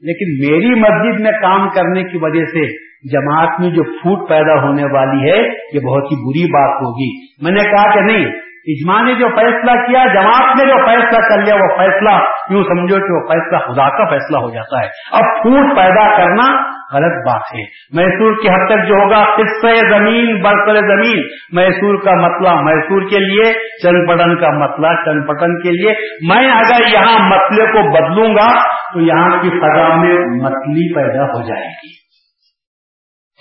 لیکن 0.00 0.50
میری 0.50 0.80
مسجد 0.80 1.20
میں 1.20 1.32
کام 1.32 1.68
کرنے 1.68 2.02
کی 2.02 2.18
وجہ 2.18 2.44
سے 2.44 2.92
جماعت 3.12 3.60
میں 3.60 3.70
جو 3.70 3.82
پھوٹ 3.82 4.28
پیدا 4.28 4.54
ہونے 4.54 4.84
والی 4.84 5.30
ہے، 5.30 5.38
یہ 5.48 5.80
بہت 5.80 6.04
ہی 6.04 6.28
بری 6.28 6.52
بات 6.52 6.82
ہوگی۔ 6.82 7.26
میں 7.42 7.52
نے 7.52 7.70
کہا 7.70 7.94
کہ 7.94 8.00
نہیں، 8.00 8.26
اجماع 8.66 9.02
نے 9.02 9.14
جو 9.14 9.28
فیصلہ 9.28 9.80
کیا، 9.86 10.06
جماعت 10.14 10.56
نے 10.56 10.72
جو 10.72 10.86
فیصلہ 10.86 11.20
کر 11.20 11.42
لیا، 11.42 11.54
وہ 11.54 11.76
فیصلہ 11.76 12.10
یوں 12.50 12.62
سمجھو 12.62 12.96
کہ 12.96 13.12
وہ 13.12 13.28
فیصلہ 13.32 13.58
خدا 13.58 13.88
کا 13.88 14.10
فیصلہ 14.10 14.36
ہو 14.36 14.50
جاتا 14.50 14.80
ہے۔ 14.80 14.88
اب 15.12 15.42
پھوٹ 15.42 15.76
پیدا 15.76 16.16
کرنا 16.16 16.72
غلط 16.92 17.30
بات 17.30 17.54
ہے۔ 17.54 17.62
میسور 17.92 18.42
کی 18.42 18.48
حد 18.48 18.68
تک 18.68 18.88
جو 18.88 18.94
ہوگا، 18.94 19.36
قصہ 19.36 19.96
زمین، 19.96 20.42
برسر 20.42 20.74
زمین۔ 20.74 21.22
میسور 21.52 22.02
کا 22.02 22.10
مسئلہ 22.10 22.60
میسور 22.60 23.02
کے 23.02 23.18
لیے، 23.18 23.52
چن 23.82 24.06
پٹن 24.06 24.40
کا 24.40 24.50
مسئلہ 24.50 24.86
چن 24.86 25.26
پٹن 25.26 25.62
کے 25.62 25.70
لیے۔ 25.70 25.94
میں 26.28 26.50
اگر 26.50 26.88
یہاں 26.92 27.28
مسئلے 27.28 27.66
کو 27.66 27.92
بدلوں 27.92 28.34
گا، 28.34 28.62
تو 28.94 29.00
یہاں 29.00 29.42
کی 29.42 29.50
فضا 29.50 29.94
میں 29.94 30.42
متلی 30.42 30.94
پیدا 30.94 31.24
ہو 31.24 31.48
جائے 31.48 31.68
گی۔ 31.68 32.02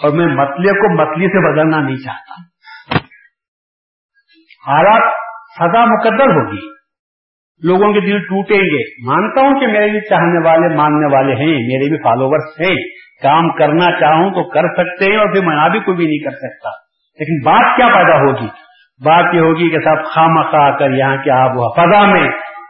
اور 0.03 0.17
میں 0.17 0.25
مسئلے 0.25 0.71
کو 0.71 1.01
متلی 1.01 1.27
سے 1.27 1.53
بدلنا 1.53 1.77
نہیں 1.77 1.95
چاہتا۔ 1.95 2.51
حالات 4.67 5.13
سزا 5.59 5.85
مقدر 5.85 6.25
ہوگی۔ 6.25 6.81
لوگوں 7.63 7.93
کے 7.93 7.99
دل 7.99 8.19
ٹوٹیں 8.19 8.57
گے۔ 8.57 9.09
مانتا 9.09 9.41
ہوں 9.41 9.59
کہ 9.59 9.67
میرے 9.67 9.87
بھی 9.87 10.09
چاہنے 10.09 10.49
والے، 10.49 10.75
ماننے 10.75 11.15
والے 11.15 11.33
ہیں، 11.33 11.53
میرے 11.53 11.89
بھی 11.89 11.97
فالوورس 11.97 12.61
ہیں۔ 12.61 12.75
کام 13.21 13.51
کرنا 13.51 13.99
چاہوں 13.99 14.29
تو 14.29 14.49
کر 14.49 14.61
سکتے 14.61 15.11
ہیں 15.11 15.17
اور 15.17 15.33
پھر 15.33 15.45
منا 15.45 15.67
بھی 15.67 15.79
کوئی 15.79 15.97
بھی 15.97 16.05
نہیں 16.05 16.23
کر 16.23 16.31
سکتا۔ 16.31 16.69
لیکن 17.19 17.45
بات 17.45 17.77
کیا 17.77 17.87
پیدا 17.87 18.15
ہوگی؟ 18.15 18.47
بات 19.05 19.35
یہ 19.35 19.39
ہوگی 19.39 19.69
کہ 19.69 19.79
صاحب 19.83 20.05
خام 20.05 20.41
خا 20.41 20.77
کر 20.77 20.89
یہاں 20.89 21.17
کے 21.23 21.31
آب 21.31 21.55
ہوا 21.55 21.69
فضا 21.75 22.05
میں 22.05 22.27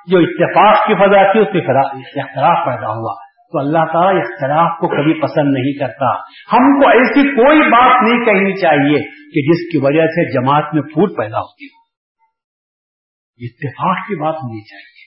جو 0.07 0.17
اتفاق 0.17 0.87
کی 0.87 0.95
فضا 0.95 1.31
تھی، 1.31 1.39
اس 1.39 2.15
میں 2.15 2.23
اختلاف 2.23 2.65
پیدا 2.65 2.87
ہوا۔ 2.87 3.31
تو 3.51 3.59
اللہ 3.59 3.93
تعالیٰ 3.93 4.21
اختلاف 4.21 4.79
کو 4.79 4.87
کبھی 4.87 5.21
پسند 5.21 5.53
نہیں 5.53 5.79
کرتا۔ 5.79 6.15
ہم 6.53 6.81
کو 6.81 6.89
ایسی 6.89 7.35
کوئی 7.35 7.61
بات 7.61 8.03
نہیں 8.03 8.25
کہنی 8.25 8.61
چاہیے 8.61 8.97
کہ 9.03 9.51
جس 9.51 9.71
کی 9.71 9.77
وجہ 9.77 10.07
سے 10.07 10.33
جماعت 10.33 10.73
میں 10.73 10.81
پھوٹ 10.81 11.17
پیدا 11.17 11.37
ہوتی 11.37 11.65
ہو۔ 11.65 11.81
اتفاق 13.37 14.07
کی 14.07 14.15
بات 14.21 14.35
ہونی 14.35 14.63
چاہیے۔ 14.63 15.01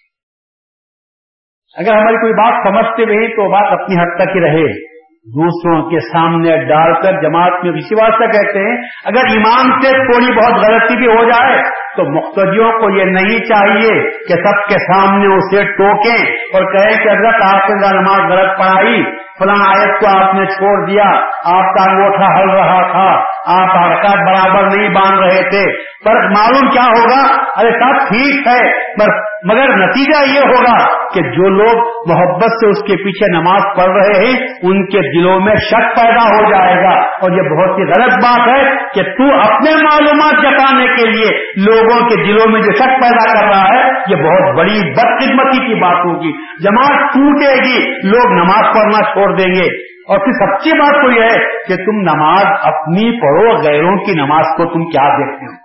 اگر 1.76 2.00
ہماری 2.00 2.16
کوئی 2.16 2.32
بات 2.32 2.68
سمجھتے 2.68 3.04
نہیں 3.04 3.28
تو 3.28 3.50
بات 3.50 3.80
اپنی 3.80 3.96
حد 3.96 4.16
تک 4.16 4.36
ہی 4.36 4.40
رہے۔ 4.40 4.93
دوسروں 5.26 5.90
کے 5.90 6.00
سامنے 6.00 6.56
ڈال 6.64 6.92
کر 7.02 7.20
جماعت 7.22 7.64
میں 7.64 7.70
اسی 7.72 7.94
واسطہ 7.94 8.26
کہتے 8.32 8.64
ہیں، 8.64 8.74
اگر 9.04 9.30
ایمان 9.34 9.70
سے 9.80 9.92
تھوڑی 10.00 10.32
بہت 10.32 10.58
غلطی 10.64 10.96
بھی 10.96 11.06
ہو 11.06 11.24
جائے 11.24 11.62
تو 11.96 12.04
مقتدیوں 12.10 12.70
کو 12.80 12.90
یہ 12.90 13.04
نہیں 13.04 13.38
چاہیے 13.44 13.94
کہ 14.28 14.34
سب 14.34 14.60
کے 14.68 14.78
سامنے 14.78 15.34
اسے 15.34 15.62
ٹوکیں 15.76 16.56
اور 16.58 16.66
کہیں 16.72 17.04
کہ 17.04 17.08
حضرت 17.08 17.42
آپ 17.44 17.70
نے 17.70 17.92
نماز 18.00 18.32
غلط 18.32 18.58
پڑھائی، 18.58 19.02
فلاں 19.38 19.60
آیت 19.68 20.00
کو 20.00 20.06
آپ 20.08 20.34
نے 20.34 20.44
چھوڑ 20.46 20.74
دیا، 20.86 21.06
آپ 21.54 21.72
کا 21.74 21.90
انگوٹھا 21.90 22.26
ہل 22.34 22.50
رہا 22.50 22.82
تھا 22.92 23.08
آپ 23.46 23.84
حرکات 23.84 24.16
برابر 24.16 24.76
نہیں 24.76 24.88
باندھ 24.88 25.22
رہے 25.22 25.50
تھے۔ 25.50 25.94
پر 26.04 26.28
معلوم 26.28 26.70
کیا 26.70 26.84
ہوگا؟ 26.84 27.44
ارے 27.60 27.70
سب 27.70 28.08
ٹھیک 28.08 28.46
ہے، 28.46 28.94
پر 28.94 29.34
مگر 29.44 29.76
نتیجہ 29.76 30.32
یہ 30.34 30.40
ہوگا 30.40 31.04
کہ 31.14 31.20
جو 31.20 31.48
لوگ 31.48 31.86
محبت 32.10 32.44
سے 32.44 32.70
اس 32.70 32.78
کے 32.78 33.04
پیچھے 33.04 33.38
نماز 33.38 33.62
پڑھ 33.76 33.90
رہے 33.90 34.26
ہیں، 34.26 34.46
ان 34.62 34.86
کے 34.86 35.18
دلوں 35.18 35.40
میں 35.40 35.54
شک 35.54 35.96
پیدا 35.96 36.22
ہو 36.22 36.50
جائے 36.50 36.82
گا۔ 36.82 37.00
اور 37.00 37.30
یہ 37.30 37.42
بہت 37.42 37.78
ہی 37.78 37.84
غلط 37.84 38.24
بات 38.24 38.48
ہے 38.48 38.62
کہ 38.94 39.02
تو 39.02 39.40
اپنے 39.40 39.70
معلومات 39.70 40.32
جتانے 40.32 40.86
کے 40.86 41.10
لیے 41.10 41.30
لوگوں 41.66 42.08
کے 42.08 42.24
دلوں 42.24 42.52
میں 42.52 42.60
جو 42.60 42.72
شک 42.72 42.88
پیدا 42.88 43.40
کر 43.40 43.46
رہا 43.46 43.68
ہے، 43.68 43.82
یہ 44.08 44.16
بہت 44.16 44.58
بڑی 44.58 44.92
بدقسمتی 44.92 45.58
کی 45.58 45.74
بات 45.74 46.06
ہوگی۔ 46.06 46.32
جماعت 46.62 47.00
ٹوٹے 47.00 47.54
گی، 47.54 47.90
لوگ 47.90 48.32
نماز 48.32 48.74
پڑھنا 48.74 49.12
چھوڑ 49.12 49.36
دیں 49.36 49.54
گے۔ 49.54 49.93
اور 50.08 50.18
پھر 50.18 50.32
سب 50.32 50.64
کی 50.64 50.70
بات 50.78 51.04
تو 51.04 51.10
یہ 51.10 51.22
ہے 51.22 51.64
کہ 51.68 51.76
تم 51.76 52.00
نماز 52.00 52.44
اپنی 52.62 53.20
پڑھو 53.20 53.68
غیروں 53.68 53.96
کی 53.96 54.12
نماز 54.12 54.44
کو 54.56 54.64
تم 54.64 54.90
کیا 54.90 55.08
دیکھتے 55.08 55.46
ہو؟ 55.46 55.64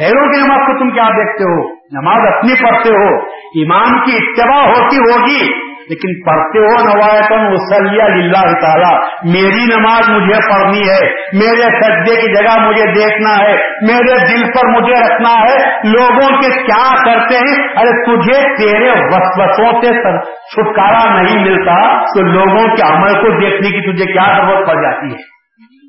غیروں 0.00 0.32
کی 0.32 0.40
نماز 0.40 0.66
کو 0.66 0.78
تم 0.78 0.90
کیا 0.90 1.08
دیکھتے 1.08 1.44
ہو؟ 1.44 1.74
نماز 1.74 2.34
اپنی 2.36 2.52
پڑھتے 2.62 2.88
ہو۔ 2.88 3.16
امام 3.64 4.04
کی 4.04 4.16
اتباع 4.16 4.66
ہوتی 4.66 4.96
ہوگی۔ 4.96 5.67
لیکن 5.88 6.22
پڑھتے 6.22 6.58
ہو 6.58 6.94
نوایتم 6.94 7.52
وسلیہ 7.52 8.02
اللہ 8.02 8.60
تعالیٰ۔ 8.60 9.00
میری 9.24 9.76
نماز 9.76 10.08
مجھے 10.08 10.50
پڑھنی 10.50 10.80
ہے، 10.88 11.08
میرے 11.32 11.62
سجدے 11.62 12.20
کی 12.20 12.34
جگہ 12.34 12.66
مجھے 12.66 12.92
دیکھنا 12.92 13.38
ہے، 13.42 13.56
میرے 13.80 14.26
دل 14.26 14.52
پر 14.52 14.68
مجھے 14.68 15.00
رکھنا 15.00 15.34
ہے۔ 15.40 15.68
لوگوں 15.68 16.42
کے 16.42 16.62
کیا 16.66 16.94
کرتے 17.04 17.34
ہیں؟ 17.34 17.68
ارے 17.68 18.04
تجھے 18.04 18.56
تیرے 18.56 18.90
وسوسوں 18.90 19.80
سے 19.80 20.18
چھٹکارا 20.28 21.22
نہیں 21.22 21.42
ملتا 21.44 22.04
تو 22.04 22.22
لوگوں 22.22 22.76
کے 22.76 22.92
عمل 22.92 23.12
کو 23.12 23.40
دیکھنے 23.40 23.70
کی 23.70 23.92
تجھے 23.92 24.12
کیا 24.12 24.36
ضرورت 24.36 24.68
پڑ 24.68 24.82
جاتی 24.82 25.06
ہے؟ 25.06 25.38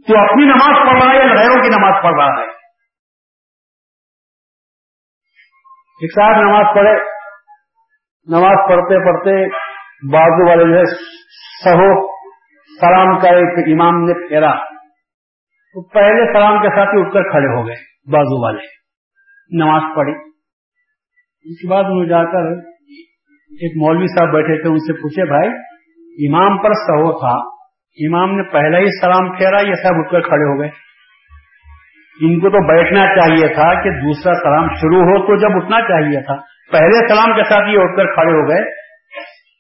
تو 0.07 0.19
اپنی 0.19 0.45
نماز 0.45 0.87
پڑھ 0.87 1.03
رہا 1.03 1.13
ہے 1.13 1.17
یا 1.17 1.35
غیروں 1.35 1.63
کی 1.63 1.69
نماز 1.69 2.03
پڑھ 2.03 2.15
رہا 2.15 2.41
ہے؟ 2.41 2.45
ایک 6.01 6.11
صاحب 6.15 6.41
نماز 6.41 6.65
پڑھے، 6.75 6.93
نماز 8.27 8.69
پڑھتے 8.69 9.05
پڑھتے 9.05 9.68
بازو 10.11 10.49
والے 10.49 10.73
جو 10.73 10.79
ہے، 10.79 10.85
سہو، 11.63 12.07
سلام 12.81 13.19
کا 13.19 13.29
ایک 13.29 13.81
امام 13.81 14.03
نے 14.03 14.27
پھیرا۔ 14.27 14.51
تو 15.73 15.87
پہلے 15.87 16.33
سلام 16.33 16.61
کے 16.61 16.67
ساتھ 16.67 16.95
ہی 16.95 17.01
اٹھ 17.01 17.13
کر 17.13 17.31
کھڑے 17.31 17.57
ہو 17.57 17.67
گئے، 17.67 17.75
بازو 18.11 18.45
والے۔ 18.45 18.61
نماز 19.63 19.95
پڑھی۔ 19.95 20.13
اس 21.41 21.61
کے 21.61 21.67
بعد 21.67 21.83
انہوں 21.83 22.05
جا 22.05 22.23
کر 22.23 22.57
ایک 23.49 23.77
مولوی 23.77 24.07
صاحب 24.07 24.33
بیٹھے 24.33 24.61
تھے، 24.61 24.69
ان 24.69 24.77
سے 24.77 24.93
پوچھے، 24.93 25.25
بھائی، 25.25 25.49
امام 26.27 26.57
پر 26.57 26.73
سہو 26.73 27.19
تھا۔ 27.19 27.59
امام 28.07 28.37
نے 28.37 28.43
پہلا 28.43 28.77
ہی 28.77 29.01
سلام 29.01 29.37
پھیرا، 29.37 29.59
یہ 29.67 29.73
سب 29.73 29.95
اٹھ 29.97 30.11
کر 30.11 30.21
کھڑے 30.21 30.53
ہو 30.53 30.59
گئے۔ 30.59 30.69
ان 32.21 32.39
کو 32.39 32.49
تو 32.49 32.67
بیٹھنا 32.67 32.99
چاہیے 32.99 33.53
تھا 33.53 33.83
کہ 33.83 33.89
دوسرا 33.89 34.33
سلام 34.33 34.75
شروع 34.75 35.01
ہو 35.01 35.27
تو 35.27 35.35
جب 35.35 35.55
اٹھنا 35.55 35.81
چاہیے 35.81 36.25
تھا۔ 36.25 36.35
پہلے 36.71 37.07
سلام 37.07 37.35
کے 37.35 37.43
ساتھ 37.43 37.69
یہ 37.69 37.77
اٹھ 37.79 37.97
کر 37.97 38.13
کھڑے 38.13 38.31
ہو 38.31 38.49
گئے۔ 38.49 38.78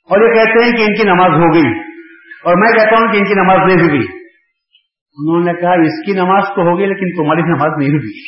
اور 0.09 0.21
یہ 0.21 0.33
کہتے 0.33 0.65
ہیں 0.65 0.71
کہ 0.71 0.81
ان 0.81 0.95
کی 0.95 1.03
نماز 1.03 1.29
ہو 1.29 1.53
گئی 1.53 1.79
اور 2.43 2.55
میں 2.55 2.71
کہتا 2.71 2.95
ہوں 2.97 3.11
کہ 3.11 3.17
ان 3.17 3.23
کی 3.23 3.33
نماز 3.33 3.57
نہیں 3.57 3.87
ہوگی 3.87 4.05
انہوں 5.17 5.45
نے 5.45 5.53
کہا، 5.53 5.73
اس 5.73 6.05
کی 6.05 6.13
نماز 6.13 6.43
تو 6.55 6.61
ہوگی 6.61 6.85
لیکن 6.85 7.23
تمہاری 7.23 7.41
نماز 7.41 7.71
نہیں 7.77 7.89
ہوگی 7.89 8.19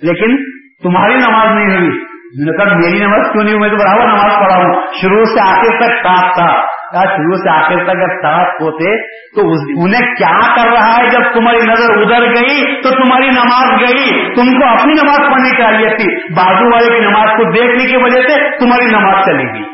لیکن 0.02 0.36
تمہاری 0.82 1.14
نماز 1.14 1.56
نہیں 1.56 1.76
ہوگی 1.76 2.12
میں 2.38 2.44
نے 2.44 2.56
کہا، 2.56 2.76
میری 2.76 2.98
نماز 2.98 3.32
کیوں 3.32 3.44
نہیں 3.44 3.58
میں 3.58 3.68
تو 3.68 3.76
برابر 3.76 4.06
نماز 4.06 4.44
پڑھا 4.44 4.56
ہوں۔ 4.56 4.86
شروع 5.00 5.24
سے 5.24 5.40
آخر 5.40 5.76
تک 5.76 5.92
ساتھ 5.92 6.34
تھا۔ 6.34 6.71
شروع 6.94 7.36
سے 7.36 7.50
آخر 7.50 7.84
تک 7.84 7.90
اگر 7.90 8.08
ساتھ 8.08 8.62
ہوتے 8.62 9.06
تو 9.06 9.40
انہیں 9.84 10.14
کیا 10.14 10.56
کر 10.56 10.68
رہا 10.68 10.96
ہے 10.96 11.10
جب 11.10 11.20
تمہاری 11.34 11.58
نظر 11.58 11.96
ادھر 11.96 12.26
گئی 12.26 12.82
تو 12.82 12.90
تمہاری 12.90 13.26
نماز 13.26 13.80
گئی؟ 13.80 14.34
تم 14.34 14.60
کو 14.60 14.66
اپنی 14.66 14.92
نماز 14.92 15.18
پڑھنی 15.18 15.62
چاہیے 15.62 15.88
تھی۔ 15.88 16.34
بازو 16.34 16.74
والے 16.74 16.98
کی 16.98 17.00
نماز 17.00 17.28
کو 17.36 17.50
دیکھنے 17.52 17.90
کی 17.90 17.96
وجہ 17.96 18.20
سے 18.20 18.58
تمہاری 18.58 18.86
نماز 18.86 19.24
چلے 19.24 19.58
گی 19.58 19.64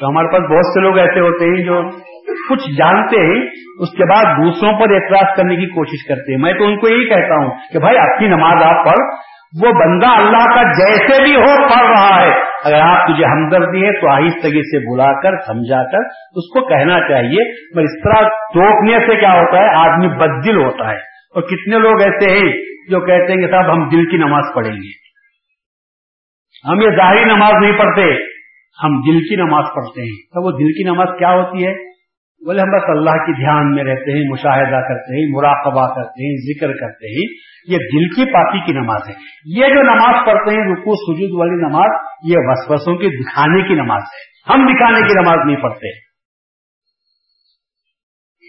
تو 0.00 0.08
ہمارے 0.08 0.26
پاس 0.26 0.50
بہت 0.50 0.66
سے 0.66 0.80
لوگ 0.80 0.98
ایسے 0.98 1.20
ہوتے 1.20 1.44
ہیں 1.44 1.64
جو 1.64 1.82
کچھ 2.50 2.70
جانتے 2.78 3.16
ہیں، 3.16 3.46
اس 3.80 3.88
کے 3.90 4.04
بعد 4.04 4.24
دوسروں 4.24 4.72
پر 4.72 4.94
اعتراض 4.94 5.36
کرنے 5.36 5.56
کی 5.56 5.66
کوشش 5.66 6.08
کرتے 6.08 6.34
ہیں۔ 6.34 6.40
میں 6.40 6.52
تو 6.52 6.64
ان 6.64 6.80
کو 6.80 6.88
یہی 6.88 7.08
کہتا 7.08 7.34
ہوں 7.34 7.50
کہ 7.72 7.78
بھائی 7.78 7.98
اپنی 7.98 8.28
نماز 8.28 8.62
آپ 8.62 8.84
پڑھ۔ 8.84 9.33
وہ 9.62 9.72
بندہ 9.72 10.06
اللہ 10.06 10.54
کا 10.54 10.62
جیسے 10.62 11.22
بھی 11.22 11.36
ہو، 11.36 11.56
پڑھ 11.56 11.86
رہا 11.86 12.22
ہے۔ 12.22 12.30
اگر 12.64 12.80
آپ 12.80 13.06
تجھے 13.06 13.24
ہمدردی 13.24 13.86
ہے 13.86 14.00
تو 14.00 14.10
آہستگی 14.10 14.62
سے 14.62 14.92
بلا 14.92 15.22
کر، 15.22 15.36
سمجھا 15.46 15.82
کر، 15.92 15.98
اس 16.34 16.52
کو 16.52 16.68
کہنا 16.68 17.08
چاہیے۔ 17.08 17.70
مگر 17.74 17.82
اس 17.82 18.02
طرح 18.04 18.28
ٹوکنے 18.28 18.98
سے 18.98 19.20
کیا 19.20 19.28
ہوتا 19.28 19.58
ہے؟ 19.58 19.74
آدمی 19.74 20.08
بددل 20.08 20.56
ہوتا 20.56 20.90
ہے۔ 20.90 20.96
اور 21.34 21.42
کتنے 21.42 21.78
لوگ 21.78 22.00
ایسے 22.00 22.30
ہیں 22.30 22.52
جو 22.90 23.00
کہتے 23.00 23.32
ہیں 23.32 23.40
کہ 23.40 23.50
صاحب 23.50 23.72
ہم 23.72 23.88
دل 23.88 24.10
کی 24.10 24.16
نماز 24.16 24.44
پڑھیں 24.54 24.72
گے۔ 24.72 25.04
ہم 26.68 26.80
یہ 26.80 26.96
ظاہری 26.96 27.24
نماز 27.24 27.52
نہیں 27.60 27.78
پڑھتے۔ 27.78 28.02
ہم 28.84 29.00
دل 29.00 29.20
کی 29.20 29.36
نماز 29.36 29.64
پڑھتے 29.76 30.02
ہیں۔ 30.02 30.22
تو 30.22 30.46
وہ 30.46 30.50
دل 30.50 30.72
کی 30.72 30.90
نماز 30.90 31.08
کیا 31.18 31.30
ہوتی 31.30 31.66
ہے؟ 31.66 31.72
بولے 32.46 32.62
ہم 32.62 32.68
بس 32.68 32.84
اللہ 32.88 33.10
کی 33.10 33.32
دھیان 33.32 33.74
میں 33.74 33.84
رہتے 33.84 34.12
ہیں، 34.12 34.30
مشاہدہ 34.30 34.76
کرتے 34.76 35.20
ہیں، 35.20 35.36
مراقبہ 35.36 35.94
کرتے 35.94 36.28
ہیں، 36.28 36.56
ذکر 36.56 36.66
کرتے 36.66 37.06
ہیں۔ 37.06 37.53
یہ 37.68 37.76
دل 37.76 38.08
کی 38.08 38.32
پاکی 38.32 38.66
کی 38.66 38.78
نماز 38.78 39.00
ہے۔ 39.08 39.14
یہ 39.46 39.74
جو 39.74 39.82
نماز 39.82 40.26
پڑھتے 40.26 40.54
ہیں 40.54 40.72
رکو 40.72 40.92
سجود 40.94 41.40
والی 41.40 41.68
نماز، 41.68 42.00
یہ 42.30 42.36
وسوسوں 42.38 42.96
کے 42.96 43.08
دکھانے 43.08 43.68
کی 43.68 43.74
نماز 43.74 44.02
ہے۔ 44.02 44.34
ہم 44.54 44.66
دکھانے 44.66 45.08
کی 45.08 45.20
نماز 45.20 45.46
نہیں 45.46 45.56
پڑھتے۔ 45.56 46.14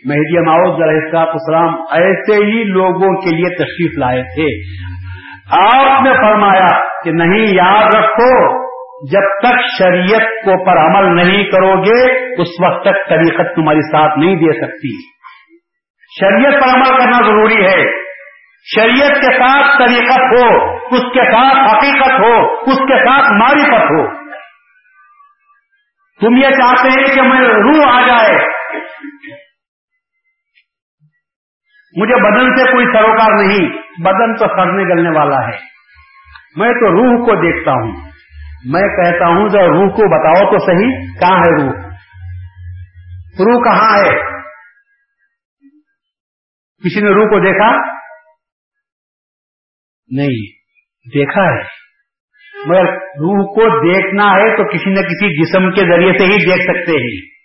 مہدی 0.09 0.45
ماؤد 0.45 0.81
علیہ 0.81 1.17
السلام 1.17 1.73
ایسے 1.73 2.33
ہی 2.33 2.63
لوگوں 2.63 3.21
کے 3.21 3.35
لیے 3.35 3.55
تشریف 3.55 3.97
لائے 3.97 4.21
تھے۔ 4.21 4.75
آپ 5.51 6.03
نے 6.03 6.13
فرمایا 6.13 7.01
کہ 7.03 7.11
نہیں، 7.11 7.45
یاد 7.55 7.95
رکھو، 7.95 8.65
جب 9.11 9.39
تک 9.39 9.59
شریعت 9.79 10.45
کو 10.45 10.65
پر 10.65 10.77
عمل 10.77 11.15
نہیں 11.15 11.43
کرو 11.43 11.81
گے، 11.81 12.25
اس 12.41 12.47
وقت 12.63 12.81
تک 12.81 13.09
طریقت 13.09 13.55
تمہاری 13.55 13.81
ساتھ 13.81 14.19
نہیں 14.19 14.35
دے 14.35 14.65
سکتی۔ 14.65 15.01
شریعت 16.19 16.63
پر 16.63 16.75
عمل 16.75 16.97
کرنا 16.97 17.27
ضروری 17.27 17.63
ہے۔ 17.63 18.04
شریعت 18.67 19.11
کے 19.11 19.37
ساتھ 19.37 19.77
طریقت 19.79 20.19
ہو، 20.19 20.75
اس 20.75 21.01
کے 21.01 21.31
ساتھ 21.31 21.75
حقیقت 21.75 22.11
ہو، 22.11 22.61
اس 22.61 22.77
کے 22.77 22.97
ساتھ 22.97 23.31
معرفت 23.31 23.83
ہو۔ 23.83 24.25
تم 26.21 26.35
یہ 26.35 26.49
چاہتے 26.49 26.89
ہیں 26.89 27.15
کہ 27.15 27.21
میں 27.21 27.41
روح 27.41 27.93
آ 27.95 28.07
جائے۔ 28.07 28.37
مجھے 31.97 32.15
بدن 32.15 32.57
سے 32.57 32.71
کوئی 32.71 32.85
سروکار 32.85 33.43
نہیں، 33.43 33.69
بدن 34.03 34.35
تو 34.35 34.47
سڑنے 34.47 34.83
گلنے 34.83 35.19
والا 35.19 35.47
ہے۔ 35.47 35.57
میں 36.55 36.69
تو 36.69 36.91
روح 36.91 37.25
کو 37.25 37.35
دیکھتا 37.35 37.71
ہوں۔ 37.71 37.91
میں 38.65 38.81
کہتا 38.81 39.25
ہوں 39.25 39.49
جو 39.49 39.59
روح 39.59 39.91
کو 39.91 40.19
بتاؤ 40.19 40.51
تو 40.51 40.65
صحیح، 40.65 41.19
کہاں 41.19 41.37
ہے 41.37 41.63
روح؟ 41.63 41.73
روح 43.39 43.63
کہاں 43.63 43.97
ہے؟ 43.97 44.41
کسی 46.83 47.01
نے 47.01 47.09
روح 47.09 47.25
کو 47.25 47.39
دیکھا؟ 47.39 47.94
نہیں، 50.11 50.51
دیکھا 51.17 51.43
ہے۔ 51.43 51.85
مگر 52.65 52.91
روح 52.93 53.45
کو 53.45 53.93
دیکھنا 53.93 54.31
ہے 54.31 54.57
تو 54.57 54.73
کسی 54.73 54.89
نہ 54.89 54.99
کسی 54.99 55.41
جسم 55.41 55.71
کے 55.71 55.81
ذریعے 55.81 56.17
سے 56.17 56.23
ہی 56.23 56.45
دیکھ 56.45 56.63
سکتے 56.63 56.91
ہیں۔ 56.91 57.35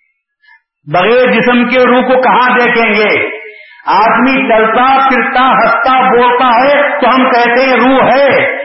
بغیر 0.93 1.31
جسم 1.31 1.69
کے 1.69 1.87
روح 1.87 2.03
کو 2.03 2.23
کہاں 2.23 2.59
دیکھیں 2.59 2.95
گے؟ 2.95 3.41
آدمی 3.87 4.33
چلتا، 4.33 5.09
پھرتا، 5.09 5.51
ہنستا، 5.51 6.01
بولتا 6.01 6.47
ہے 6.47 7.01
تو 7.01 7.09
ہم 7.09 7.31
کہتے 7.31 7.63
ہیں 7.63 7.77
روح 7.77 8.03
ہے۔ 8.03 8.57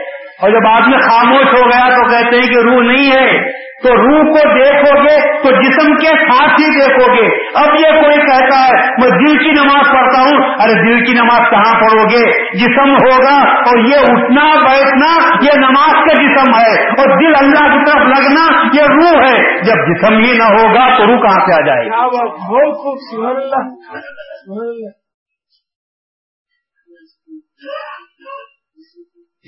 اور 0.42 0.50
جب 0.50 0.66
آدمی 0.68 0.96
خاموش 0.96 1.46
ہو 1.46 1.68
گیا 1.68 1.94
تو 1.94 2.08
کہتے 2.10 2.36
ہیں 2.36 2.46
کہ 2.46 2.58
روح 2.58 2.92
نہیں 2.92 3.12
ہے۔ 3.12 3.52
تو 3.86 3.94
روح 3.94 4.22
کو 4.22 4.48
دیکھو 4.58 5.02
گے 5.02 5.42
تو 5.42 5.50
جسم 5.50 5.94
کے 5.96 6.06
ساتھ 6.06 6.60
ہی 6.60 6.78
دیکھو 6.80 7.12
گے۔ 7.12 7.48
اب 7.54 7.74
یہ 7.74 8.02
کوئی 8.02 8.16
کہتا 8.16 8.66
ہے 8.66 8.72
میں 8.72 9.08
دل 9.08 9.38
کی 9.38 9.50
نماز 9.50 9.86
پڑھتا 9.94 10.20
ہوں۔ 10.20 10.44
ارے 10.60 10.72
دل 10.72 11.04
کی 11.04 11.12
نماز 11.12 11.50
کہاں 11.50 11.80
پڑھو 11.80 12.04
گے؟ 12.04 12.48
جسم 12.58 12.92
ہوگا 12.92 13.50
اور 13.50 13.78
یہ 13.78 13.96
اٹھنا 13.98 14.44
بیٹھنا 14.44 15.34
یہ 15.42 15.58
نماز 15.58 15.92
کا 15.92 16.12
جسم 16.12 16.58
ہے۔ 16.58 16.88
اور 16.88 17.18
دل 17.18 17.34
اللہ 17.40 17.74
کی 17.74 17.90
طرف 17.90 18.06
لگنا 18.06 18.62
یہ 18.74 18.82
روح 18.82 19.26
ہے۔ 19.26 19.56
جب 19.62 19.94
جسم 19.94 20.18
ہی 20.18 20.38
نہ 20.38 20.42
ہوگا 20.42 20.96
تو 20.96 21.06
روح 21.06 21.22
کہاں 21.22 21.46
سے 21.46 21.52
آ 21.52 21.66
جائے 21.66 21.86
گا 21.86 22.06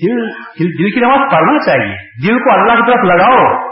دل 0.03 0.27
دل 0.59 0.91
کی 0.91 0.99
نماز 0.99 1.31
پڑھنا 1.31 1.59
چاہیے۔ 1.65 2.27
دل 2.27 2.39
کو 2.39 2.51
اللہ 2.53 2.73
کی 2.73 2.91
طرف 2.91 3.05
لگاؤ۔ 3.05 3.69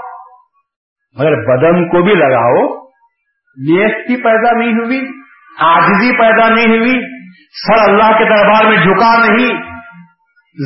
مگر 1.20 1.32
بدن 1.32 1.90
کو 1.90 2.04
بھی 2.04 2.14
لگاؤ 2.14 2.88
نیستی 3.70 4.16
پیدا 4.16 4.58
نہیں 4.58 4.74
ہوئی 4.74 5.08
آجزی 5.60 6.12
پیدا 6.12 6.50
نہیں 6.54 6.78
ہوئی، 6.78 7.22
سر 7.68 7.92
اللہ 7.92 8.18
کے 8.18 8.24
دربار 8.24 8.66
میں 8.66 8.78
جھکا 8.78 9.20
نہیں، 9.20 9.62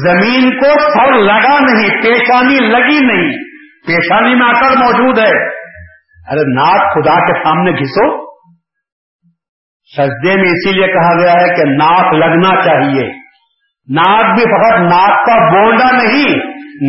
زمین 0.07 0.59
کو 0.59 0.79
سر 0.79 1.13
لگا 1.13 1.59
نہیں، 1.59 2.01
پیشانی 2.01 2.67
لگی 2.67 3.05
نہیں، 3.05 3.31
پیشانی 3.87 4.35
میں 4.35 4.47
آکر 4.47 4.77
موجود 4.77 5.17
ہے۔ 5.17 5.49
ارے 6.31 6.53
ناک 6.53 6.93
خدا 6.93 7.25
کے 7.25 7.43
سامنے 7.43 7.71
گھسو۔ 7.71 8.31
سجدے 9.97 10.41
میں 10.41 10.51
اسی 10.51 10.73
لیے 10.73 10.87
کہا 10.87 11.19
گیا 11.19 11.31
ہے 11.31 11.55
کہ 11.55 11.63
ناک 11.69 12.13
لگنا 12.13 12.61
چاہیے۔ 12.61 13.07
ناک 13.95 14.25
بھی 14.35 14.43
فقط 14.43 14.79
ناک 14.79 15.25
کا 15.25 15.51
بولنا 15.51 15.91
نہیں، 15.91 16.37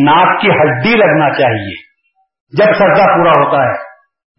ناک 0.03 0.41
کی 0.41 0.49
ہڈی 0.49 0.95
لگنا 0.95 1.29
چاہیے۔ 1.29 1.92
جب 2.59 2.73
سجدہ 2.73 3.03
پورا 3.03 3.29
ہوتا 3.29 3.63
ہے، 3.63 3.93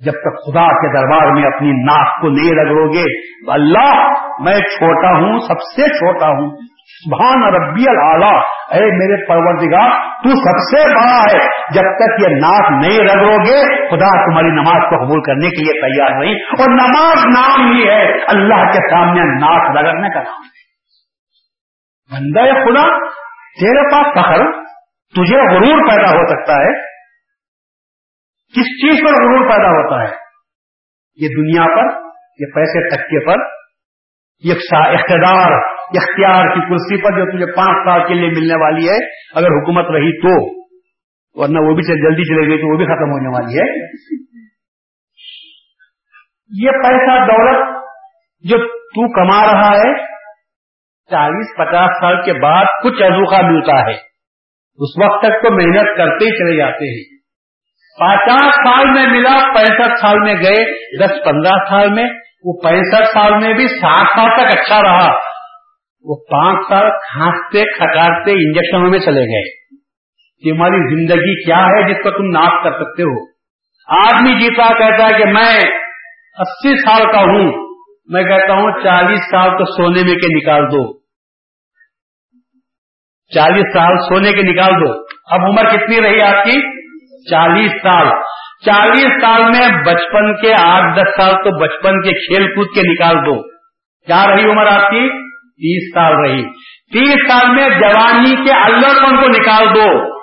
جب 0.04 0.12
تک 0.12 0.46
خدا 0.46 0.68
کے 0.68 0.92
دربار 0.92 1.32
میں 1.32 1.42
اپنی 1.42 1.70
ناک 1.70 2.20
کو 2.20 2.28
نہیں 2.28 2.64
رگڑو 2.64 2.92
گے، 2.92 3.04
اللہ 3.52 4.12
میں 4.40 4.58
چھوٹا 4.58 5.08
ہوں، 5.08 5.38
سب 5.38 5.60
سے 5.60 5.88
چھوٹا 5.88 6.26
ہوں۔ 6.26 6.56
سبحان 6.84 7.54
ربی 7.54 7.84
العلیٰ 7.88 8.40
اے 8.70 8.80
میرے 8.80 9.26
پروردگار، 9.28 9.90
تو 10.22 10.28
سب 10.28 10.76
سے 10.76 10.88
بڑا 10.88 11.22
ہے۔ 11.22 11.44
جب 11.74 11.82
تک 11.82 12.22
یہ 12.22 12.36
ناک 12.36 12.86
نہیں 12.86 12.98
رگڑو 12.98 13.36
گے، 13.36 13.88
خدا 13.88 14.24
تمہاری 14.24 14.50
نماز 14.50 14.90
کو 14.90 15.06
قبول 15.06 15.22
کرنے 15.22 15.50
کے 15.50 15.64
لیے 15.64 15.80
تیار 15.80 16.20
نہیں۔ 16.20 16.34
اور 16.34 16.70
نماز 16.70 17.26
نام 17.26 17.72
ہی 17.72 17.88
ہے، 17.88 18.12
اللہ 18.12 18.72
کے 18.72 18.90
سامنے 18.90 19.20
ناک 19.20 19.76
رگڑنے 19.76 20.08
کا 20.08 20.22
نام 20.22 20.42
ہے۔ 20.42 20.64
بندہ 22.14 22.40
یا 22.40 22.64
خدا، 22.64 23.08
تیرے 23.60 23.94
پاس 23.94 24.06
فخر، 24.12 24.52
تجھے 25.14 25.54
غرور 25.54 25.88
پیدا 25.88 26.10
ہو 26.10 26.26
سکتا 26.26 26.52
ہے۔ 26.52 26.93
کس 28.55 28.64
چیز 28.64 29.00
پر 29.00 29.24
غرور 29.24 29.50
پیدا 29.50 29.68
ہوتا 29.68 30.09
ہے؟ 30.09 30.16
یہ 31.16 31.28
دنیا 31.28 31.66
پر، 31.66 32.00
یہ 32.38 32.46
پیسے 32.55 32.88
ٹکے 32.88 33.26
پر، 33.26 33.36
یہ 34.44 34.52
اقتدار، 34.72 35.52
اختیار 35.84 36.55
کی 36.55 36.61
کرسی 36.61 37.02
پر 37.02 37.11
جو 37.11 37.32
تجھے 37.32 37.46
پانچ 37.46 37.88
سال 37.88 38.09
کے 38.09 38.14
لیے 38.14 38.28
ملنے 38.28 38.62
والی 38.62 38.88
ہے، 38.88 39.07
اگر 39.34 39.46
حکومت 39.46 39.84
رہی 39.84 40.20
تو، 40.20 40.64
ورنہ 41.40 41.59
وہ 41.59 41.74
بھی 41.74 41.82
جلدی 41.82 42.22
چلے 42.22 42.48
گئی 42.48 42.59
تو 42.59 42.72
وہ 42.72 42.76
بھی 42.76 42.84
ختم 42.84 43.11
ہونے 43.11 43.28
والی 43.28 43.59
ہے۔ 43.59 43.88
یہ 46.50 46.70
پیسہ 46.70 47.26
دولت 47.26 47.84
جو 48.42 48.59
تو 48.68 49.12
کما 49.12 49.46
رہا 49.46 49.76
ہے، 49.76 50.07
چالیس 51.11 51.57
پچاس 51.57 51.90
سال 52.00 52.24
کے 52.24 52.32
بعد 52.32 52.64
کچھ 52.84 53.02
ازوخا 53.02 53.50
ملتا 53.50 53.86
ہے۔ 53.86 53.94
اس 54.78 55.05
وقت 55.05 55.22
تک 55.22 55.42
تو 55.42 55.55
محنت 55.55 55.96
کرتے 55.96 56.24
ہی 56.24 56.30
چلے 56.30 56.57
جاتے 56.57 56.98
ہیں۔ 56.98 57.13
پچاس 57.99 58.55
سال 58.55 58.90
میں 58.90 59.07
ملا، 59.07 59.53
پینسٹھ 59.55 60.01
سال 60.01 60.18
میں 60.18 60.34
گئے، 60.34 60.64
دس 60.99 61.24
پندرہ 61.24 61.59
سال 61.68 61.88
میں، 61.90 62.05
وہ 62.45 62.61
پینسٹھ 62.64 63.07
سال 63.07 63.32
میں 63.32 63.55
بھی 63.55 63.68
سات 63.68 64.07
سال 64.16 64.26
تک 64.26 64.59
اچھا 64.59 64.82
رہا۔ 64.82 65.12
وہ 66.03 66.16
پانچ 66.30 66.68
سال 66.68 66.90
کھانستے 66.90 67.62
کھٹارتے 67.62 68.30
انجیکشنوں 68.30 68.90
میں 68.90 68.99
چلے 68.99 69.20
گئے۔ 69.20 69.64
کہ 70.42 70.57
ہماری 70.57 70.97
زندگی 70.97 71.45
کیا 71.45 71.57
ہے 71.57 71.90
جس 71.90 72.03
کو 72.03 72.11
تم 72.11 72.24
ناپ 72.24 72.64
کر 72.64 72.70
سکتے 72.70 73.03
ہو؟ 73.03 73.30
آدمی 74.07 74.40
جیتا 74.40 74.78
کہتا 74.78 75.05
ہے 75.05 75.18
کہ 75.18 75.24
میں 75.24 75.70
اسی 76.38 76.76
سال 76.76 77.12
کا 77.12 77.20
ہوں۔ 77.20 77.74
میں 78.07 78.22
کہتا 78.22 78.53
ہوں 78.53 78.82
چالیس 78.84 79.20
سال 79.30 79.51
تو 79.51 79.64
سونے 79.64 80.03
میں 80.03 80.14
کے 80.14 80.36
نکال 80.36 80.62
دو۔ 80.62 80.99
چالیس 83.34 83.72
سال 83.72 83.97
سونے 83.97 84.32
کے 84.32 84.42
نکال 84.42 84.72
دو۔ 84.72 85.03
اب 85.30 85.40
عمر 85.40 85.70
کتنی 85.70 86.01
رہی 86.01 86.20
آپ 86.20 86.45
کی؟ 86.45 86.84
چالیس 87.31 87.72
سال۔ 87.72 88.07
چالیس 88.66 89.22
سال 89.22 89.43
میں 89.43 89.85
بچپن 89.85 90.37
کے 90.37 90.55
آٹھ 90.62 90.99
دس 90.99 91.09
سال 91.16 91.33
تو 91.33 91.61
بچپن 91.61 92.03
کے 92.03 92.12
کھیل 92.12 92.55
کود 92.55 92.66
کے 92.75 92.93
نکال 92.93 93.27
دو۔ 93.27 93.43
کیا 94.07 94.25
رہی 94.27 94.51
عمر 94.51 94.66
آپ 94.66 94.91
کی؟ 94.91 95.09
تیس 95.39 95.95
سال 95.95 96.12
رہی۔ 96.12 96.43
تیس 96.93 97.29
سال 97.29 97.55
میں 97.55 97.68
جوانی 97.68 98.37
کے 98.37 98.53
اللہ 98.53 99.07
پن 99.07 99.16
کو 99.16 99.29
نکال 99.29 99.75
دو۔ 99.75 100.14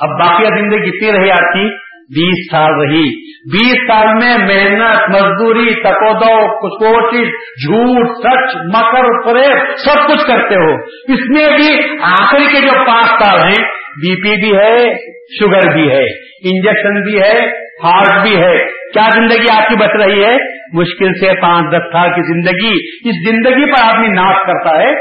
اب 0.00 0.08
باقی 0.20 0.44
زندگی 0.44 0.90
کتنی 0.90 1.20
رہی 1.20 1.30
آپ 1.30 1.52
کی؟ 1.52 1.84
بیس 2.04 2.50
سال 2.50 2.72
رہی۔ 2.74 3.34
بیس 3.52 3.74
سال 3.74 4.06
میں 4.06 4.38
محنت، 4.38 5.08
مزدوری 5.14 5.74
تکودو 5.74 6.60
کوشش 6.78 7.26
جھوٹ، 7.66 8.16
سچ، 8.16 8.56
مکر، 8.56 9.22
فریب، 9.24 9.76
سب 9.76 10.08
کچھ 10.08 10.26
کرتے 10.26 10.54
ہو۔ 10.54 10.74
اس 10.84 11.30
میں 11.36 11.56
بھی 11.56 11.98
آخری 12.02 12.44
کے 12.44 12.60
جو 12.60 12.72
پانچ 12.86 13.06
سال 13.06 13.38
ہیں 13.40 13.83
بی 13.96 14.14
پی 14.22 14.36
بھی 14.40 14.56
ہے 14.56 14.94
شوگر 15.40 15.72
بھی 15.72 15.90
ہے 15.90 16.04
انجیکشن 16.50 17.02
بھی 17.02 17.20
ہے 17.20 17.64
ہارٹ 17.84 18.22
بھی 18.22 18.36
ہے. 18.36 18.58
کیا 18.94 19.08
زندگی 19.14 19.46
آپ 19.52 19.68
کی 19.68 19.76
بچ 19.76 19.96
رہی 20.04 20.24
ہے؟ 20.24 20.36
مشکل 20.72 21.14
سے 21.14 21.40
پانچ 21.40 21.72
دس 21.72 21.92
سال 21.92 22.08
کی 22.08 22.22
زندگی. 22.22 22.74
اس 23.08 23.30
زندگی 23.30 23.72
پر 23.72 23.82
آدمی 23.84 24.08
ناش 24.08 24.36
کرتا 24.46 24.78
ہے. 24.82 24.94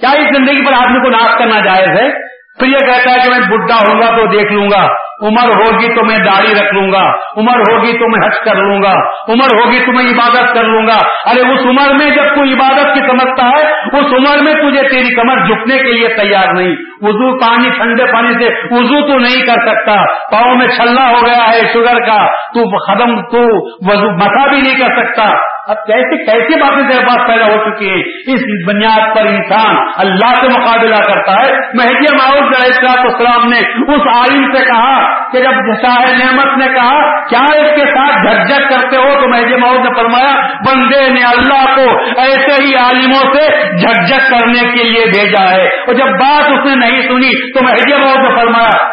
کیا 0.00 0.10
اس 0.10 0.36
زندگی 0.36 0.66
پر 0.66 0.72
آدمی 0.72 1.00
کو 1.00 1.08
ناش 1.08 1.38
کرنا 1.38 1.60
جائز 1.60 2.02
ہے؟ 2.02 2.10
پھر 2.58 2.66
یہ 2.66 2.78
کہتا 2.78 3.12
ہے 3.12 3.18
کہ 3.24 3.30
میں 3.30 3.40
بڈھا 3.48 3.74
ہوں 3.74 4.00
گا 4.00 4.16
تو 4.16 4.26
دیکھ 4.26 4.52
لوں 4.52 4.70
گا. 4.70 4.88
عمر 5.22 5.48
ہوگی 5.48 5.94
تو 5.94 6.04
میں 6.04 6.16
داڑھی 6.16 6.54
رکھ 6.54 6.74
لوں 6.74 6.92
گا. 6.92 7.12
عمر 7.36 7.58
ہوگی 7.58 7.98
تو 7.98 8.08
میں 8.08 8.28
حج 8.28 8.38
کر 8.44 8.54
لوں 8.54 8.82
گا. 8.82 8.92
عمر 9.28 9.54
ہوگی 9.54 9.78
تو 9.86 9.92
میں 9.92 10.12
عبادت 10.12 10.54
کر 10.54 10.64
لوں 10.64 10.86
گا. 10.86 10.98
ارے 11.30 11.40
اس 11.40 11.60
عمر 11.66 11.94
میں 11.94 12.10
جب 12.10 12.34
تو 12.34 12.42
عبادت 12.42 12.94
کی 12.94 13.00
سمجھتا 13.00 13.48
ہے، 13.48 13.62
اس 13.98 14.12
عمر 14.12 14.42
میں 14.42 14.54
تجھے 14.54 14.88
تیری 14.88 15.14
کمر 15.14 15.46
جھکنے 15.46 15.78
کے 15.78 15.92
لیے 15.92 16.08
تیار 16.08 16.54
نہیں. 16.54 16.74
وضو 17.02 17.38
پانی، 17.38 17.70
ٹھنڈے 17.70 18.04
پانی 18.12 18.34
سے 18.34 18.50
وضو 18.70 19.12
تو 19.12 19.18
نہیں 19.18 19.46
کر 19.46 19.66
سکتا۔ 19.66 19.94
پاؤں 20.32 20.54
میں 20.54 20.66
چھلنا 20.66 21.08
ہو 21.08 21.26
گیا 21.26 21.48
ہے 21.48 21.62
شوگر 21.72 21.98
کا۔ 22.06 22.26
تو 22.26 22.86
ختم، 22.86 23.20
تو 23.20 23.42
وضو 23.90 24.10
مسا 24.10 24.46
بھی 24.48 24.60
نہیں 24.60 24.74
کر 24.74 25.02
سکتا۔ 25.02 25.24
اب 25.68 25.76
کیسے 25.86 26.24
کیسی 26.24 26.60
باتیں 26.60 26.90
تیرے 26.90 27.06
پاس 27.06 27.28
پیدا 27.28 27.46
ہو 27.46 27.70
چکی 27.70 27.90
ہیں؟ 27.90 28.02
اس 28.26 28.40
بنیاد 28.66 29.14
پر 29.14 29.26
انسان 29.26 29.76
اللہ 29.96 30.34
سے 30.34 30.60
مقابلہ 30.60 30.94
کرتا 30.94 31.32
ہے۔ 31.32 31.52
مہدی 31.52 32.16
معاوض 32.16 32.42
علیہ 32.42 32.88
السلام 32.90 33.48
نے 33.48 33.58
اس 33.94 34.16
عالم 34.16 34.52
سے 34.52 34.64
کہا 34.64 35.14
کہ 35.30 35.38
جب 35.38 35.50
شاہ 35.82 35.98
نعمت 35.98 36.58
نے 36.58 36.74
کہا، 36.74 37.26
کیا 37.26 37.40
اس 37.40 37.70
کے 37.74 37.86
ساتھ 37.86 38.26
جھجک 38.26 38.70
کرتے 38.70 38.96
ہو؟ 38.96 39.20
تو 39.20 39.28
مہدی 39.28 39.56
معاوض 39.56 39.78
نے 39.78 40.00
فرمایا، 40.00 40.34
بندے 40.40 41.10
نے 41.10 41.22
اللہ 41.22 41.76
کو 41.76 42.20
ایسے 42.20 42.64
ہی 42.64 42.74
عالموں 42.74 43.34
سے 43.34 43.76
جھجک 43.76 44.30
کرنے 44.30 44.68
کے 44.68 44.84
لیے 44.84 45.04
بھیجا 45.04 45.50
ہے۔ 45.50 45.64
اور 45.64 45.94
جب 45.94 46.06
بات 46.06 46.52
اس 46.52 46.66
نے 46.66 46.87
نہیں 46.90 47.02
سنی 47.02 47.52
تو 47.52 47.64
مہدی 47.64 48.00
معاوض 48.00 48.18
نے 48.18 48.40
فرمایا۔ 48.40 48.88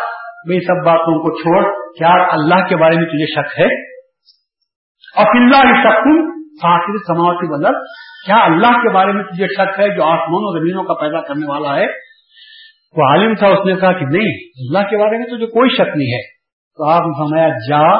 بھائی 0.47 0.59
سب 0.59 0.85
باتوں 0.85 1.13
کو 1.13 1.41
چھوڑ، 1.41 1.63
کیا 1.97 2.27
اللہ 2.31 2.67
کے 2.67 2.75
بارے 2.75 2.95
میں 2.95 3.05
تجھے 3.05 3.25
شک 3.25 3.59
ہے؟ 3.59 3.83
اور 5.15 5.35
اللہ 5.35 5.61
شکوں 5.61 6.35
آخر 6.63 6.97
سماوتی 6.97 7.57
بدل 7.57 7.73
کیا 8.25 8.35
اللہ 8.35 8.71
کے 8.71 8.93
بارے 8.93 9.11
میں 9.11 9.23
تجھے 9.23 9.47
شک 9.47 9.79
ہے 9.79 9.95
جو 9.95 10.03
آسمان 10.03 10.27
و 10.29 10.59
زمینوں 10.59 10.83
کا 10.83 10.93
پیدا 10.93 11.21
کرنے 11.21 11.49
والا 11.49 11.75
ہے؟ 11.75 11.85
وہ 12.97 13.09
عالم 13.09 13.33
تھا، 13.35 13.47
اس 13.47 13.65
نے 13.65 13.75
کہا 13.75 13.91
کہ 13.91 14.05
نہیں، 14.05 14.33
اللہ 14.37 14.89
کے 14.89 14.97
بارے 14.97 15.17
میں 15.17 15.25
تجھے 15.25 15.45
کوئی 15.45 15.69
شک 15.69 15.97
نہیں 15.97 16.13
ہے۔ 16.13 16.21
تو 16.77 16.89
آپ 16.89 17.01
نے 17.01 17.19
فرمایا، 17.19 17.47
جا، 17.69 17.97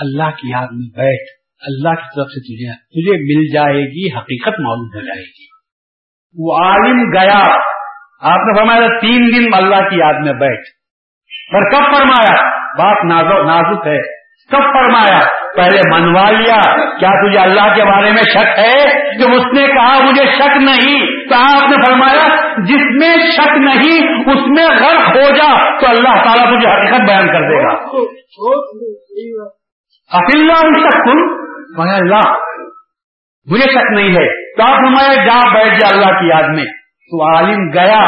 اللہ 0.00 0.30
کی 0.30 0.50
یاد 0.50 0.66
میں 0.72 0.88
بیٹھ۔ 0.96 1.42
اللہ 1.62 1.88
کی 1.88 2.16
طرف 2.16 2.26
سے 2.26 2.40
تجھے 2.40 2.74
تجھے 2.74 3.12
مل 3.12 3.54
جائے 3.54 3.82
گی، 3.82 4.18
حقیقت 4.18 4.60
معلوم 4.60 4.86
ہو 4.86 5.00
جائے 5.00 5.22
گی۔ 5.22 5.46
وہ 6.38 6.56
عالم 6.56 7.10
گیا۔ 7.12 7.71
آپ 8.22 8.38
نے 8.38 8.58
فرمایا 8.58 9.00
تین 9.00 9.30
دن 9.36 9.54
اللہ 9.54 9.88
کی 9.88 9.96
یاد 9.96 10.14
میں 10.14 10.32
بیٹھ۔ 10.32 10.62
پر 11.52 11.60
کب 11.70 11.96
فرمایا؟ 11.96 12.48
بات 12.52 13.04
نازک 13.46 13.86
ہے۔ 13.86 14.22
کب 14.50 14.62
فرمایا؟ 14.62 15.20
پہلے 15.56 15.80
منوا 15.90 16.30
لیا۔ 16.30 16.60
کیا 16.96 17.28
تجھے 17.28 17.38
اللہ 17.38 17.74
کے 17.74 17.84
بارے 17.84 18.10
میں 18.10 18.22
شک 18.22 18.58
ہے؟ 18.58 19.02
جب 19.18 19.34
اس 19.34 19.58
نے 19.58 19.66
کہا 19.66 19.98
مجھے 20.04 20.26
شک 20.26 20.56
نہیں، 20.56 21.28
تو 21.28 21.34
آپ 21.34 21.70
نے 21.70 21.76
فرمایا 21.86 22.36
جس 22.58 23.00
میں 23.00 23.16
شک 23.32 23.58
نہیں، 23.58 24.20
اس 24.20 24.46
میں 24.46 24.66
غرق 24.66 25.16
ہو 25.16 25.36
جا، 25.36 25.80
تو 25.80 25.86
اللہ 25.86 26.24
تعالیٰ 26.24 26.58
تجھے 26.58 26.68
حقیقت 26.68 27.00
بیان 27.08 27.26
کر 27.26 27.40
دے 27.40 27.64
گا۔ 27.64 27.84
شک 30.72 31.04
کن 31.04 31.18
اللہ، 31.94 32.32
مجھے 33.50 33.70
شک 33.70 33.92
نہیں 33.92 34.12
ہے۔ 34.12 34.56
تو 34.56 34.62
آپ 34.62 34.78
فرمایا 34.78 35.14
جا 35.14 35.54
بیٹھ 35.54 35.74
جا 35.80 35.88
اللہ 35.92 36.20
کی 36.20 36.28
یاد 36.28 36.48
میں۔ 36.48 36.81
تو 37.12 37.22
عالم 37.24 37.64
گیا 37.70 38.02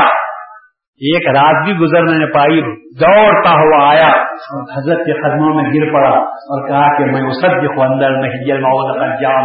ایک 1.00 1.26
رات 1.28 1.64
بھی 1.64 1.72
گزر 1.74 2.02
میں 2.02 2.18
نے 2.18 2.26
پائی 2.26 2.60
دوڑتا 3.00 3.50
ہوا 3.50 3.90
آیا 3.90 4.08
اور 4.08 4.62
حضرت 4.78 5.06
کے 5.06 5.12
قدموں 5.12 5.54
میں 5.54 5.64
گر 5.64 5.92
پڑا 5.92 6.10
اور 6.10 6.68
کہا 6.68 6.98
کہ 6.98 7.04
میں 7.04 7.22
کو 7.66 7.82
اندر 7.82 8.10
جا 9.22 9.40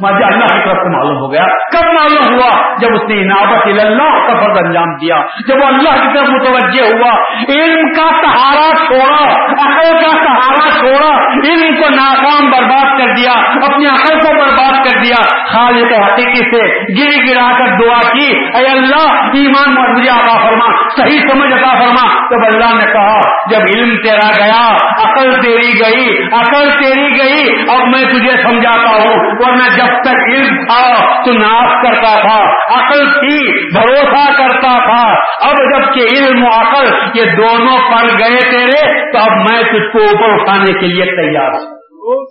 مزہ 0.00 0.24
اللہ 0.24 0.46
کی 0.46 0.64
طرف 0.64 0.76
سے 0.76 0.88
معلوم 0.88 1.16
ہو 1.16 1.32
گیا۔ 1.32 1.44
کب 1.44 1.86
معلوم 1.86 2.34
ہوا؟ 2.34 2.74
جب 2.76 2.88
اس 2.94 3.02
نے 3.08 3.22
انعبت 3.22 3.66
اللہ 3.80 4.26
کا 4.26 4.40
فرض 4.40 4.58
انجام 4.64 4.96
دیا۔ 4.96 5.16
جب 5.48 5.54
وہ 5.60 5.66
اللہ 5.66 5.94
کی 5.94 6.18
طرف 6.18 6.28
متوجہ 6.28 6.96
ہوا۔ 6.96 7.14
علم 7.48 7.92
کا 7.92 8.10
سہارا 8.22 8.86
چھوڑا۔ 8.86 9.32
عقل 9.42 9.96
کا 9.96 10.24
سہارا 10.24 10.68
چھوڑا۔ 10.78 11.24
علم 11.24 11.74
کو 11.74 11.88
ناکام 11.88 12.50
برباد 12.50 12.98
کر 12.98 13.14
دیا۔ 13.14 13.32
اپنی 13.40 13.86
عقل 13.86 14.20
کو 14.20 14.34
برباد 14.34 14.84
کر 14.84 15.00
دیا۔ 15.00 15.46
خالق 15.52 16.12
حقیقی 16.12 16.50
سے 16.50 16.80
گر 16.80 17.30
گرا 17.30 17.58
کر 17.58 17.64
دعا 17.64 18.12
کی۔ 18.12 18.38
اے 18.54 18.66
اللہ، 18.66 19.12
ایمان 19.14 19.74
مجھے 19.74 20.12
آبا 20.12 20.48
فرما۔ 20.48 20.88
صحیح 20.96 21.18
سمجھ 21.18 21.52
عطا 21.52 21.80
فرما۔ 21.80 22.28
تب 22.28 22.46
اللہ 22.54 22.74
نے 22.74 22.81
کہا، 22.84 23.20
جب 23.50 23.58
علم 23.76 23.96
تیرا 23.96 24.44
گیا، 24.44 24.74
عقل 24.76 25.42
تیری 25.42 25.80
گئی، 25.80 26.26
عقل 26.26 26.70
تیری 26.70 27.18
گئی، 27.18 27.60
اب 27.70 27.86
میں 27.86 28.04
تجھے 28.04 28.42
سمجھاتا 28.42 29.02
ہوں، 29.02 29.16
ورنہ 29.26 29.76
جب 29.76 30.02
تک 30.02 30.32
علم 30.32 30.64
تھا، 30.64 30.98
تو 31.24 31.32
ناف 31.32 31.70
کرتا 31.82 32.28
تھا، 32.28 32.40
عقل 32.74 33.12
تھی، 33.12 33.66
بھروسہ 33.72 34.32
کرتا 34.38 34.78
تھا۔ 34.78 35.12
اب 35.48 35.54
جبکہ 35.56 36.00
علم 36.00 36.44
و 36.44 36.48
عقل 36.48 36.88
یہ 37.14 37.24
دونوں 37.24 37.78
پڑ 37.78 38.04
گئے 38.04 38.50
تیرے، 38.50 39.12
تو 39.12 39.18
اب 39.18 39.36
میں 39.36 39.62
تجھ 39.62 39.92
کو 39.92 39.98
اوپر 39.98 40.40
اٹھانے 40.40 40.72
کے 40.72 40.86
لیے 40.86 41.04
تیار 41.04 41.48
ہوں۔ 41.48 42.26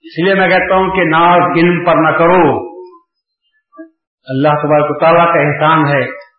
اس 0.00 0.24
لیے 0.24 0.34
میں 0.34 0.48
کہتا 0.48 0.74
ہوں 0.74 0.90
کہ 0.90 1.02
ناز 1.04 1.58
علم 1.58 1.84
پر 1.84 1.94
نہ 1.94 2.18
کرو۔ 2.18 2.72
اللہ 4.28 4.48
تبارک 4.48 5.00
تعالیٰ 5.00 5.26
کا 5.26 5.40
احسان 5.40 5.86
ہے 5.86 6.31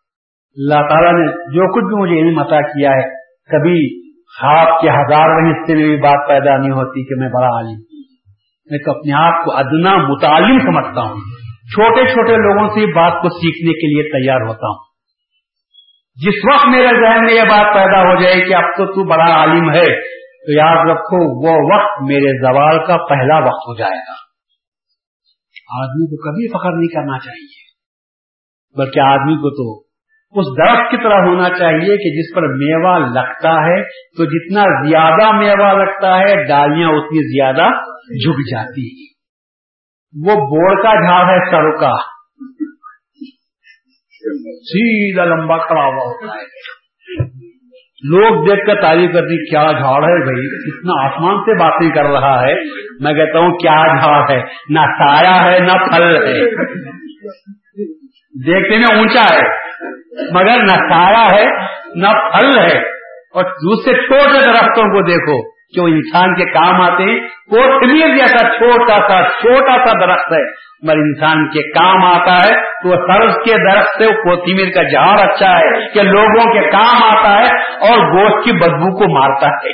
اللہ 0.58 0.88
تعالیٰ 0.90 1.12
نے 1.12 1.28
جو 1.28 1.74
کچھ 1.76 1.86
بھی 1.86 2.02
مجھے 2.02 2.30
علم 2.30 2.40
عطا 2.40 2.62
کیا 2.62 2.90
ہے، 2.90 3.10
کبھی 3.52 4.04
خواب 4.40 4.82
کے 4.82 4.90
ہزاروں 4.90 5.52
حصے 5.52 5.76
میں 5.76 5.84
بھی 5.84 5.98
بات 5.98 6.28
پیدا 6.28 6.58
نہیں 6.58 6.72
ہوتی 6.72 7.06
کہ 7.06 7.22
میں 7.22 7.30
بڑا 7.30 7.48
عالم 7.48 7.82
میں 8.72 8.80
تو 8.80 8.92
اپنے 8.92 9.14
آپ 9.14 9.46
کو 9.46 9.58
ادنا 9.58 9.98
متعلم 9.98 10.60
سمجھتا 10.60 11.02
ہوں۔ 11.02 11.16
چھوٹے 11.64 12.14
چھوٹے 12.14 12.32
لوگوں 12.32 12.68
سے 12.70 12.86
بات 12.86 13.22
کو 13.22 13.30
سیکھنے 13.30 13.72
کے 13.74 13.88
لیے 13.88 14.04
تیار 14.04 14.42
ہوتا 14.42 14.68
ہوں۔ 14.68 14.94
جس 16.16 16.34
وقت 16.54 16.68
میرے 16.68 16.88
ذہن 16.88 17.26
میں 17.26 17.34
یہ 17.34 17.42
بات 17.42 17.74
پیدا 17.74 18.00
ہو 18.02 18.22
جائے 18.22 18.42
کہ 18.42 18.56
اب 18.56 18.64
تو 18.78 18.86
تو 18.86 19.04
بڑا 19.04 19.36
عالم 19.36 19.72
ہے، 19.72 20.02
تو 20.18 20.52
یاد 20.52 20.90
رکھو 20.92 21.48
وہ 21.48 21.76
وقت 21.76 22.02
میرے 22.02 22.42
زوال 22.42 22.78
کا 22.78 23.06
پہلا 23.06 23.38
وقت 23.38 23.64
ہو 23.68 23.78
جائے 23.78 23.98
گا۔ 23.98 24.24
آدمی 25.84 26.06
کو 26.06 26.32
کبھی 26.32 26.48
فخر 26.48 26.78
نہیں 26.78 26.88
کرنا 26.88 27.18
چاہیے، 27.18 27.74
بلکہ 28.78 29.00
آدمی 29.00 29.36
کو 29.36 29.50
تو 29.50 29.83
اس 30.36 30.46
درخت 30.58 30.92
کی 30.92 30.98
طرح 30.98 31.26
ہونا 31.26 31.50
چاہیے 31.50 31.98
کہ 31.98 32.18
جس 32.18 32.36
پر 32.36 32.42
میوہ 32.42 33.00
لگتا 33.00 33.66
ہے، 33.66 33.84
تو 33.84 34.26
جتنا 34.26 34.90
زیادہ 34.90 35.32
میوہ 35.32 35.86
لگتا 35.86 36.20
ہے، 36.20 36.48
ڈالیاں 36.48 36.90
اتنی 36.90 37.38
زیادہ 37.38 37.72
جھک 38.24 38.52
جاتی 38.52 38.82
ہیں۔ 38.82 39.14
وہ 40.26 40.36
بوڑ 40.36 40.84
کا 40.84 40.94
جھاڑ 40.94 41.26
ہے، 41.26 41.52
سر 41.52 41.80
کا۔ 41.80 41.98
سیدھا 44.44 45.26
لمبا 45.26 45.58
کھڑا 45.58 45.82
ہوا 45.82 46.12
ہوتا 46.12 46.38
ہے۔ 46.38 46.44
لوگ 48.10 48.46
دیکھ 48.46 48.66
کر 48.66 48.82
تعریف 48.82 49.14
کرتی 49.14 49.50
کیا 49.50 49.64
جھاڑ 49.64 50.04
ہے 50.04 50.24
بھائی؟ 50.24 50.70
اتنا 50.74 51.08
آسمان 51.08 51.38
سے 51.38 51.64
باتیں 51.64 51.90
کر 51.90 52.04
رہا 52.04 52.42
ہے۔ 52.42 52.56
میں 53.00 53.14
کہتا 53.14 53.40
ہوں، 53.40 53.58
کیا 53.58 54.00
جھاڑ 54.00 54.32
ہے؟ 54.32 54.44
نہ 54.70 54.80
سایہ 54.80 55.52
ہے، 55.52 55.60
نہ 55.60 55.72
پھل 55.72 56.16
ہے۔ 56.16 56.46
دیکھنے 58.46 58.78
میں 58.78 58.98
اونچا 58.98 59.36
ہے۔ 59.36 59.63
مگر 60.32 60.62
نہ 60.62 60.94
سایہ 60.94 61.28
ہے، 61.34 61.46
نہ 61.96 62.08
پھل 62.08 62.60
ہے۔ 62.60 62.78
اور 63.34 63.44
دوسرے 63.44 63.94
چھوٹے 63.94 64.42
درختوں 64.46 64.84
کو 64.84 65.08
دیکھو، 65.08 65.54
جو 65.76 65.86
انسان 65.86 66.36
کے 66.36 66.46
کام 66.46 66.82
آتے 66.82 67.04
ہیں 67.04 67.20
کوٹمیر 67.28 68.08
جیسا 68.08 68.38
چھوٹا 68.38 68.96
سا 68.96 69.30
چھوٹا 69.30 69.86
سا 69.86 70.06
درخت 70.06 70.34
ہے۔ 70.34 70.74
مگر 70.84 70.96
انسان 70.96 71.50
کے 71.50 71.62
کام 71.72 72.06
آتا 72.06 72.36
ہے، 72.36 72.62
تو 72.62 72.90
وہ 72.90 72.96
سرس 72.96 73.36
کے 73.36 73.72
درخت 73.72 73.90
سے 73.98 74.06
کوتمیر 74.06 74.72
کا 74.74 74.84
جہاں 74.84 75.18
اچھا 75.18 75.60
ہے 75.60 75.94
کہ 75.94 76.02
لوگوں 76.02 76.54
کے 76.54 76.72
کام 76.72 77.04
آتا 77.04 77.42
ہے 77.42 77.48
اور 77.64 78.14
گوشت 78.14 78.46
کی 78.46 78.52
بدبو 78.52 78.98
کو 78.98 79.20
مارتا 79.20 79.48
ہے۔ 79.48 79.70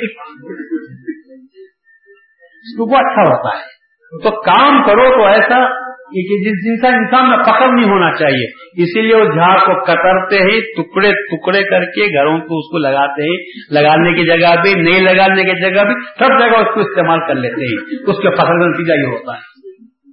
وہ 2.78 2.96
اچھا 2.96 3.22
ہوتا 3.22 3.58
ہے۔ 3.58 3.80
تو 4.22 4.30
کام 4.42 4.82
کرو 4.82 5.14
تو 5.14 5.26
ایسا 5.26 5.89
جس 6.14 6.66
جن 6.66 6.82
کا 6.82 6.96
انسان 6.96 7.30
میں 7.30 7.38
فخر 7.38 7.68
نہیں 7.72 7.90
ہونا 7.90 8.12
چاہیے، 8.18 8.46
اسی 8.82 9.02
لیے 9.02 9.16
اس 9.16 9.28
جھاڑ 9.28 9.58
کو 9.58 9.84
کترتے 9.84 10.36
ہی 10.36 10.60
ٹکڑے 10.60 11.08
ٹکڑے 11.08 11.62
کر 11.62 11.84
کے 11.84 12.18
گھروں 12.18 12.38
کو 12.38 12.58
اس 12.58 12.70
کو 12.70 12.78
لگاتے 12.78 13.22
ہیں 13.22 13.38
لگانے 13.70 14.12
کی 14.12 14.26
جگہ 14.26 14.60
بھی، 14.62 14.82
نہیں 14.82 15.00
لگانے 15.00 15.42
کی 15.42 15.60
جگہ 15.60 15.84
بھی، 15.84 15.94
سب 16.18 16.40
جگہ 16.40 16.60
اس 16.60 16.74
کو 16.74 16.80
استعمال 16.80 17.20
کر 17.26 17.34
لیتے 17.34 17.64
ہیں 17.64 18.00
اس 18.06 18.16
کے 18.16 18.36
فخر 18.36 18.46
کا 18.46 18.66
نتیجہ 18.66 18.92
یہ 18.92 19.06
ہوتا 19.06 19.32
ہے۔ 19.32 19.60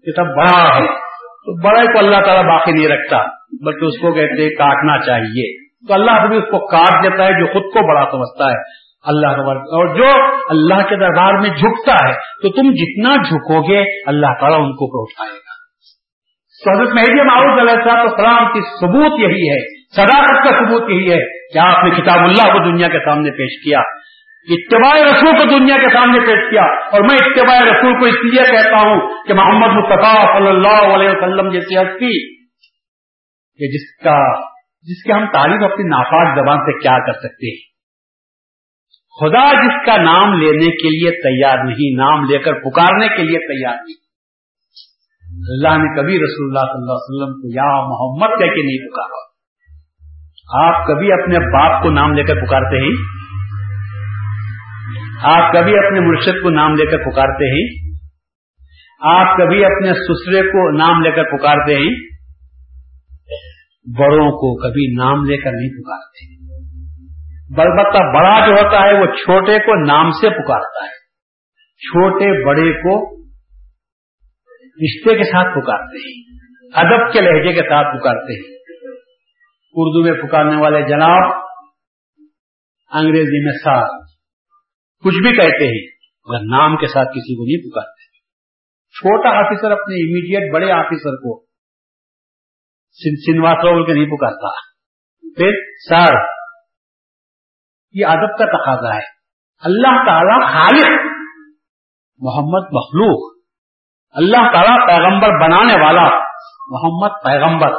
یہ 0.07 0.11
سب 0.15 0.25
بڑا 0.25 0.81
ہے۔ 0.81 1.07
تو 1.17 1.67
بڑے 1.67 1.93
کو 1.93 1.99
اللہ 1.99 2.25
تعالیٰ 2.25 2.45
باقی 2.45 2.71
نہیں 2.71 2.87
رکھتا، 2.87 3.17
بلکہ 3.65 3.85
اس 3.85 4.01
کو 4.01 4.13
کہتے 4.13 4.43
ہیں 4.43 4.49
کاٹنا 4.49 4.97
چاہیے۔ 5.05 5.67
تو 5.87 5.93
اللہ 5.93 6.27
بھی 6.27 6.37
اس 6.37 6.43
کو 6.43 6.67
کاٹ 6.67 7.03
دیتا 7.03 7.23
ہے، 7.23 7.39
جو 7.39 7.45
خود 7.45 7.63
کو 7.63 7.87
بڑا 7.87 8.11
سمجھتا 8.11 8.51
ہے۔ 8.51 8.87
اللہ 9.05 9.27
اور 9.27 9.97
جو 9.97 10.23
اللہ 10.49 10.89
کے 10.89 10.95
دربار 10.95 11.33
میں 11.33 11.49
جھکتا 11.49 12.07
ہے، 12.07 12.13
تو 12.13 12.49
تم 12.49 12.71
جتنا 12.71 13.15
جھکو 13.15 13.71
گے، 13.71 13.83
اللہ 14.07 14.27
تعالیٰ 14.39 14.59
ان 14.59 14.71
کو 14.71 15.01
اٹھائے 15.01 15.31
گا۔ 15.31 15.46
تو 16.61 16.71
حضرت 16.71 16.93
مہدی 16.95 17.23
معروف 17.23 17.59
علیہ 17.59 17.73
السلام 17.73 17.99
السلام 17.99 18.45
کی 18.53 18.61
ثبوت 18.69 19.19
یہی 19.19 19.49
ہے، 19.49 19.57
صداقت 19.95 20.43
کا 20.43 20.51
ثبوت 20.51 20.89
یہی 20.89 21.11
ہے 21.11 21.19
کہ 21.53 21.57
آپ 21.57 21.83
نے 21.83 21.89
کتاب 21.89 22.19
اللہ 22.19 22.53
کو 22.53 22.63
دنیا 22.71 22.87
کے 22.87 22.99
سامنے 22.99 23.31
پیش 23.31 23.63
کیا، 23.63 23.79
اتباع 24.47 24.93
رسول 25.03 25.37
کو 25.37 25.59
دنیا 25.59 25.77
کے 25.77 25.89
سامنے 25.93 26.19
پیش 26.19 26.49
کیا، 26.49 26.61
اور 26.61 27.01
میں 27.01 27.17
اتباع 27.25 27.59
رسول 27.59 27.99
کو 27.99 28.05
اس 28.05 28.17
لیے 28.23 28.43
کہتا 28.51 28.81
ہوں 28.81 28.99
کہ 29.27 29.33
محمد 29.33 29.77
مصطفیٰ 29.77 30.37
صلی 30.37 30.47
اللہ 30.47 30.95
علیہ 30.95 31.09
وسلم 31.09 31.51
جیسی 31.51 31.77
ہستی، 31.77 32.11
کہ 33.59 33.67
جس 33.67 34.03
کا، 34.03 34.17
جس 34.81 35.03
کے 35.03 35.13
ہم 35.13 35.25
تعریف 35.25 35.71
اپنی 35.71 35.87
ناپاک 35.87 36.35
زبان 36.35 36.57
سے 36.57 36.79
کیا 36.79 36.97
کر 37.05 37.13
سکتے 37.13 37.47
ہیں۔ 37.47 37.65
خدا 39.19 39.45
جس 39.61 39.85
کا 39.85 40.01
نام 40.01 40.33
لینے 40.33 40.71
کے 40.77 40.89
لیے 40.89 41.11
تیار 41.21 41.63
نہیں، 41.63 41.95
نام 41.97 42.23
لے 42.23 42.37
کر 42.37 42.53
پکارنے 42.53 43.07
کے 43.07 43.23
لیے 43.23 43.39
تیار 43.47 43.75
نہیں۔ 43.75 44.06
اللہ 45.47 45.67
نے 45.67 46.01
کبھی 46.01 46.17
رسول 46.17 46.47
اللہ 46.47 46.59
صلی 46.59 46.81
اللہ 46.81 46.91
علیہ 46.91 47.07
وسلم 47.07 47.41
کو 47.41 47.55
یا 47.55 47.87
محمد 47.87 48.39
کہہ 48.39 48.55
کے 48.55 48.65
نہیں 48.65 48.89
پکارا۔ 48.89 49.27
آپ 50.67 50.87
کبھی 50.87 51.11
اپنے 51.11 51.39
باپ 51.39 51.83
کو 51.83 51.89
نام 51.89 52.13
لے 52.13 52.23
کر 52.23 52.35
پکارتے 52.35 52.85
ہیں؟ 52.85 53.17
آپ 55.23 55.53
کبھی 55.53 55.77
اپنے 55.77 55.99
مرشد 55.99 56.43
کو 56.43 56.49
نام 56.49 56.75
لے 56.75 56.85
کر 56.85 56.97
پکارتے 56.97 57.51
ہیں؟ 57.51 57.97
آپ 59.01 59.37
کبھی 59.37 59.65
اپنے 59.65 59.93
سسرے 59.93 60.41
کو 60.41 60.77
نام 60.77 61.01
لے 61.01 61.11
کر 61.11 61.23
پکارتے 61.23 61.75
ہیں؟ 61.75 61.95
بڑوں 63.99 64.31
کو 64.31 64.69
کبھی 64.69 64.95
نام 64.97 65.25
لے 65.25 65.37
کر 65.37 65.51
نہیں 65.51 65.69
پکارتے۔ 65.69 66.37
بلبتہ 67.55 67.97
بڑا 67.97 68.45
جو 68.45 68.51
ہوتا 68.51 68.81
ہے 68.81 69.01
وہ 69.01 69.05
چھوٹے 69.05 69.59
کو 69.59 69.85
نام 69.85 70.09
سے 70.11 70.29
پکارتا 70.29 70.83
ہے۔ 70.83 71.07
چھوٹے 71.77 72.45
بڑے 72.45 72.73
کو 72.73 73.16
رشتے 74.77 75.17
کے 75.17 75.23
ساتھ 75.23 75.47
پکارتے 75.47 75.97
ہیں، 75.97 76.37
ادب 76.73 77.13
کے 77.13 77.21
لہجے 77.21 77.53
کے 77.53 77.69
ساتھ 77.69 77.99
پکارتے 77.99 78.33
ہیں۔ 78.33 78.57
اردو 79.73 80.03
میں 80.03 80.27
پکارنے 80.27 80.61
والے 80.61 80.81
جناب، 80.81 81.37
انگریزی 82.91 83.45
میں 83.45 83.53
ساتھ 83.53 84.11
کچھ 85.03 85.15
بھی 85.15 85.31
کہتے 85.31 85.67
ہیں، 85.67 85.87
مگر 86.25 86.57
نام 86.57 86.77
کے 86.77 86.87
ساتھ 86.87 87.07
کسی 87.07 87.35
کو 87.35 87.45
نہیں 87.45 87.71
پکارتے۔ 87.71 88.17
چھوٹا 88.89 89.29
آفیسر 89.29 89.71
اپنے 89.71 89.95
امیڈیٹ 89.95 90.53
بڑے 90.53 90.71
آفیسر 90.71 91.15
کو 91.15 91.45
سنواس 93.25 93.87
کے 93.87 93.93
نہیں 93.93 94.05
پکارتا۔ 94.05 94.59
پھر 95.35 95.51
سر، 95.89 96.13
یہ 97.93 98.05
ادب 98.05 98.37
کا 98.37 98.45
تقاضا 98.45 98.95
ہے۔ 98.95 99.17
اللہ 99.59 100.05
تعالی 100.05 100.53
خالق، 100.53 101.05
محمد 102.19 102.67
مخلوق۔ 102.73 103.36
اللہ 104.17 104.51
تعالیٰ 104.53 104.87
پیغمبر 104.87 105.29
بنانے 105.43 105.85
والا 105.85 106.03
محمد 106.67 107.09
پیغمبر۔ 107.23 107.71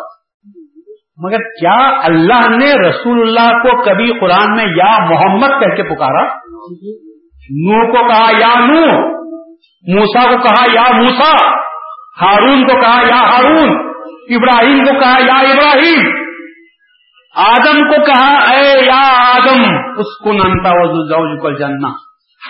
مگر 1.16 1.36
کیا 1.36 2.01
اللہ 2.05 2.49
نے 2.49 2.89
رسول 2.89 3.20
اللہ 3.20 3.51
کو 3.51 3.82
کبھی 3.82 4.20
قرآن 4.20 4.55
میں 4.57 4.64
یا 4.64 5.05
محمد 5.05 5.49
کہہ 5.49 5.76
کے 5.76 5.82
پکارا؟ 5.82 6.22
نو 7.51 7.86
کو 7.93 8.09
کہا 8.09 8.30
یا 8.39 8.61
نو 8.61 9.09
موسا 9.95 10.30
کو 10.30 10.36
کہا 10.36 10.64
یا 10.72 11.03
موسا 11.03 11.59
ہارون 12.22 12.66
کو 12.66 12.80
کہا 12.80 13.03
یا 13.09 13.20
ہارون، 13.20 13.70
ابراہیم 14.30 14.84
کو 14.84 15.01
کہا 15.01 15.18
یا 15.26 15.34
ابراہیم۔ 15.34 16.28
آدم 17.36 17.80
کو 17.80 18.05
کہا 18.05 18.34
اے 18.34 18.86
یا 18.86 19.32
آدم 19.34 19.62
اس 19.99 20.18
کو 20.24 20.32
ننتا 20.32 20.70
وزو 20.70 21.59
جننا 21.59 21.89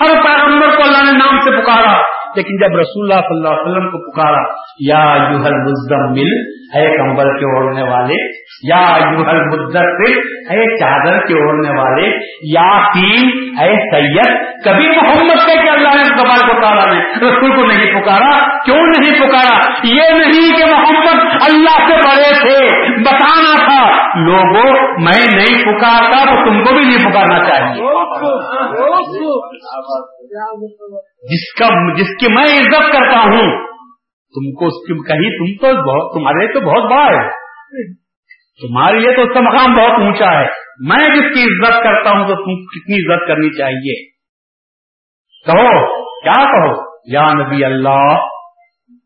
ہر 0.00 0.22
پیغمبر 0.22 0.76
کو 0.76 0.82
اللہ 0.82 1.12
نے 1.12 1.18
نام 1.18 1.40
سے 1.40 1.62
پکارا۔ 1.62 2.17
لیکن 2.36 2.56
جب 2.56 2.76
رسول 2.76 3.12
اللہ 3.12 3.20
صلی 3.20 3.36
اللہ 3.36 3.48
علیہ 3.48 3.70
وسلم 3.70 3.90
کو 3.90 4.10
پکارا، 4.10 4.42
یا 4.78 5.26
یوہل 5.30 5.54
مزمل 5.54 6.58
ہے 6.74 6.96
کمبل 6.96 7.38
کے 7.38 7.44
اوڑھنے 7.44 7.82
والے، 7.82 8.14
یا 8.62 8.82
یوہل 9.12 9.40
مدثر 9.46 9.84
ہے 10.50 10.76
چادر 10.76 11.26
کے 11.26 11.34
اوڑھنے 11.34 11.80
والے، 11.80 12.10
یا 12.42 12.90
تین 12.92 13.30
ہے 13.58 13.74
سید، 13.76 14.48
کبھی 14.64 14.88
محمد 14.88 15.46
کے 15.46 15.62
کہ 15.62 15.68
اللہ 15.68 15.94
نے 15.94 16.02
کمال 16.02 16.40
کو 16.46 16.60
تالا 16.60 16.92
نے 16.92 17.00
رسول 17.00 17.56
کو 17.56 17.66
نہیں 17.66 18.00
پکارا، 18.00 18.58
کیوں 18.64 18.76
نہیں 18.76 19.20
پکارا؟ 19.20 19.70
یہ 19.84 20.02
نہیں 20.10 20.56
کہ 20.56 20.64
محمد 20.64 21.42
اللہ 21.46 21.88
سے 21.88 21.96
بڑے 21.96 22.40
تھے، 22.40 22.80
بتانا 23.00 23.64
تھا، 23.64 23.88
لوگوں، 24.16 24.88
میں 25.00 25.36
نہیں 25.36 25.62
پکارتا 25.62 26.24
تو 26.24 26.44
تم 26.44 26.64
کو 26.64 26.74
بھی 26.74 26.84
نہیں 26.84 27.10
پکارنا 27.10 27.48
چاہیے۔ 27.48 27.80
جس 31.32 31.54
کا 31.58 31.94
جس 31.94 32.08
کی 32.20 32.34
میں 32.34 32.44
عزت 32.44 32.92
کرتا 32.92 33.20
ہوں، 33.20 33.68
تم 34.28 34.52
کو 34.52 34.66
اس 34.66 34.72
کی 34.72 34.94
کہیں 34.94 35.30
تم 35.30 35.66
تو 35.66 35.76
بہت، 35.76 36.14
تمہارے 36.14 36.52
تو 36.52 36.60
بہت 36.60 36.90
بڑا 36.90 37.04
ہے۔ 37.04 37.48
تمہارے 38.66 38.98
لیے 38.98 39.16
تو 39.16 39.22
اس 39.22 39.34
کا 39.34 39.40
مقام 39.40 39.72
بہت 39.72 40.00
اونچا 40.00 40.40
ہے۔ 40.40 40.46
میں 40.80 41.04
جس 41.04 41.34
کی 41.34 41.42
عزت 41.42 41.84
کرتا 41.84 42.10
ہوں 42.10 42.28
تو 42.28 42.34
تم 42.34 42.64
کتنی 42.64 42.94
عزت 42.94 43.28
کرنی 43.28 43.58
چاہیے۔ 43.58 44.10
کہو، 45.46 46.02
کیا 46.22 46.44
کہو؟ 46.44 46.98
یا 47.04 47.32
نبی 47.32 47.64
اللہ، 47.64 48.26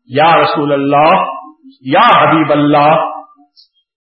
یا 0.05 0.43
رسول 0.43 0.73
اللہ، 0.73 1.23
یا 1.81 2.21
حبیب 2.21 2.51
اللہ۔ 2.51 3.13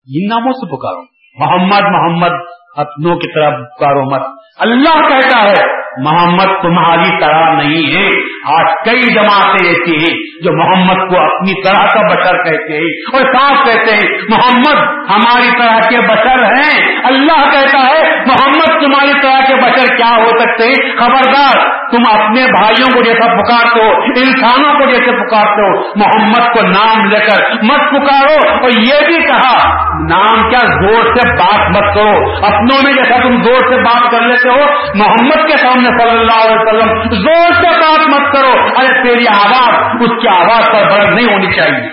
ان 0.08 0.28
ناموں 0.28 0.52
سے 0.52 0.76
پکارو۔ 0.76 1.02
محمد 1.38 1.82
محمد 1.82 2.46
اپنوں 2.76 3.16
کی 3.16 3.34
طرح 3.34 3.50
پکارو 3.50 4.02
مت۔ 4.02 4.22
اللہ 4.58 5.08
کہتا 5.08 5.42
ہے 5.42 5.85
محمد 5.98 6.62
تمہاری 6.62 7.20
طرح 7.20 7.54
نہیں 7.56 7.96
ہے۔ 7.96 8.08
آج 8.54 8.66
کئی 8.84 9.14
جماعتیں 9.14 9.66
ایسی 9.66 9.96
ہیں 9.96 10.42
جو 10.42 10.52
محمد 10.52 11.08
کو 11.08 11.20
اپنی 11.20 11.62
طرح 11.64 11.86
کا 11.86 12.06
بشر 12.06 12.44
کہتے 12.44 12.78
ہیں 12.78 12.90
اور 13.12 13.20
صاف 13.20 13.66
کہتے 13.66 13.96
ہیں، 13.96 14.18
محمد، 14.28 14.76
ہماری 15.10 15.50
طرح 15.58 15.78
کے 15.88 16.00
بشر 16.00 16.42
ہیں۔ 16.42 17.00
اللہ 17.04 17.50
کہتا 17.50 17.78
ہے، 17.78 18.16
محمد، 18.26 18.80
تمہاری 18.80 19.12
طرح 19.22 19.40
کے 19.48 19.54
بشر 19.54 19.96
کیا 19.96 20.16
ہو 20.16 20.38
سکتے 20.38 20.64
ہیں؟ 20.64 20.96
خبردار، 20.96 21.58
تم 21.90 22.20
اپنے 22.20 22.42
بھائیوں 22.60 22.94
کو 22.94 23.02
جیسا 23.02 23.26
پکارتے 23.26 23.84
ہو، 23.84 23.90
انسانوں 24.02 24.74
کو 24.74 24.86
جیسے 24.86 25.26
پکارتے 25.26 25.62
ہو۔ 25.62 25.88
محمد 25.96 26.52
کو 26.52 26.62
نام 26.62 27.04
لے 27.04 27.18
کر 27.18 27.52
مت 27.62 27.80
پکارو۔ 27.90 28.62
اور 28.62 28.70
یہ 28.70 29.06
بھی 29.06 29.26
کہا، 29.26 29.74
نام 30.08 30.50
کیا 30.50 30.58
زور 30.58 31.02
سے 31.02 31.36
بات 31.36 31.70
مت 31.76 31.94
کرو۔ 31.94 32.46
اپنوں 32.46 32.78
میں 32.86 32.92
جیسا 32.92 33.22
تم 33.22 33.42
زور 33.42 33.58
سے 33.58 33.82
بات 33.82 34.10
کر 34.10 34.20
لیتے 34.20 34.48
ہو، 34.48 34.66
محمد 34.94 35.48
کے 35.48 35.56
سامنے 35.56 35.88
صلی 35.88 36.18
اللہ 36.18 36.44
علیہ 36.44 36.56
وسلم 36.60 37.02
زور 37.10 37.52
سے 37.52 37.80
بات 37.80 38.08
مت 38.08 38.32
کرو 38.32 38.35
ارے 38.44 39.08
تیری 39.08 39.26
آواز، 39.28 39.96
اس 40.00 40.22
کی 40.22 40.28
آواز 40.28 40.66
پر 40.66 40.90
برد 40.90 41.14
نہیں 41.14 41.32
ہونی 41.32 41.56
چاہیے۔ 41.56 41.88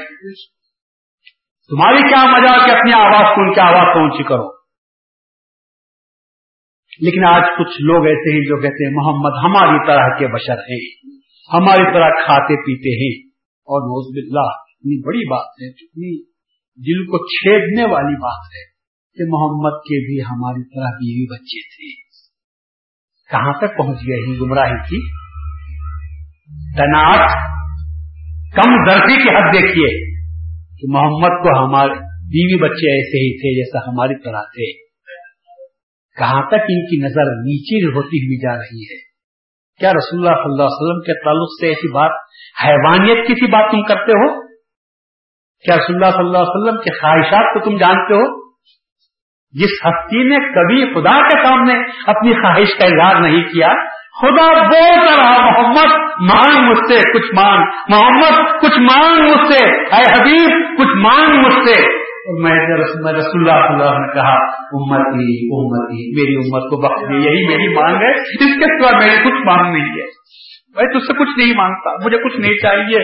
تمہاری 1.70 2.10
کیا 2.10 2.26
مزہ 2.26 2.66
کہ 2.66 2.72
اپنی 2.72 2.92
آواز 2.96 3.36
کو 3.36 3.42
ان 3.42 3.54
کی 3.54 3.60
آواز 3.60 3.94
کو 3.94 4.00
اونچی 4.00 4.24
کرو؟ 4.24 4.54
لیکن 7.02 7.26
آج 7.26 7.42
کچھ 7.42 7.82
لوگ 7.82 8.06
ایسے 8.06 8.34
ہیں 8.34 8.42
جو 8.42 8.62
کہتے 8.62 8.88
ہیں، 8.88 8.94
محمد 8.96 9.32
ہماری 9.44 9.88
طرح 9.88 10.20
کے 10.20 10.28
بشر 10.28 10.58
ہیں، 10.58 11.10
ہماری 11.54 11.94
طرح 11.94 12.10
کھاتے 12.10 12.56
پیتے 12.56 13.04
ہیں۔ 13.04 13.30
اور 13.66 13.82
نوز 13.82 14.16
باللہ، 14.16 14.52
اتنی 14.52 15.06
بڑی 15.06 15.30
بات 15.30 15.46
ہے، 15.46 15.70
اتنی 15.70 16.24
دل 16.76 17.06
کو 17.06 17.28
چھیدنے 17.28 17.94
والی 17.94 18.16
بات 18.16 18.46
ہے 18.46 18.74
کہ 19.16 19.24
محمد 19.28 19.78
کے 19.78 20.06
بھی 20.06 20.22
ہماری 20.22 20.64
طرح 20.64 20.90
بیوی 20.90 21.26
بچے 21.34 21.62
تھے۔ 21.62 22.04
کہاں 23.32 23.54
تک 23.54 23.78
پہنچ 23.78 23.98
گئے 23.98 24.32
ہیں 24.32 24.40
گمراہی 24.40 24.78
کی؟ 24.78 25.23
تناٹ 26.78 27.30
کم 28.56 28.86
درجی 28.90 29.24
کی 29.24 29.30
حد 29.30 29.54
دیکھیے 29.54 30.14
کہ 30.80 30.88
محمد 30.90 31.44
کو 31.44 31.66
ہمارے 31.66 31.90
بیوی 32.06 32.60
بچے 32.62 32.92
ایسے 32.92 33.18
ہی 33.18 33.38
تھے 33.38 33.64
جیسا 33.64 33.80
ہماری 33.80 34.24
طرح 34.24 34.42
تھے۔ 34.42 34.84
کہاں 36.20 36.42
تک 36.48 36.54
ان 36.54 36.86
کی 36.86 37.06
نظر 37.06 37.26
نیچے 37.26 37.86
ہوتی 37.86 38.18
ہوئی 38.18 38.38
جا 38.42 38.56
رہی 38.58 38.84
ہے؟ 38.84 39.14
کیا 39.80 39.90
رسول 39.90 40.20
اللہ 40.20 40.36
صلی 40.36 40.52
اللہ 40.52 40.64
علیہ 40.64 40.82
وسلم 40.82 41.02
کے 41.02 41.24
تعلق 41.24 41.62
سے 41.62 41.68
ایسی 41.68 41.94
بات، 41.94 42.12
حیوانیت 42.66 43.28
کی 43.28 43.34
سی 43.34 43.48
بات 43.48 43.72
تم 43.72 43.84
کرتے 43.84 44.12
ہو؟ 44.12 44.42
کیا 45.64 45.76
رسول 45.76 45.96
اللہ 45.96 46.06
صلی 46.06 46.26
اللہ 46.26 46.38
علیہ 46.38 46.62
وسلم 46.62 46.82
کے 46.82 46.92
خواہشات 46.92 47.54
کو 47.54 47.70
تم 47.70 47.78
جانتے 47.78 48.14
ہو؟ 48.14 48.44
جس 49.52 49.86
ہستی 49.86 50.24
نے 50.24 50.36
کبھی 50.36 50.94
خدا 50.94 51.28
کے 51.28 51.44
سامنے 51.44 51.74
اپنی 52.08 52.34
خواہش 52.34 52.68
کا 52.80 52.86
اظہار 52.86 53.22
نہیں 53.22 53.44
کیا 53.44 53.70
خدا 54.24 54.54
بولتا 54.54 55.24
رہا 55.24 55.62
محمد 55.62 55.96
مانگ 56.22 56.70
مجھ 56.70 56.78
سے، 56.78 57.14
کچھ 57.14 57.36
مانگ 57.36 57.64
محمد، 57.90 58.62
کچھ 58.62 58.80
مانگ 58.80 59.24
مجھ 59.24 59.54
سے۔ 59.54 59.66
اے 59.66 60.04
حبیب، 60.04 60.78
کچھ 60.78 60.98
مانگ 60.98 61.46
مجھ 61.46 61.54
سے۔ 61.54 62.04
میں 62.42 62.78
رسول 62.78 63.08
اللہ 63.08 63.22
صلی 63.22 63.48
اللہ 63.48 63.84
نے 63.84 64.14
کہا، 64.14 64.36
امتی 64.56 65.56
امتی، 65.56 66.22
میری 66.22 66.36
امت 66.36 66.70
کو 66.70 66.82
بخش 66.82 67.10
دی 67.10 67.16
یہی 67.16 67.48
میری 67.48 67.74
مانگ 67.74 67.96
ہے۔ 67.96 68.12
اس 68.12 68.60
کے 68.60 68.82
سوا 68.82 69.00
میری 69.00 69.16
کچھ 69.16 69.46
مانگ 69.46 69.74
نہیں 69.74 69.90
ہے۔ 69.90 70.06
میں 70.76 70.84
تجھ 70.84 71.08
سے 71.08 71.14
کچھ 71.14 71.40
نہیں 71.40 71.54
مانگتا، 71.58 72.06
مجھے 72.06 72.18
کچھ 72.18 72.40
نہیں 72.40 72.54
چاہیے۔ 72.62 73.00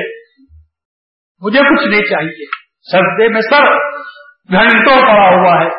مجھے 1.42 1.60
کچھ 1.60 1.88
نہیں 1.88 2.02
چاہیے۔ 2.02 2.46
سردے 2.92 3.30
میں 3.30 3.42
سر 3.42 3.64
گھنٹوں 4.52 5.02
پڑا 5.02 5.36
ہوا 5.36 5.64
ہے۔ 5.64 5.70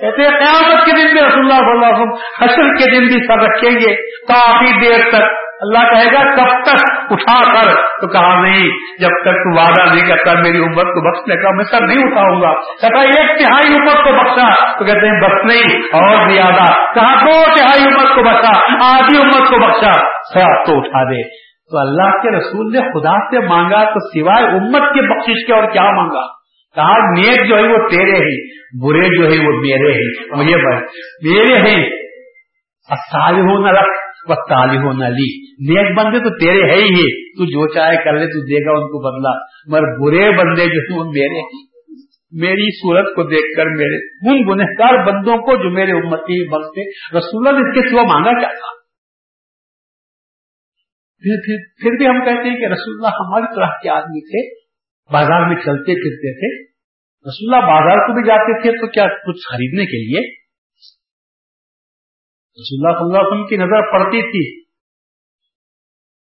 کہتے 0.00 0.22
ہیں، 0.22 0.30
قیامت 0.30 0.84
کے 0.84 0.90
دن 0.90 1.06
بھی 1.06 1.20
رسول 1.20 1.38
اللہ 1.38 1.54
صلی 1.54 1.70
اللہ 1.70 1.86
علیہ 1.86 2.02
وسلم 2.02 2.42
حشر 2.42 2.74
کے 2.74 2.90
دن 2.90 3.06
بھی 3.06 3.26
سر 3.26 3.38
رکھیں 3.38 3.70
گے، 3.70 3.94
کافی 4.28 4.80
دیر 4.80 5.10
تک۔ 5.10 5.44
اللہ 5.60 5.78
کہے 5.78 6.12
گا 6.12 6.34
کب 6.34 6.64
تک 6.64 7.12
اٹھا 7.12 7.52
کر 7.52 7.74
تو 8.00 8.06
کہا، 8.08 8.40
نہیں، 8.42 8.68
جب 9.00 9.08
تک 9.08 9.30
تو 9.30 9.60
وعدہ 9.60 9.94
نہیں 9.94 10.08
کرتا، 10.08 10.32
میری 10.32 10.58
امت 10.58 10.86
کو 10.86 11.10
بخشنے 11.10 11.36
کا 11.36 11.50
میں 11.50 11.64
سر 11.64 11.86
نہیں 11.86 12.04
اٹھاؤں 12.04 12.42
گا۔ 12.42 12.52
کہتا 12.54 13.00
ایک 13.00 13.38
تہائی 13.38 13.74
امت 13.74 14.04
کو 14.04 14.12
بخشا 14.12 14.78
تو 14.78 14.84
کہتے 14.84 15.08
ہیں، 15.08 15.20
بس 15.20 15.44
نہیں، 15.44 15.82
اور 15.82 16.30
زیادہ 16.30 16.94
کہا، 16.94 17.14
دو 17.14 17.44
تہائی 17.44 17.84
امت 17.84 18.14
کو 18.14 18.22
بخشا، 18.22 18.74
آدھی 18.84 19.22
امت 19.22 19.50
کو 19.50 19.66
بخشا 19.66 19.92
سر 20.34 20.64
تو 20.64 20.78
اٹھا 20.78 21.04
دے۔ 21.04 21.44
تو 21.70 21.78
اللہ 21.78 22.10
کے 22.22 22.30
رسول 22.30 22.72
نے 22.72 22.80
خدا 22.80 23.30
سے 23.30 23.46
مانگا 23.46 23.84
تو 23.84 24.00
سوائے 24.00 24.46
امت 24.46 24.94
کی 24.94 25.00
بخشش 25.00 25.46
کے 25.46 25.52
اور 25.52 25.64
کیا 25.72 25.90
مانگا؟ 25.90 26.43
کہا 26.74 27.10
نیک 27.10 27.48
جو 27.48 27.56
ہے 27.56 27.62
وہ 27.62 27.88
تیرے 27.88 28.16
ہی 28.16 28.54
برے 28.86 29.16
جو 29.16 29.24
ہے 29.24 29.46
وہ 29.46 29.60
میرے 29.60 29.92
ہی. 29.92 30.36
مجھے 30.36 30.56
میرے 31.28 31.58
ہیں 31.58 31.88
سال 32.90 33.34
ہو 33.34 33.66
نہ 33.66 33.70
رکھ 33.70 34.30
وہ 34.30 34.34
تالی 34.34 34.76
ہو 34.76 34.92
نہ 34.92 35.04
لی. 35.04 35.54
نیک 35.74 35.98
بندے 35.98 36.18
تو 36.18 36.38
تیرے 36.38 36.70
ہے 36.70 36.82
ہی. 36.82 37.24
تو 37.38 37.44
جو 37.44 37.74
چاہے 37.74 38.04
کر 38.04 38.12
لے 38.12 38.26
تو 38.26 38.46
دے 38.46 38.66
گا 38.66 38.70
ان 38.70 38.86
کو 38.86 38.98
بدلا 38.98 39.38
مگر 39.66 39.98
برے 39.98 40.30
بندے 40.30 40.66
جو 40.66 40.80
ہیں 40.80 40.98
وہ 40.98 41.04
میرے 41.04 41.40
ہیں 41.40 41.74
میری 42.32 42.76
صورت 42.76 43.16
کو 43.16 43.22
دیکھ 43.22 43.56
کر 43.56 43.66
میرے 43.66 43.96
ان 43.98 44.52
گنہگار 44.52 45.06
بندوں 45.06 45.36
کو 45.36 45.56
جو 45.56 45.70
میرے 45.70 45.92
امتی 45.92 46.48
بنتے 46.48 46.90
رسول 47.18 47.46
اللہ 47.46 47.60
اس 47.60 47.74
کے 47.74 47.90
سوا 47.90 48.02
مانگا 48.02 48.38
کیا 48.40 48.48
تھا؟ 48.48 48.84
پھر, 51.24 51.36
پھر, 51.44 51.56
پھر 51.80 51.96
بھی 51.96 52.06
ہم 52.06 52.24
کہتے 52.24 52.48
ہیں 52.48 52.56
کہ 52.56 52.64
رسول 52.64 52.94
اللہ 52.94 53.08
ہماری 53.08 53.54
طرح 53.56 53.68
کے 53.82 53.88
آدمی 53.88 54.20
تھے. 54.30 54.63
بازار 55.12 55.48
میں 55.48 55.56
چلتے 55.56 55.94
پھرتے 55.94 56.32
تھے۔ 56.34 56.64
رسول 57.28 57.54
اللہ 57.54 57.66
بازار 57.66 57.96
کو 57.96 58.14
بھی 58.14 58.28
جاتے 58.28 58.62
تھے 58.62 58.70
تو 58.70 58.90
کیا 58.90 59.04
کچھ 59.04 59.40
خریدنے 59.52 59.86
کے 59.86 59.96
لیے؟ 59.96 60.30
رسول 62.60 62.78
اللہ 62.78 62.98
صلی 62.98 63.06
اللہ 63.06 63.18
علیہ 63.18 63.32
وسلم 63.32 63.46
کی 63.46 63.56
نظر 63.56 63.92
پڑتی 63.92 64.22
تھی۔ 64.22 64.64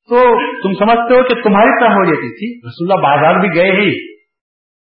تو 0.08 0.16
تم 0.62 0.78
سمجھتے 0.78 1.14
ہو 1.14 1.22
کہ 1.22 1.42
تمہاری 1.42 1.80
طرح 1.80 1.88
ہو 1.88 2.04
جاتی 2.04 2.36
تھی۔ 2.38 2.68
رسول 2.68 2.92
اللہ 2.92 3.02
بازار 3.02 3.40
بھی 3.40 3.48
گئے 3.54 3.70
ہی۔ 3.70 4.12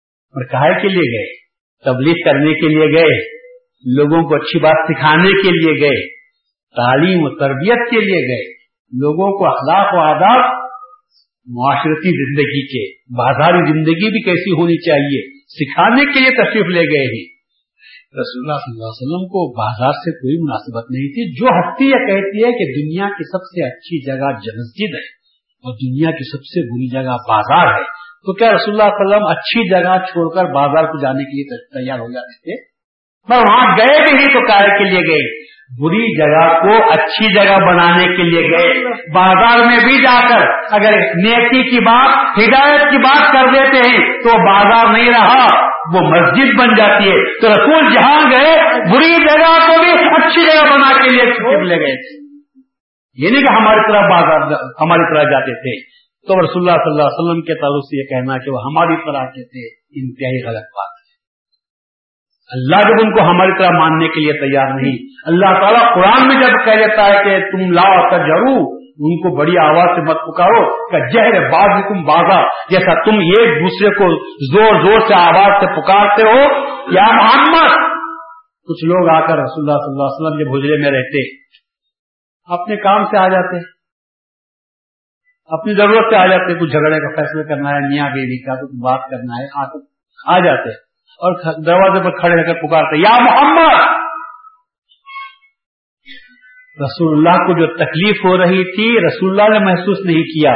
اور 0.04 0.44
کہے 0.44 0.82
کے 0.82 0.88
لیے 0.88 1.18
گئے۔ 1.18 1.34
تبلیغ 1.84 2.14
کرنے 2.24 2.54
کے 2.54 2.68
لیے 2.68 2.98
گئے۔ 2.98 3.34
لوگوں 3.96 4.28
کو 4.28 4.34
اچھی 4.34 4.60
بات 4.60 4.86
سکھانے 4.88 5.28
کے 5.28 5.50
لیے 5.50 5.80
گئے۔ 5.80 6.16
تعلیم 6.76 7.18
و 7.22 7.38
تربیت 7.38 7.90
کے 7.90 8.00
لیے 8.00 8.28
گئے۔ 8.28 8.54
لوگوں 8.92 9.38
کو 9.38 9.46
اخلاق 9.46 9.94
و 9.94 9.98
آداب 9.98 10.63
معاشرتی 11.46 12.10
زندگی 12.10 12.66
کے، 12.66 12.92
بازاری 12.92 13.72
زندگی 13.72 14.10
بھی 14.10 14.22
کیسی 14.22 14.50
ہونی 14.50 14.76
چاہیے، 14.86 15.38
سکھانے 15.38 16.12
کے 16.12 16.20
لیے 16.20 16.30
تشریف 16.30 16.66
لے 16.66 16.80
گئے 16.80 17.06
ہی 17.06 17.34
رسول 18.14 18.44
اللہ 18.44 18.58
صلی 18.58 18.72
اللہ 18.72 18.84
علیہ 18.84 19.02
وسلم 19.02 19.26
کو 19.26 19.52
بازار 19.52 19.92
سے 19.92 20.10
کوئی 20.10 20.36
مناسبت 20.38 20.90
نہیں 20.90 21.08
تھی، 21.08 21.32
جو 21.34 21.46
ہستی 21.46 21.84
یہ 21.84 22.06
کہتی 22.06 22.44
ہے 22.44 22.52
کہ 22.52 22.82
دنیا 22.82 23.08
کی 23.08 23.24
سب 23.24 23.44
سے 23.44 23.66
اچھی 23.66 24.06
جگہ 24.06 24.28
مسجد 24.60 24.94
ہے 24.94 25.24
اور 25.64 25.72
دنیا 25.74 26.10
کی 26.10 26.30
سب 26.30 26.44
سے 26.44 26.60
بری 26.60 26.88
جگہ 26.88 27.12
بازار 27.12 27.78
ہے۔ 27.78 28.04
تو 28.24 28.34
کیا 28.34 28.52
رسول 28.52 28.80
اللہ 28.80 28.82
علیہ 28.82 29.06
وسلم 29.06 29.26
اچھی 29.26 29.70
جگہ 29.70 30.06
چھوڑ 30.12 30.34
کر 30.34 30.44
بازار 30.44 30.84
کو 30.84 31.02
جانے 31.02 31.24
کے 31.24 31.30
لیے 31.30 31.84
تیار 31.84 31.98
ہو 31.98 32.12
جاتے 32.12 32.38
تھے؟ 32.38 32.74
پر 33.28 33.36
وہاں 33.36 33.78
گئے 33.78 34.02
بھی 34.02 34.16
نہیں 34.16 34.26
تو 34.26 34.46
کار 34.46 34.68
کے 34.78 34.84
لیے 34.84 35.00
گئے۔ 35.00 35.53
بری 35.80 36.18
جگہ 36.18 36.60
کو 36.60 36.90
اچھی 36.90 37.34
جگہ 37.34 37.56
بنانے 37.66 38.16
کے 38.16 38.22
لیے 38.22 38.50
گئے۔ 38.50 38.84
بازار 38.90 39.58
میں 39.66 39.78
بھی 39.78 40.02
جا 40.02 40.28
کر 40.28 40.48
اگر 40.70 40.92
نیکی 41.00 41.70
کی 41.70 41.80
بات، 41.80 42.38
ہدایت 42.38 42.90
کی 42.90 42.98
بات 42.98 43.32
کر 43.32 43.52
دیتے 43.54 43.90
ہیں 43.90 44.12
تو 44.12 44.52
بازار 44.52 44.92
نہیں 44.92 45.08
رہا، 45.08 45.64
وہ 45.64 46.10
مسجد 46.10 46.58
بن 46.58 46.74
جاتی 46.74 47.04
ہے۔ 47.04 47.40
تو 47.40 47.48
رسول 47.50 47.94
جہاں 47.94 48.22
گئے، 48.30 48.80
بری 48.90 49.14
جگہ 49.14 49.66
کو 49.66 49.82
بھی 49.82 49.90
اچھی 49.90 50.42
جگہ 50.42 50.72
بنا 50.72 50.98
کے 50.98 51.14
لیے 51.14 51.24
لے 51.64 51.76
گئے۔ 51.76 52.24
یہ 53.16 53.30
نہیں 53.30 53.42
کہ 53.42 53.52
ہماری 53.52 53.92
طرح 53.92 54.00
بازار، 54.00 54.40
ہماری 54.80 55.14
طرح 55.14 55.22
جاتے 55.22 55.54
تھے۔ 55.54 56.04
تو 56.26 56.34
رسول 56.34 56.62
اللہ 56.62 56.82
صلی 56.82 56.90
اللہ 56.90 57.02
علیہ 57.02 57.24
وسلم 57.24 57.42
کے 57.42 57.54
تعلق 57.54 57.84
سے 57.84 58.00
یہ 58.00 58.04
کہنا 58.04 58.38
کہ 58.38 58.50
وہ 58.50 58.58
ہماری 58.64 58.96
طرح 58.96 59.24
کے 59.24 59.44
تھے۔ 59.44 59.84
انتہائی 60.00 60.44
غلط 60.46 60.64
بات۔ 60.64 60.93
ہے 60.93 60.93
اللہ 62.54 62.76
جب 62.76 63.02
ان 63.02 63.14
کو 63.14 63.30
ہماری 63.30 63.58
طرح 63.58 63.78
ماننے 63.78 64.08
کے 64.08 64.20
لیے 64.20 64.32
تیار 64.32 64.74
نہیں۔ 64.74 64.98
اللہ 65.26 65.60
تعالیٰ 65.60 65.94
قرآن 65.94 66.28
میں 66.28 66.36
جب 66.36 66.64
کہہ 66.64 66.86
دیتا 66.86 67.06
ہے 67.06 67.24
کہ 67.24 67.50
تم 67.50 67.72
لا 67.72 68.10
کر 68.10 68.20
ان 68.98 69.16
کو 69.22 69.36
بڑی 69.36 69.58
آواز 69.58 69.96
سے 69.96 70.02
مت 70.02 70.16
پکارو، 70.16 70.88
کہ 70.90 70.98
جہر 71.12 71.50
باز 71.50 71.82
تم 71.88 72.02
بازا، 72.02 72.42
جیسا 72.70 73.04
تم 73.04 73.14
ایک 73.14 73.62
دوسرے 73.62 73.90
کو 73.90 74.10
زور 74.52 74.84
زور 74.84 75.08
سے 75.08 75.14
آواز 75.14 75.60
سے 75.60 75.80
پکارتے 75.80 76.22
ہو، 76.22 76.68
یا 76.92 77.06
محمد۔ 77.12 77.74
کچھ 78.68 78.84
لوگ 78.84 79.08
آ 79.08 79.20
کر 79.20 79.38
رسول 79.38 79.64
اللہ 79.64 79.78
صلی 79.78 79.92
اللہ 79.92 80.04
علیہ 80.04 80.20
وسلم 80.20 80.38
کے 80.38 80.50
بھجرے 80.50 80.82
میں 80.82 80.98
رہتے، 80.98 81.24
اپنے 82.44 82.76
کام 82.76 83.04
سے 83.04 83.18
آ 83.18 83.28
جاتے، 83.28 83.58
اپنی 85.50 85.74
ضرورت 85.74 86.10
سے 86.10 86.16
آ 86.16 86.26
جاتے، 86.26 86.54
کچھ 86.54 86.70
جھگڑے 86.70 87.00
کا 87.00 87.22
فیصلہ 87.22 87.42
کرنا 87.42 87.70
ہے، 87.70 87.80
میاں 87.80 88.10
بیوی 88.10 88.42
کا 88.42 88.54
کچھ 88.54 88.84
بات 88.84 89.10
کرنا 89.10 89.42
ہے 89.42 89.64
آ 90.26 90.38
جاتے۔ 90.38 90.83
اور 91.14 91.62
دروازے 91.62 92.04
پر 92.04 92.20
کھڑے 92.20 92.36
رہ 92.36 92.46
کر 92.46 92.54
پکارتے، 92.54 93.00
یا 93.00 93.18
محمد! 93.20 94.04
رسول 96.80 97.18
اللہ 97.18 97.38
کو 97.38 97.60
جو 97.60 97.66
تکلیف 97.66 98.16
ہو 98.24 98.38
رہی 98.38 98.64
تھی، 98.64 99.06
رسول 99.06 99.40
اللہ 99.40 99.58
نے 99.58 99.64
محسوس 99.64 99.98
نہیں 100.04 100.22
کیا۔ 100.22 100.52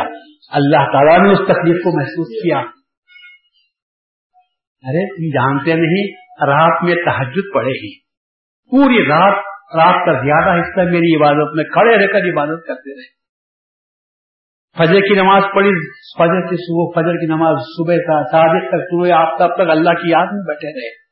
اللہ 0.52 0.76
تعالیٰ 0.76 1.22
نے 1.22 1.32
اس 1.32 1.38
تکلیف 1.38 1.76
کو 1.84 2.00
محسوس 2.00 2.42
کیا۔ 2.42 2.59
ارے، 4.82 5.16
تم 5.16 5.38
جانتے 5.38 5.74
نہیں، 5.74 6.12
رات 6.46 6.82
میں 6.82 6.94
تحجد 6.94 7.54
پڑے 7.54 7.70
گی۔ 7.70 7.98
پوری 8.70 9.06
رات 9.06 9.34
رات 9.76 10.06
کا 10.06 10.12
زیادہ 10.12 10.61
حصہ 10.61 10.80
میری 10.80 11.16
عبادت 11.16 11.56
میں 11.56 11.64
کھڑے 11.64 11.98
رہ 11.98 12.12
کر 12.12 12.32
عبادت 12.32 12.66
کرتے 12.66 12.94
رہے۔ 12.94 13.17
فجر 14.79 15.01
کی 15.01 15.14
نماز 15.14 15.43
پڑھی، 15.55 15.70
فجر 16.18 16.41
کی 16.51 16.57
صبح، 16.57 17.01
فجر 17.01 17.12
کی 17.12 17.26
نماز 17.26 17.57
صبح 17.76 17.95
کا 17.95 18.22
صادق 18.33 18.68
تک 18.68 18.85
صبح 18.91 19.16
آپ 19.16 19.39
تب 19.39 19.55
تک 19.55 19.70
اللہ 19.70 19.91
کی 19.91 20.11
یاد 20.11 20.26
میں 20.26 20.45
بیٹھے 20.47 20.68
رہے۔ 20.68 21.09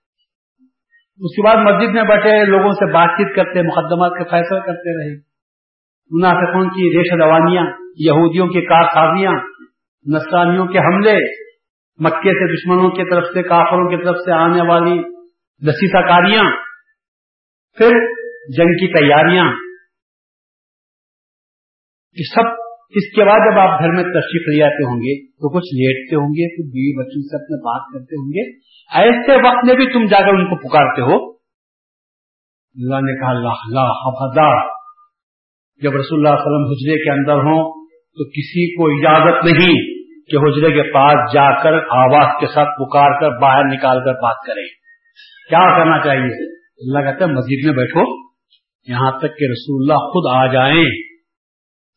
اس 1.19 1.37
کے 1.37 1.43
بعد 1.43 1.57
مسجد 1.57 1.95
میں 1.95 2.03
بیٹھے، 2.03 2.45
لوگوں 2.45 2.73
سے 2.73 2.93
بات 2.93 3.09
چیت 3.09 3.37
کرتے، 3.37 3.63
مقدمات 3.63 4.11
کے 4.19 4.25
فیصلہ 4.25 4.59
کرتے 4.59 4.99
رہے۔ 4.99 5.15
منافقوں 6.11 6.65
کی 6.65 6.99
ریش 6.99 7.21
روانیاں، 7.21 7.63
یہودیوں 7.99 8.47
کی 8.47 8.61
کار 8.61 8.83
سازیاں 8.83 9.33
نسرانیوں 10.17 10.67
کے 10.67 10.79
حملے، 10.79 11.19
مکے 11.99 12.33
سے 12.33 12.53
دشمنوں 12.53 12.91
کی 12.91 13.11
طرف 13.11 13.25
سے، 13.25 13.43
کافروں 13.43 13.91
کی 13.91 14.05
طرف 14.05 14.17
سے 14.17 14.33
آنے 14.33 14.69
والی 14.69 15.03
دسیسا 15.67 16.01
کاریاں، 16.01 16.45
پھر 17.77 17.91
جنگ 18.57 18.73
کی 18.73 18.93
تیاریاں۔ 18.93 19.45
یہ 22.15 22.25
سب 22.35 22.66
اس 22.91 23.15
کے 23.15 23.25
بعد 23.25 23.39
جب 23.39 23.59
آپ 23.59 23.81
گھر 23.81 23.89
میں 23.89 24.03
تشریف 24.03 24.57
لے 24.57 24.63
آتے 24.63 24.85
ہوں 24.85 24.97
گے، 24.97 25.27
تو 25.27 25.49
کچھ 25.49 25.75
لیٹتے 25.75 26.17
ہوں 26.17 26.29
گے، 26.29 26.55
کچھ 26.55 26.67
بیوی 26.67 26.99
بچوں 26.99 27.23
سے 27.23 27.37
اپنے 27.37 27.57
بات 27.57 27.93
کرتے 27.93 28.21
ہوں 28.21 28.29
گے۔ 28.29 28.57
ایسے 28.95 29.49
وقت 29.49 29.65
میں 29.65 29.75
بھی 29.75 29.93
تم 29.93 30.05
جا 30.05 30.19
کر 30.21 30.29
ان 30.29 30.45
کو 30.45 30.69
پکارتے 30.69 31.03
ہو۔ 31.03 31.33
اللہ 32.75 32.95
نے 32.95 33.21
کہا 33.21 33.31
اللہ 33.31 33.49
اللہ 33.49 34.67
جب 35.83 35.91
رسول 35.91 36.19
اللہ 36.19 36.29
علیہ 36.29 36.47
وسلم 36.47 36.71
حجرے 36.71 37.05
کے 37.05 37.11
اندر 37.11 37.35
ہوں، 37.35 37.87
تو 37.91 38.25
کسی 38.25 38.77
کو 38.77 38.85
اجازت 38.99 39.45
نہیں 39.45 39.97
کہ 40.31 40.37
حجرے 40.37 40.73
کے 40.73 40.93
پاس 40.93 41.35
جا 41.35 41.63
کر 41.63 41.73
آواز 41.91 42.41
کے 42.41 42.47
ساتھ 42.47 42.69
پکار 42.69 43.21
کر 43.21 43.39
باہر 43.39 43.65
نکال 43.65 43.99
کر 44.05 44.13
بات 44.13 44.47
کریں 44.47 44.65
کیا 45.49 45.79
کرنا 45.79 45.99
چاہیے؟ 46.05 46.53
اللہ 46.55 47.11
کہتے 47.11 47.25
ہیں 47.25 47.33
مسجد 47.33 47.67
میں 47.67 47.75
بیٹھو۔ 47.75 48.27
یہاں 48.89 49.11
تک 49.11 49.39
کہ 49.39 49.45
رسول 49.45 49.83
اللہ 49.83 49.95
خود 49.95 50.37
آ 50.37 50.53
جائیں۔ 50.53 51.16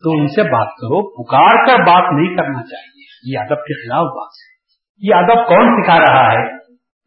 تو 0.03 0.11
ان 0.11 0.27
سے 0.27 0.43
بات 0.43 0.67
کرو، 0.67 1.23
پکار 1.23 1.65
کر 1.65 1.83
بات 1.83 2.13
نہیں 2.13 2.35
کرنا 2.35 2.63
چاہیے۔ 2.63 2.99
یہ 3.33 3.39
ادب 3.39 3.55
کے 3.55 3.87
خلاف 3.87 4.03
بات 4.03 4.27
ہے۔ 4.27 4.49
یہ 4.97 5.15
ادب 5.15 5.47
کون 5.47 5.83
سکھا 5.83 5.99
رہا 5.99 6.31
ہے؟ 6.31 6.53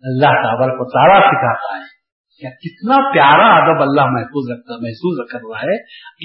اللہ 0.02 0.26
تعبر 0.26 0.68
کو 0.68 0.84
تارا 0.84 1.20
سکھاتا 1.20 1.76
ہے۔ 1.76 2.02
کیا 2.40 2.50
کتنا 2.50 3.12
پیارا 3.12 3.54
ادب 3.54 3.82
اللہ 3.82 4.00
محفوظ 4.00 4.58
رکھتا، 4.58 4.74
محسوس 4.74 5.32
کر 5.32 5.38
رہا 5.38 5.72
ہے؟ 5.72 5.76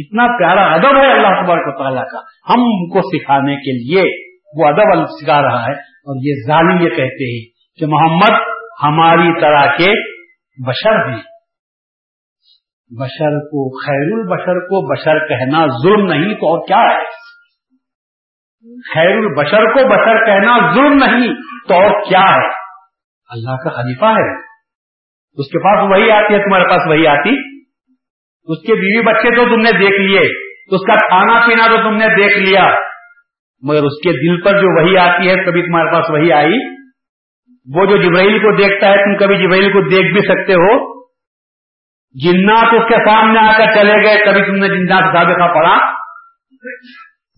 کتنا 0.03 0.37
پیارا 0.37 0.73
ادب 0.73 0.97
ہے 0.97 1.13
اللہ 1.13 1.45
تبارک 1.45 1.61
و 1.65 1.83
تعالیٰ 1.83 2.03
کا۔ 2.03 2.19
ہم 2.49 2.59
ان 2.59 2.89
کو 2.89 2.99
سکھانے 3.01 3.55
کے 3.55 3.71
لیے 3.71 4.03
وہ 4.55 4.67
ادب 4.67 5.05
سکھا 5.05 5.41
رہا 5.41 5.65
ہے۔ 5.65 5.73
اور 5.73 6.15
یہ 6.25 6.33
ظالم 6.47 6.81
یہ 6.83 6.89
کہتے 6.89 7.35
ہیں 7.35 7.45
کہ 7.79 7.85
محمد 7.85 8.39
ہماری 8.83 9.41
طرح 9.41 9.65
کے 9.65 10.17
بشر 10.67 11.09
ہیں۔ 11.09 11.36
بشر 12.95 13.39
کو 13.39 13.85
خیر 13.85 14.19
البشر 14.19 14.59
کو 14.59 14.93
بشر 14.93 15.27
کہنا 15.27 15.65
ظلم 15.83 16.05
نہیں 16.05 16.33
تو 16.33 16.47
اور 16.47 16.67
کیا 16.67 16.77
ہے؟ 16.77 17.03
خیر 18.93 19.17
البشر 19.17 19.65
کو 19.65 19.87
بشر 19.89 20.25
کہنا 20.25 20.73
ظلم 20.75 20.93
نہیں 20.93 21.33
تو 21.67 21.73
اور 21.73 22.09
کیا 22.09 22.19
ہے؟ 22.19 22.47
اللہ 23.29 23.63
کا 23.63 23.69
خلیفہ 23.69 24.05
ہے۔ 24.05 24.39
اس 25.33 25.45
کے 25.47 25.59
پاس 25.59 25.91
وہی 25.91 26.11
آتی 26.11 26.33
ہے، 26.33 26.43
تمہارے 26.43 26.63
پاس 26.63 26.87
وہی 26.87 27.07
آتی۔ 27.07 27.57
اس 28.43 28.67
کے 28.67 28.73
بیوی 28.73 29.05
بچے 29.05 29.35
تو 29.35 29.45
تم 29.45 29.61
نے 29.61 29.71
دیکھ 29.71 30.01
لیے۔ 30.01 30.21
اس 30.75 30.87
کا 30.87 31.07
کھانا 31.07 31.47
پینا 31.47 31.67
تو 31.67 31.77
تم 31.77 31.97
نے 31.97 32.05
دیکھ 32.05 32.49
لیا۔ 32.49 32.63
مگر 33.61 33.77
اس 33.77 34.03
کے 34.03 34.09
دل 34.11 34.41
پر 34.41 34.51
جو 34.51 34.81
وہی 34.81 34.97
آتی 34.97 35.29
ہے، 35.29 35.45
کبھی 35.45 35.61
تمہارے 35.61 35.91
پاس 35.91 36.09
وہی 36.09 36.31
آئی۔ 36.31 36.75
وہ 37.75 37.85
جو 37.85 37.97
جبرائیل 37.97 38.39
کو 38.39 38.55
دیکھتا 38.55 38.87
ہے، 38.87 38.95
تم 38.95 39.25
کبھی 39.25 39.35
جبرائیل 39.35 39.73
کو 39.73 39.81
دیکھ 39.81 40.13
بھی 40.13 40.21
سکتے 40.21 40.53
ہو۔ 40.53 40.96
جنات 42.23 42.73
اس 42.73 42.89
کے 42.89 42.95
سامنے 42.95 43.39
آ 43.39 43.51
کر 43.57 43.65
چلے 43.75 44.03
گئے، 44.03 44.25
کبھی 44.25 44.45
تم 44.45 44.55
نے 44.55 44.67
جنات 44.67 45.03
سابقہ 45.03 45.53
پڑھا؟ 45.53 45.91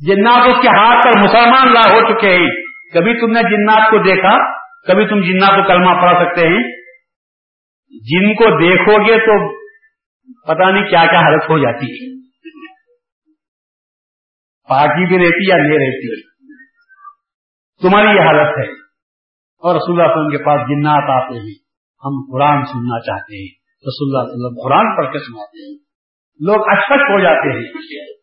جنات 0.08 0.48
اس 0.48 0.62
کے 0.62 0.68
ہاتھ 0.68 1.06
پر 1.06 1.20
مسلمان 1.24 1.74
لا 1.74 1.80
ہو 1.80 2.14
چکے 2.14 2.36
ہیں۔ 2.36 2.48
کبھی 2.94 3.20
تم 3.20 3.32
نے 3.32 3.42
جنات 3.42 3.92
کو 3.92 3.98
دیکھا؟ 3.98 4.60
کبھی 4.88 5.08
تم 5.08 5.22
جنات 5.22 5.50
کو 5.50 5.68
کلمہ 5.68 6.02
پڑھا 6.02 6.26
سکتے 6.26 6.48
ہیں؟ 6.48 6.64
جن 7.90 8.34
کو 8.34 8.44
دیکھو 8.44 9.08
گے 9.08 9.20
تو 9.20 9.60
پتا 10.48 10.72
نہیں 10.72 10.84
کیا 10.84 11.06
کیا 11.06 11.20
حالت 11.20 11.44
ہو 11.50 11.58
جاتی 11.58 11.86
ہے۔ 11.86 12.20
پارٹی 14.70 15.08
بھی 15.08 15.18
رہتی 15.18 15.50
یا 15.50 15.58
نہیں 15.58 15.78
رہتی؟ 15.78 16.22
تمہاری 17.82 18.08
یہ 18.08 18.22
حالت 18.22 18.58
ہے۔ 18.58 18.74
اور 19.64 19.76
رسول 19.76 20.02
اللہ 20.02 20.12
علیہ 20.12 20.22
وسلم 20.22 20.38
کے 20.38 20.44
پاس 20.44 20.62
جنات 20.62 21.24
آتے 21.24 21.40
ہیں۔ 21.40 21.56
ہم 22.06 22.32
قرآن 22.32 22.66
سننا 22.66 23.00
چاہتے 23.00 23.42
ہیں۔ 23.42 23.59
رسول 23.88 24.16
اللہ 24.16 24.24
علیہ 24.24 24.46
وسلم 24.46 24.64
قرآن 24.64 24.98
پڑھ 24.98 25.14
کے 25.14 25.20
سناتے 25.20 25.72
ہیں۔ 25.72 25.78
لوگ 26.40 26.64
اشفق 26.68 27.12
ہو 27.12 27.24
جاتے 27.24 27.54
ہیں۔ 27.54 27.64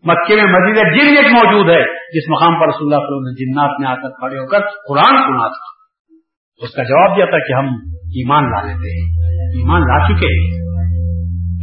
مکے 0.04 0.36
میں 0.36 0.44
مسجد 0.44 0.76
جن 0.76 1.16
ایک 1.16 1.32
موجود 1.32 1.70
ہے، 1.70 1.84
جس 2.10 2.30
مقام 2.30 2.60
پر 2.60 2.66
رسول 2.68 2.92
اللہ 2.92 3.04
علیہ 3.04 3.16
وسلم 3.16 3.28
نے 3.28 3.44
جنات 3.44 3.80
میں 3.80 3.88
آ 3.88 3.94
کر 3.94 4.08
کھڑے 4.08 4.38
ہو 4.38 4.46
کر 4.46 4.60
قرآن 4.60 5.16
سنا 5.16 5.48
تھا۔ 5.48 5.76
اس 6.56 6.74
کا 6.74 6.82
جواب 6.82 7.16
دیا 7.16 7.24
تھا 7.24 7.38
کہ 7.38 7.52
ہم 7.52 7.66
ایمان 7.96 8.44
لا 8.44 8.62
لیتے 8.62 9.02
ہیں۔ 9.02 9.12
ایمان 9.60 9.80
لا 9.80 10.06
چکے 10.06 10.26
ہیں۔ 10.26 10.66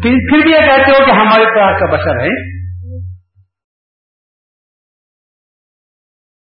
پھر 0.02 0.12
پھر 0.30 0.44
بھی 0.44 0.52
یہ 0.52 0.58
کہتے 0.58 0.92
ہو 0.92 1.06
کہ 1.06 1.12
ہمارے 1.12 1.46
طرح 1.46 1.80
کا 1.80 1.96
بشر 1.96 2.20
ہے 2.20 2.54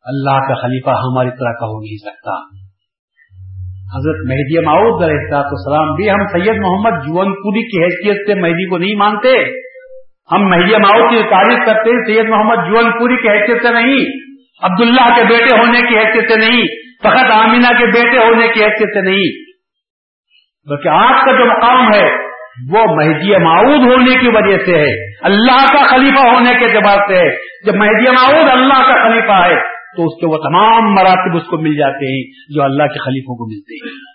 اللہ 0.03 0.31
کا 0.31 0.63
خلیفہ 0.63 0.91
ہماری 0.91 1.31
طرح 1.31 1.53
کا 1.53 1.67
ہو 1.67 1.81
نہیں 1.81 1.97
سکتا۔ 1.97 2.64
حضرت 3.95 4.17
مہدی 4.29 4.65
معاؤد 4.65 5.03
علیہ 5.03 5.35
السلام 5.35 5.95
بھی 5.95 6.11
ہم 6.11 6.27
سید 6.27 6.57
محمد 6.57 6.91
جون 6.91 7.35
پوری 7.35 7.63
کی 7.63 7.85
حیثیت 7.85 8.17
سے 8.27 8.35
مہدی 8.35 8.69
کو 8.69 8.79
نہیں 8.79 8.95
مانتے۔ 8.95 9.39
ہم 10.33 10.49
مہدی 10.49 10.73
معاؤد 10.73 11.11
کی 11.11 11.23
تعریف 11.31 11.59
کرتے 11.67 11.91
ہیں، 11.91 12.05
سید 12.07 12.29
محمد 12.29 12.57
جون 12.57 12.93
پوری 12.93 13.17
کی 13.17 13.29
حیثیت 13.29 13.63
سے 13.63 13.73
نہیں، 13.73 14.05
عبداللہ 14.63 15.17
کے 15.17 15.23
بیٹے 15.23 15.59
ہونے 15.59 15.81
کی 15.81 15.99
حیثیت 15.99 16.33
سے 16.33 16.37
نہیں، 16.37 16.65
فقط 17.05 17.31
آمینہ 17.31 17.79
کے 17.79 17.87
بیٹے 17.87 18.19
ہونے 18.19 18.49
کی 18.49 18.65
حیثیت 18.65 18.95
سے 18.95 19.01
نہیں۔ 19.01 19.55
بلکہ 20.71 20.89
آپ 20.89 21.25
کا 21.25 21.33
جو 21.33 21.45
مقام 21.45 21.95
ہے، 21.95 22.11
وہ 22.71 22.95
مہدی 22.95 23.37
معاؤد 23.37 23.81
ہونے 23.81 24.19
کی 24.19 24.29
وجہ 24.29 24.65
سے 24.65 24.79
ہے۔ 24.79 24.93
اللہ 25.23 25.67
کا 25.73 25.83
خلیفہ 25.83 26.29
ہونے 26.29 26.51
کے 26.59 26.65
اعتبار 26.65 27.09
سے 27.09 27.17
ہے۔ 27.17 27.37
جب 27.67 27.75
مہدی 27.75 28.13
معاؤد 28.13 28.51
اللہ 28.51 28.93
کا 28.93 29.09
خلیفہ 29.09 29.33
ہے 29.33 29.75
تو 29.97 30.05
اس 30.07 30.21
کے 30.21 30.27
وہ 30.27 30.37
تمام 30.37 30.95
مراتب 30.95 31.37
اس 31.37 31.43
کو 31.43 31.57
مل 31.57 31.77
جاتے 31.77 32.13
ہیں 32.13 32.55
جو 32.55 32.63
اللہ 32.63 32.83
کے 32.83 33.05
خلیفوں 33.05 33.37
کو 33.37 33.55
ملتے 33.55 33.75
ہیں۔ 33.75 34.15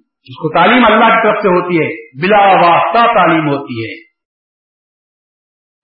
اس 0.00 0.36
کو 0.36 0.54
تعلیم 0.54 0.84
اللہ 0.84 1.04
کی 1.04 1.26
طرف 1.26 1.42
سے 1.42 1.48
ہوتی 1.48 1.76
ہے، 1.76 2.18
بلا 2.22 2.46
واسطہ 2.46 3.12
تعلیم 3.14 3.48
ہوتی 3.48 3.84
ہے۔ 3.84 4.08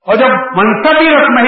اور 0.06 0.16
جب 0.16 0.28
منصبی 0.30 1.16
رسم 1.16 1.38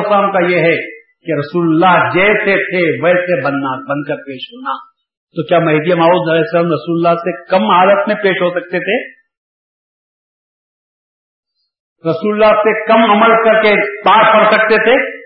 اسلام 0.00 0.32
کا 0.32 0.38
یہ 0.46 0.56
ہے 0.56 1.02
کہ 1.26 1.32
رسول 1.38 1.66
اللہ 1.66 2.10
جیسے 2.10 2.54
تھے، 2.54 3.04
ویسے 3.04 3.44
بننا، 3.44 3.76
بن 3.76 4.04
کر 4.04 4.16
پیش 4.16 4.48
ہونا، 4.52 4.92
تو 5.34 5.46
کیا 5.46 5.58
مہدی 5.58 5.94
معاوض 5.94 6.30
علیہ 6.30 6.40
السلام 6.40 6.64
رسول 6.64 7.06
اللہ 7.06 7.18
سے 7.18 7.44
کم 7.50 7.64
حالت 7.64 8.08
میں 8.08 8.16
پیش 8.16 8.42
ہو 8.42 8.50
سکتے 8.50 8.78
تھے؟ 8.78 9.22
رسول 12.10 12.32
اللہ 12.32 12.56
سے 12.56 12.86
کم 12.86 13.10
عمل 13.10 13.44
کر 13.44 13.62
کے 13.62 14.02
پاس 14.02 14.32
پڑھ 14.32 14.54
سکتے 14.54 14.76
تھے؟ 14.76 15.21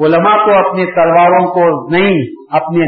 علماء 0.00 0.36
کو 0.44 0.68
اپنی 0.68 0.86
تلواروں 0.86 1.46
کو 1.46 1.96
نہیں 1.96 2.18
اپنے 2.50 2.84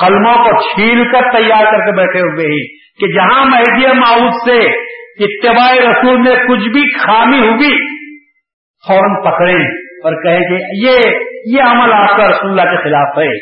خلموں 0.00 0.34
کو 0.34 0.60
چھیل 0.60 1.12
کر 1.12 1.30
تیار 1.32 1.64
کر 1.64 1.84
کے 1.86 1.92
بیٹھے 1.96 2.20
ہوئے 2.20 2.46
ہی 2.46 2.62
کہ 3.00 3.12
جہاں 3.14 3.44
مہدی 3.44 3.86
معاوض 3.98 4.34
سے 4.44 4.58
اتباع 5.20 5.72
رسول 5.74 6.16
میں 6.16 6.36
کچھ 6.36 6.68
بھی 6.68 6.98
خامی 6.98 7.48
ہوگی، 7.48 7.76
فوراً 8.84 9.14
پکڑیں 9.22 9.64
اور 10.04 10.22
کہیں 10.22 10.40
کہ 10.40 10.86
یہ 10.86 10.98
یہ 11.54 11.62
عمل 11.62 11.92
آپ 11.92 12.16
کا 12.16 12.24
رسول 12.24 12.50
اللہ 12.50 12.70
کے 12.70 12.82
خلاف 12.82 13.18
ہے۔ 13.18 13.32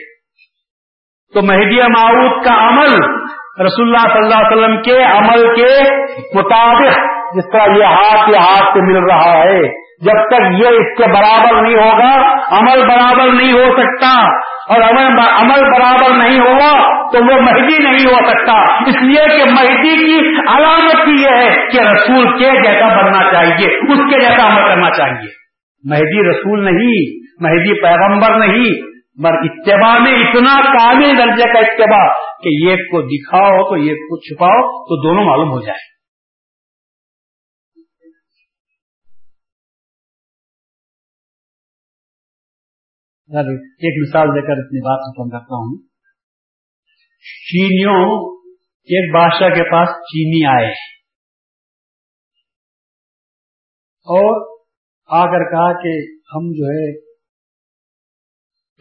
تو 1.35 1.43
مہدی 1.43 1.81
معاوض 1.83 2.45
کا 2.45 2.69
عمل 2.69 2.95
رسول 3.67 3.87
اللہ 3.87 4.13
صلی 4.13 4.25
اللہ 4.25 4.47
علیہ 4.47 4.57
وسلم 4.57 4.83
کے 4.83 5.03
عمل 5.03 5.55
کے 5.55 5.91
مطابق 6.39 6.99
جس 7.37 7.45
طرح 7.53 7.77
یہ 7.79 7.85
ہاتھ 7.85 8.31
یہ 8.31 8.37
ہاتھ 8.37 8.73
سے 8.75 8.81
مل 8.81 8.99
رہا 9.11 9.39
ہے 9.39 9.86
جب 10.01 10.19
تک 10.31 10.43
یہ 10.61 10.79
اس 10.79 10.89
کے 10.99 11.07
برابر 11.13 11.63
نہیں 11.63 11.75
ہوگا، 11.75 12.11
عمل 12.59 12.81
برابر 12.89 13.33
نہیں 13.33 13.53
ہو 13.53 13.77
سکتا، 13.77 14.09
اور 14.69 14.83
عمل 14.83 15.63
برابر 15.71 16.17
نہیں 16.17 16.41
ہوگا 16.41 16.73
تو 17.13 17.23
وہ 17.27 17.41
مہدی 17.43 17.79
نہیں 17.83 18.07
ہو 18.07 18.19
سکتا۔ 18.29 18.57
اس 18.87 18.97
لیے 19.03 19.23
کہ 19.29 19.45
مہدی 19.51 19.95
کی 19.97 20.19
علامت 20.57 21.09
یہ 21.09 21.37
ہے 21.37 21.67
کہ 21.71 21.79
رسول 21.81 22.27
کے 22.39 22.51
جیسا 22.63 22.89
بننا 22.97 23.23
چاہیے، 23.33 23.71
اس 23.93 24.03
کے 24.11 24.21
جیسا 24.21 24.47
عمل 24.47 24.69
کرنا 24.69 24.91
چاہیے۔ 24.91 25.33
مہدی 25.85 26.29
رسول 26.31 26.65
نہیں، 26.65 27.17
مہدی 27.41 27.81
پیغمبر 27.83 28.37
نہیں 28.37 28.97
مر 29.25 29.37
اتباع 29.43 29.99
میں 29.99 30.13
اتنا 30.13 30.55
کامل 30.63 31.19
درجے 31.19 31.53
کا 31.53 31.59
اتباع 31.59 32.07
کہ 32.43 32.51
ایک 32.69 32.81
کو 32.91 33.01
دکھاؤ 33.03 33.63
تو 33.69 33.75
ایک 33.75 34.03
کو 34.09 34.19
چھپاؤ 34.21 34.59
تو 34.89 35.03
دونوں 35.03 35.25
معلوم 35.25 35.53
ہو 35.53 35.61
جائے 35.61 35.96
ایک 43.29 44.09
مثال 44.09 44.29
دے 44.29 44.41
کر 44.43 44.53
اپنی 44.53 44.81
بات 44.81 45.13
ختم 45.13 45.29
کرتا 45.31 45.55
ہوں۔ 45.55 45.83
چینیوں، 47.51 48.37
ایک 48.67 49.15
بادشاہ 49.15 49.49
کے 49.49 49.71
پاس 49.71 49.89
چینی 49.89 50.47
آئے۔ 50.47 50.73
اور 54.05 54.59
آ 55.07 55.25
کر 55.25 55.51
کہا 55.51 55.73
کہ 55.73 55.89
ہم 56.13 56.53
جو 56.53 56.65
ہے 56.65 57.01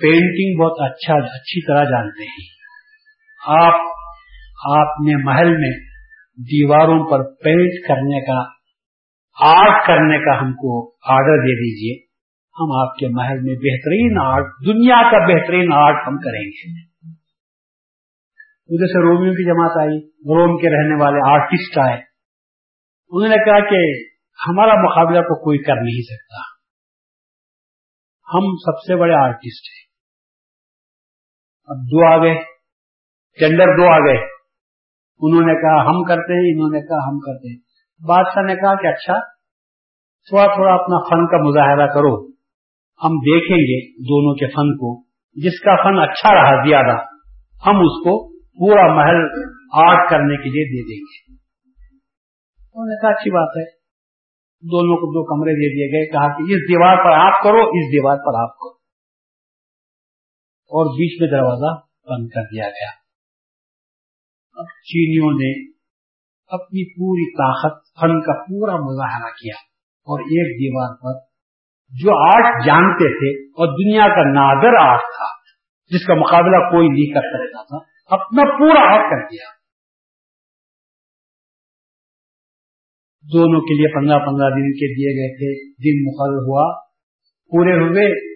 پینٹنگ 0.02 0.64
بہت 0.64 0.91
اچھا 0.91 1.14
اچھی 1.14 1.68
طرح 1.68 1.84
جانتے 1.84 2.24
ہیں۔ 2.24 2.48
آپ 3.48 3.80
آپ 4.72 5.00
نے 5.02 5.24
محل 5.24 5.58
میں 5.58 5.80
دیواروں 6.38 7.12
پر 7.12 7.36
پینٹ 7.36 7.88
کرنے 7.88 8.26
کا 8.26 8.43
آرٹ 9.41 9.88
کرنے 9.88 10.26
کا 10.26 10.41
ہم 10.41 10.54
کو 10.54 10.93
آرڈر 10.93 11.38
دے 11.38 11.56
دیجیے۔ 11.56 12.05
ہم 12.60 12.80
آپ 12.80 12.95
کے 12.95 13.08
محل 13.08 13.39
میں 13.41 13.56
بہترین 13.56 14.18
آرٹ، 14.22 14.45
دنیا 14.68 15.12
کا 15.12 15.34
بہترین 15.34 15.74
آرٹ 15.74 16.08
ہم 16.08 16.18
کریں 16.18 16.45
گے۔ 16.45 16.86
جیسے 18.78 19.01
رومیو 19.01 19.32
کی 19.32 19.45
جماعت 19.45 19.78
آئی، 19.78 19.97
روم 20.08 20.58
کے 20.58 20.70
رہنے 20.70 21.03
والے 21.03 21.32
آرٹسٹ 21.32 21.78
آئے۔ 21.78 22.01
انہوں 23.10 23.30
نے 23.30 23.36
کہا 23.36 23.60
کہ 23.70 24.03
ہمارا 24.47 24.74
مقابلہ 24.74 25.20
کو 25.20 25.43
کوئی 25.43 25.58
کر 25.58 25.76
نہیں 25.76 26.01
سکتا۔ 26.01 26.56
ہم 28.34 28.56
سب 28.66 28.82
سے 28.88 28.95
بڑے 28.95 29.14
آرٹسٹ 29.14 29.70
ہیں۔ 29.70 29.86
اب 31.66 31.78
دو 31.78 32.14
آ 32.14 32.18
گئے 32.18 32.36
ٹینڈر 33.39 33.66
دو 33.66 33.93
آ 33.93 33.99
گئے۔ 33.99 34.26
انہوں 35.20 35.41
نے 35.41 35.62
کہا 35.62 35.89
ہم 35.89 36.03
کرتے 36.03 36.34
ہیں، 36.34 36.56
انہوں 36.56 36.72
نے 36.72 36.88
کہا 36.88 37.10
ہم 37.10 37.20
کرتے 37.20 37.53
ہیں۔ 37.53 37.60
بادشاہ 38.08 38.43
نے 38.43 38.56
کہا 38.56 38.82
کہ 38.82 38.88
اچھا 38.88 39.20
تھوڑا 40.30 40.56
تھوڑا 40.56 40.74
اپنا 40.74 41.03
فن 41.03 41.28
کا 41.28 41.49
مظاہرہ 41.49 41.88
کرو۔ 41.88 42.35
ہم 43.04 43.10
دیکھیں 43.10 43.58
گے 43.58 43.91
دونوں 43.91 44.36
کے 44.36 44.48
فن 44.48 44.78
کو۔ 44.78 45.04
جس 45.34 45.60
کا 45.60 45.76
فن 45.76 46.00
اچھا 46.00 46.36
رہا 46.36 46.68
زیادہ، 46.70 46.98
ہم 47.68 47.76
اس 47.76 48.04
کو 48.04 48.36
پورا 48.38 48.96
محل 48.96 49.50
آرٹ 49.74 50.10
کرنے 50.10 50.38
کے 50.38 50.50
لیے 50.50 50.66
دے 50.66 50.82
دیں 50.82 51.02
گے۔ 51.02 51.36
انہوں 52.59 52.86
نے 52.86 53.01
کہا، 53.01 53.09
اچھی 53.09 53.32
بات 53.32 53.58
ہے۔ 53.58 53.76
دونوں 54.62 54.96
کو 54.96 55.12
دو 55.12 55.24
کمرے 55.24 55.51
دے 55.51 55.70
دیے 55.70 55.97
گئے، 55.97 56.12
کہا 56.12 56.38
کہ 56.38 56.42
اس 56.42 56.70
دیوار 56.70 56.97
پر 56.97 57.12
آپ 57.12 57.43
کرو، 57.43 57.59
اس 57.59 57.93
دیوار 57.93 58.17
پر 58.17 58.42
آپ 58.42 58.50
کرو۔ 58.50 58.76
اور 60.66 60.86
بیچ 60.86 61.22
میں 61.22 61.30
دروازہ 61.30 61.80
بند 61.86 62.28
کر 62.28 62.42
دیا 62.42 62.63
گیا۔ 62.63 63.05
اب 64.54 64.66
چینیوں 64.66 65.32
نے 65.32 65.72
اپنی 66.47 66.93
پوری 66.93 67.32
طاقت، 67.32 67.86
فن 67.86 68.22
کا 68.22 68.43
پورا 68.43 68.76
مظاہرہ 68.76 69.32
کیا 69.32 69.55
اور 69.86 70.20
ایک 70.20 70.59
دیوار 70.59 70.96
پر 70.96 71.25
جو 72.04 72.26
آرٹ 72.26 72.66
جانتے 72.66 73.08
تھے 73.09 73.47
اور 73.47 73.67
دنیا 73.67 74.08
کا 74.08 74.30
نادر 74.30 74.92
آرٹ 74.92 75.00
تھا، 75.00 75.28
جس 75.88 76.05
کا 76.05 76.13
مقابلہ 76.13 76.58
کوئی 76.58 76.88
نہیں 76.88 77.13
کر 77.13 77.22
سکتا 77.22 77.63
تھا 77.63 77.96
اپنا 78.16 78.58
پورا 78.58 78.93
آرٹ 78.93 79.04
کر 79.09 79.28
دیا۔ 79.28 79.55
دونوں 83.34 83.62
کے 83.62 83.74
لیے 83.74 83.96
پندرہ 83.96 84.20
پندرہ 84.20 84.50
دن 84.50 84.72
کے 84.72 84.93
دیے 84.93 85.20
گئے 85.20 85.36
تھے، 85.36 85.74
دن 85.74 86.04
مقرر 86.08 86.38
ہوا۔ 86.38 86.80
پورے 87.47 87.74
ہوئے 87.74 88.36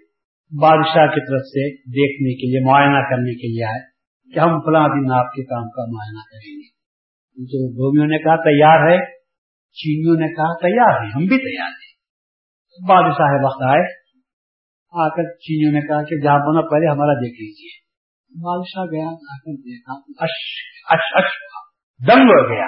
بادشاہ 0.61 1.05
کی 1.05 1.21
طرف 1.21 1.41
سے 1.41 1.75
دیکھنے 1.75 2.35
کے 2.35 2.51
لیے، 2.51 2.65
معائنہ 2.65 3.09
کرنے 3.09 3.33
کے 3.33 3.47
لیے 3.47 3.65
آئے 3.65 3.89
کہ 4.33 4.39
ہم 4.39 4.59
فلاں 4.59 4.87
دن 4.87 5.11
آپ 5.11 5.31
کے 5.33 5.43
کام 5.43 5.69
کا 5.69 5.85
معائنہ 5.91 6.19
کریں 6.19 6.59
گے۔ 6.59 6.79
تو 7.45 7.69
رومیوں 7.69 8.07
نے 8.07 8.17
کہا 8.17 8.35
تیار 8.35 8.89
ہے، 8.89 9.05
چینیوں 9.73 10.15
نے 10.15 10.27
کہا 10.27 10.57
تیار 10.57 11.01
ہے، 11.01 11.07
ہم 11.15 11.19
بھی 11.19 11.37
تیار 11.37 11.69
ہیں۔ 11.69 11.88
بادشاہ 12.87 13.45
وقت 13.45 13.63
آئے، 13.69 13.83
آ 14.91 15.09
کر 15.09 15.23
چینیوں 15.23 15.71
نے 15.71 15.87
کہا 15.87 16.03
کہ 16.03 16.23
جہاں 16.23 16.39
بنا 16.39 16.61
پہلے 16.61 16.87
ہمارا 16.87 17.13
دیکھ 17.13 17.41
لیجیے 17.41 17.89
بادشاہ 18.41 18.83
گیا، 18.83 19.07
آ 19.07 19.37
کر 19.37 19.53
دیکھا۔ 19.53 20.23
اش 20.23 20.35
اش 20.89 21.11
اش 21.13 21.29
دنگ 22.07 22.23
ہو 22.23 22.49
گیا۔ 22.49 22.65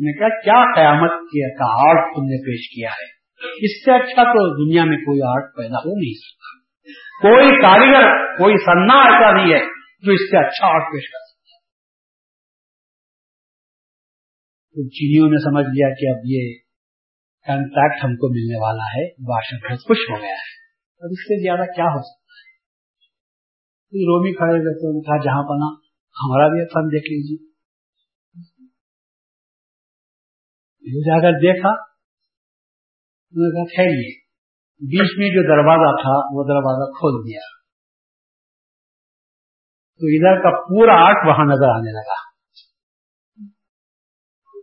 نے 0.00 0.18
کہا، 0.18 0.28
کیا 0.28 0.74
قیامت 0.74 1.10
کا 1.58 1.88
آرٹ 1.88 2.16
تم 2.16 2.22
نے 2.22 2.42
پیش 2.42 2.74
کیا 2.74 2.88
ہے؟ 2.88 3.20
اس 3.64 3.84
سے 3.84 3.90
اچھا 3.90 4.22
تو 4.22 4.66
دنیا 4.66 4.84
میں 4.84 4.96
کوئی 4.96 5.20
آرٹ 5.22 5.56
پیدا 5.56 5.78
ہو 5.78 5.98
نہیں 6.00 6.14
سکتا۔ 6.14 6.60
کوئی 7.22 7.48
کاریگر، 7.62 8.36
کوئی 8.38 8.54
سنا 8.54 9.02
ایسا 9.02 9.32
نہیں 9.32 9.54
ہے 9.54 9.80
جو 10.06 10.12
اس 10.12 10.20
سے 10.20 10.46
اچھا 10.46 10.66
آرٹ 10.74 10.82
پیش 10.82 11.10
کر 11.12 11.18
سکتا 11.18 11.58
تو 14.70 14.88
چینیوں 14.88 15.28
نے 15.30 15.36
سمجھ 15.36 15.66
لیا 15.66 15.88
کہ 15.94 16.10
اب 16.10 16.16
یہ 16.24 16.69
کنٹریکٹ 17.46 18.04
ہم 18.04 18.16
کو 18.16 18.28
ملنے 18.28 18.66
والا 18.66 18.82
ہے۔ 18.82 19.12
بادشاہ 19.12 19.70
بہت 19.70 19.78
خوش 19.78 19.98
ہو 20.10 20.22
گیا 20.22 20.34
ہے۔ 20.34 20.60
اور 21.00 21.10
اس 21.10 21.18
سے 21.18 21.42
زیادہ 21.42 21.68
کیا 21.76 21.84
ہو 21.84 21.98
سکتا 21.98 22.32
ہے؟ 22.32 22.50
رومی 23.92 24.32
کھڑے 24.32 24.52
رہتے 24.52 24.88
انہوں 24.88 25.02
کہا، 25.02 25.24
جہاں 25.24 25.42
پنا 25.42 25.90
ہمارا 26.10 26.48
بھی 26.48 26.64
فن 26.64 26.86
دیکھ 26.86 27.04
لیجیے۔ 27.04 27.50
جا 31.04 31.20
کر 31.22 31.32
دیکھا 31.32 31.68
انہوں 33.30 33.64
نے 33.64 33.76
کہا 33.76 34.20
بیچ 34.80 35.18
میں 35.18 35.28
جو 35.28 35.42
دروازہ 35.42 36.02
تھا، 36.02 36.10
وہ 36.10 36.44
دروازہ 36.44 36.90
کھول 36.90 37.30
دیا۔ 37.30 37.40
تو 39.98 40.06
ادھر 40.06 40.42
کا 40.42 40.60
پورا 40.60 40.92
آرٹ 40.92 41.16
وہاں 41.26 41.44
نظر 41.44 41.68
آنے 41.74 41.92
لگا۔ 41.92 42.30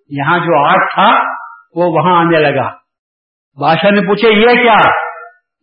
یہاں 0.10 0.40
جو 0.40 0.68
آرٹ 0.68 0.94
تھا 0.94 1.37
وہ 1.78 1.86
وہاں 1.86 2.20
آنے 2.20 2.38
لگا۔ 2.38 2.70
بادشاہ 3.60 3.92
نے 3.92 4.02
پوچھے 4.02 4.30
یہ 4.30 4.64
کیا؟ 4.64 4.78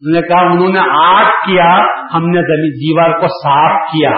انہوں 0.01 0.21
نے 0.21 0.29
کہا، 0.29 0.41
انہوں 0.41 0.69
نے 0.69 0.81
آرٹ 0.81 1.27
کیا، 1.27 1.79
ہم 2.15 2.27
نے 2.27 2.41
دیوار 2.71 3.21
کو 3.21 3.27
صاف 3.27 3.81
کیا، 3.93 4.11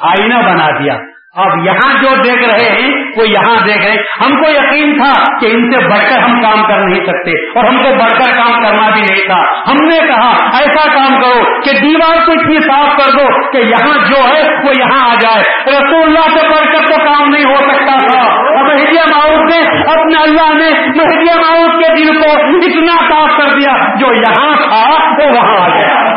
آئینہ 0.00 0.34
بنا 0.34 0.70
دیا۔ 0.70 0.94
اب 1.36 1.66
یہاں 1.66 2.02
جو 2.02 2.22
دیکھ 2.22 2.42
رہے 2.44 2.70
ہیں، 2.70 2.88
وہ 3.16 3.28
یہاں 3.28 3.66
دیکھ 3.66 3.78
رہے 3.78 3.90
ہیں۔ 3.90 3.98
ہم 3.98 4.42
کو 4.42 4.50
یقین 4.50 5.02
تھا 5.02 5.38
کہ 5.40 5.46
ان 5.46 5.70
سے 5.70 5.84
بڑھ 5.84 6.10
کر 6.10 6.18
ہم 6.18 6.42
کام 6.42 6.68
کر 6.68 6.78
نہیں 6.78 7.04
سکتے 7.04 7.30
اور 7.30 7.64
ہم 7.64 7.82
کو 7.82 7.90
بڑھ 7.90 8.10
کر 8.10 8.32
کام 8.36 8.62
کرنا 8.62 8.90
بھی 8.90 9.00
نہیں 9.00 9.26
تھا۔ 9.26 9.70
ہم 9.70 9.86
نے 9.86 9.98
کہا، 9.98 10.58
ایسا 10.58 10.94
کام 10.94 11.20
کرو 11.20 11.60
کہ 11.60 11.80
دیوار 11.80 12.26
کو 12.26 12.32
اتنی 12.32 12.56
صاف 12.56 12.88
کر 12.96 13.18
دو 13.18 13.50
کہ 13.50 13.58
یہاں 13.58 13.98
جو 14.10 14.34
ہے، 14.34 14.66
وہ 14.66 14.72
یہاں 14.78 15.10
آ 15.10 15.14
جائے۔ 15.14 15.42
رسول 15.66 16.02
اللہ 16.02 16.38
سے 16.38 16.48
بڑھ 16.48 16.76
کر 16.76 16.86
تو 16.86 16.96
کام 17.04 17.28
نہیں 17.28 17.54
ہو 17.54 17.56
سکتا 17.56 18.06
تھا۔ 18.06 18.47
مہدیہ 18.78 19.16
ماؤد 19.16 19.50
نے 19.50 19.80
اپنے 19.80 20.22
اللہ 20.22 20.54
نے 20.54 20.86
مہدیہ 20.86 21.34
ماؤد 21.34 21.82
کے 21.82 21.94
دل 21.96 22.20
کو 22.20 22.30
اتنا 22.30 22.96
صاف 22.96 23.28
کر 23.38 23.58
دیا، 23.58 23.94
جو 24.00 24.06
یہاں 24.06 24.56
تھا، 24.56 24.98
وہ 24.98 25.36
وہاں 25.36 25.60
آ 25.60 25.68
گیا۔ 25.68 26.08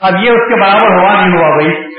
اب 0.00 0.14
یہ 0.14 0.30
اس 0.30 0.48
کے 0.48 0.60
برابر 0.60 1.02
ہوا 1.02 1.12
نہیں 1.12 1.36
ہوا 1.36 1.56
بھائی۔ 1.56 1.90